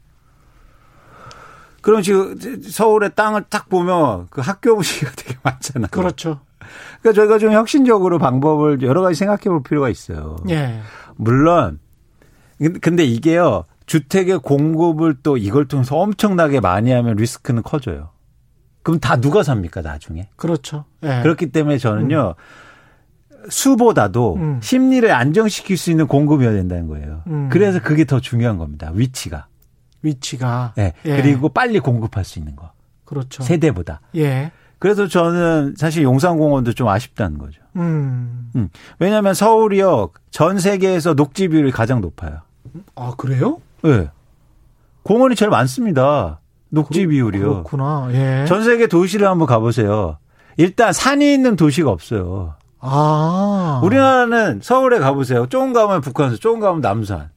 그럼 1.82 2.02
지금 2.02 2.36
서울의 2.62 3.12
땅을 3.14 3.44
딱 3.48 3.68
보면 3.68 4.26
그 4.30 4.40
학교 4.40 4.76
부지가 4.76 5.12
되게 5.16 5.38
많잖아요. 5.42 5.88
그렇죠. 5.90 6.40
그러니까 7.00 7.20
저희가 7.20 7.38
좀 7.38 7.52
혁신적으로 7.52 8.18
방법을 8.18 8.82
여러 8.82 9.02
가지 9.02 9.14
생각해 9.18 9.44
볼 9.44 9.62
필요가 9.62 9.88
있어요. 9.88 10.36
예. 10.48 10.80
물론 11.14 11.78
근데 12.80 13.04
이게요. 13.04 13.64
주택의 13.86 14.38
공급을 14.40 15.16
또 15.22 15.36
이걸 15.36 15.66
통해서 15.66 15.96
엄청나게 15.96 16.61
많이 16.61 16.90
하면 16.92 17.16
리스크는 17.16 17.62
커져요. 17.62 18.11
그럼 18.82 19.00
다 19.00 19.16
누가 19.16 19.42
삽니까, 19.42 19.82
나중에? 19.82 20.28
그렇죠. 20.36 20.84
예. 21.02 21.20
그렇기 21.22 21.50
때문에 21.50 21.78
저는요. 21.78 22.34
음. 22.38 22.69
수보다도 23.49 24.36
음. 24.36 24.61
심리를 24.62 25.11
안정시킬 25.11 25.76
수 25.76 25.91
있는 25.91 26.07
공급이어야 26.07 26.53
된다는 26.53 26.86
거예요. 26.88 27.22
음. 27.26 27.49
그래서 27.51 27.80
그게 27.80 28.05
더 28.05 28.20
중요한 28.20 28.59
겁니다. 28.59 28.91
위치가. 28.95 29.47
위치가. 30.03 30.72
네. 30.76 30.93
예. 31.05 31.16
그리고 31.16 31.49
빨리 31.49 31.78
공급할 31.78 32.24
수 32.24 32.38
있는 32.38 32.57
거. 32.57 32.72
그렇죠. 33.05 33.43
세대보다. 33.43 34.01
예. 34.16 34.53
그래서 34.78 35.07
저는 35.09 35.74
사실 35.76 36.03
용산공원도 36.03 36.72
좀 36.72 36.88
아쉽다는 36.88 37.38
거죠. 37.38 37.61
음. 37.76 38.51
음. 38.57 38.68
왜냐하면 38.99 39.34
서울이요 39.34 40.11
전 40.30 40.59
세계에서 40.59 41.14
녹지 41.14 41.49
비율이 41.49 41.70
가장 41.70 42.01
높아요. 42.01 42.41
아 42.95 43.12
그래요? 43.16 43.61
네. 43.82 44.09
공원이 45.03 45.34
제일 45.34 45.51
많습니다. 45.51 46.41
녹지 46.70 47.01
그렇, 47.01 47.11
비율이요. 47.11 47.49
그렇구나. 47.64 48.09
예. 48.12 48.45
전 48.47 48.64
세계 48.64 48.86
도시를 48.86 49.26
한번 49.28 49.47
가보세요. 49.47 50.18
일단 50.57 50.93
산이 50.93 51.32
있는 51.32 51.57
도시가 51.57 51.91
없어요. 51.91 52.55
아. 52.81 53.81
우리나라는 53.85 54.61
서울에 54.62 54.99
가보세요. 54.99 55.47
조금 55.49 55.72
가면 55.72 56.01
북한산, 56.01 56.39
조금 56.41 56.61
가면 56.61 56.81
남산, 56.81 57.31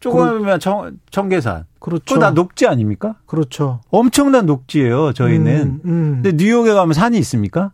조금 0.00 0.20
가면 0.20 0.60
청, 0.60 0.98
청계산. 1.10 1.64
그렇죠. 1.78 2.04
그거 2.06 2.20
다 2.20 2.30
녹지 2.30 2.66
아닙니까? 2.66 3.16
그렇죠. 3.26 3.80
엄청난 3.90 4.46
녹지예요, 4.46 5.12
저희는. 5.12 5.62
음, 5.62 5.80
음. 5.84 6.20
근데 6.22 6.32
뉴욕에 6.44 6.72
가면 6.72 6.92
산이 6.92 7.18
있습니까? 7.18 7.72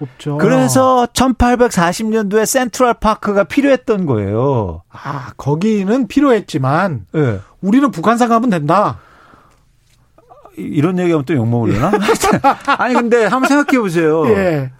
없죠. 0.00 0.38
그래서 0.38 1.06
1840년도에 1.12 2.46
센트럴 2.46 2.94
파크가 2.94 3.44
필요했던 3.44 4.06
거예요. 4.06 4.82
아, 4.90 5.32
거기는 5.36 6.06
필요했지만 6.06 7.06
네. 7.12 7.40
우리는 7.60 7.90
북한산 7.90 8.28
가면 8.28 8.50
된다. 8.50 8.98
이런 10.56 10.98
얘기하면 10.98 11.24
또 11.24 11.34
욕먹으려나? 11.34 11.92
아니 12.78 12.94
근데 12.94 13.24
한번 13.24 13.48
생각해 13.48 13.80
보세요. 13.80 14.26
예. 14.34 14.70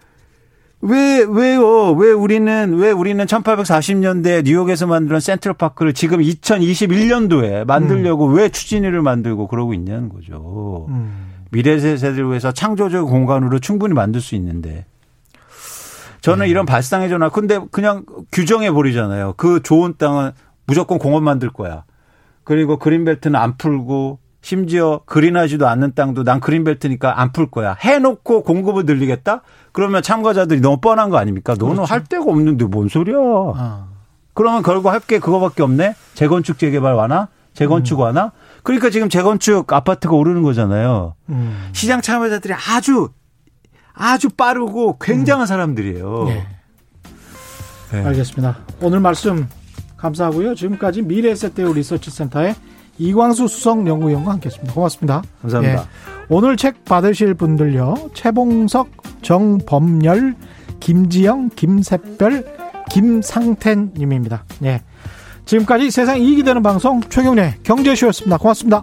왜, 0.80 1.24
왜요? 1.28 1.92
왜 1.92 2.12
우리는, 2.12 2.74
왜 2.74 2.92
우리는 2.92 3.24
1840년대 3.24 4.44
뉴욕에서 4.44 4.86
만든 4.86 5.18
센트럴 5.18 5.54
파크를 5.54 5.92
지금 5.92 6.20
2021년도에 6.20 7.64
만들려고 7.64 8.28
음. 8.28 8.34
왜 8.34 8.48
추진위를 8.48 9.02
만들고 9.02 9.48
그러고 9.48 9.74
있냐는 9.74 10.08
거죠. 10.08 10.86
음. 10.88 11.34
미래 11.50 11.78
세대를 11.78 12.28
위해서 12.28 12.52
창조적 12.52 13.08
공간으로 13.08 13.58
충분히 13.58 13.94
만들 13.94 14.20
수 14.20 14.34
있는데. 14.36 14.84
저는 16.20 16.46
음. 16.46 16.50
이런 16.50 16.66
발상의 16.66 17.08
전화, 17.08 17.28
근데 17.28 17.58
그냥 17.72 18.04
규정해 18.30 18.70
버리잖아요. 18.70 19.34
그 19.36 19.62
좋은 19.62 19.94
땅은 19.98 20.32
무조건 20.66 20.98
공원 20.98 21.24
만들 21.24 21.50
거야. 21.50 21.84
그리고 22.44 22.78
그린벨트는 22.78 23.38
안 23.38 23.56
풀고 23.56 24.20
심지어 24.49 25.01
그린하지도 25.05 25.68
않는 25.68 25.92
땅도 25.94 26.24
난 26.24 26.40
그린벨트니까 26.40 27.20
안 27.20 27.32
풀 27.32 27.51
거야. 27.51 27.76
해놓고 27.78 28.44
공급을 28.44 28.86
늘리겠다? 28.86 29.42
그러면 29.72 30.01
참가자들이 30.03 30.62
너무 30.62 30.78
뻔한 30.80 31.11
거 31.11 31.18
아닙니까? 31.18 31.55
너는 31.59 31.74
그렇죠. 31.76 31.92
할 31.92 32.05
데가 32.05 32.24
없는데 32.24 32.64
뭔 32.64 32.88
소리야. 32.88 33.18
아. 33.55 33.88
그러면 34.32 34.62
결국 34.62 34.88
할 34.88 35.01
게 35.01 35.18
그거밖에 35.18 35.62
없네? 35.62 35.94
재건축 36.14 36.59
재개발 36.59 36.94
완화? 36.94 37.28
재건축 37.53 37.99
음. 37.99 38.05
완화? 38.05 38.32
그러니까 38.62 38.88
지금 38.88 39.11
재건축 39.11 39.70
아파트가 39.70 40.14
오르는 40.16 40.42
거잖아요. 40.42 41.14
음. 41.28 41.68
시장 41.72 42.01
참여자들이 42.01 42.55
아주 42.55 43.11
아주 43.92 44.30
빠르고 44.30 44.96
굉장한 44.99 45.44
음. 45.44 45.46
사람들이에요. 45.46 46.24
네. 46.24 46.46
네. 47.92 48.03
알겠습니다. 48.03 48.57
오늘 48.80 49.01
말씀 49.01 49.46
감사하고요. 49.99 50.55
지금까지 50.55 51.03
미래에셋대우 51.03 51.74
리서치센터의 51.74 52.55
이광수 52.99 53.49
수석연구위원과 53.49 54.32
함께했습니다. 54.32 54.74
고맙습니다. 54.74 55.22
감사합니다. 55.42 55.82
예. 55.82 55.86
오늘 56.28 56.57
책 56.57 56.84
받으실 56.84 57.34
분들요. 57.34 58.11
최봉석, 58.14 59.22
정범열, 59.22 60.34
김지영, 60.80 61.51
김샛별, 61.57 62.44
김상태님입니다. 62.90 64.44
예. 64.64 64.82
지금까지 65.44 65.90
세상 65.90 66.20
이익이 66.20 66.42
되는 66.42 66.62
방송 66.62 67.01
최경래 67.01 67.57
경제쇼였습니다. 67.62 68.36
고맙습니다. 68.36 68.82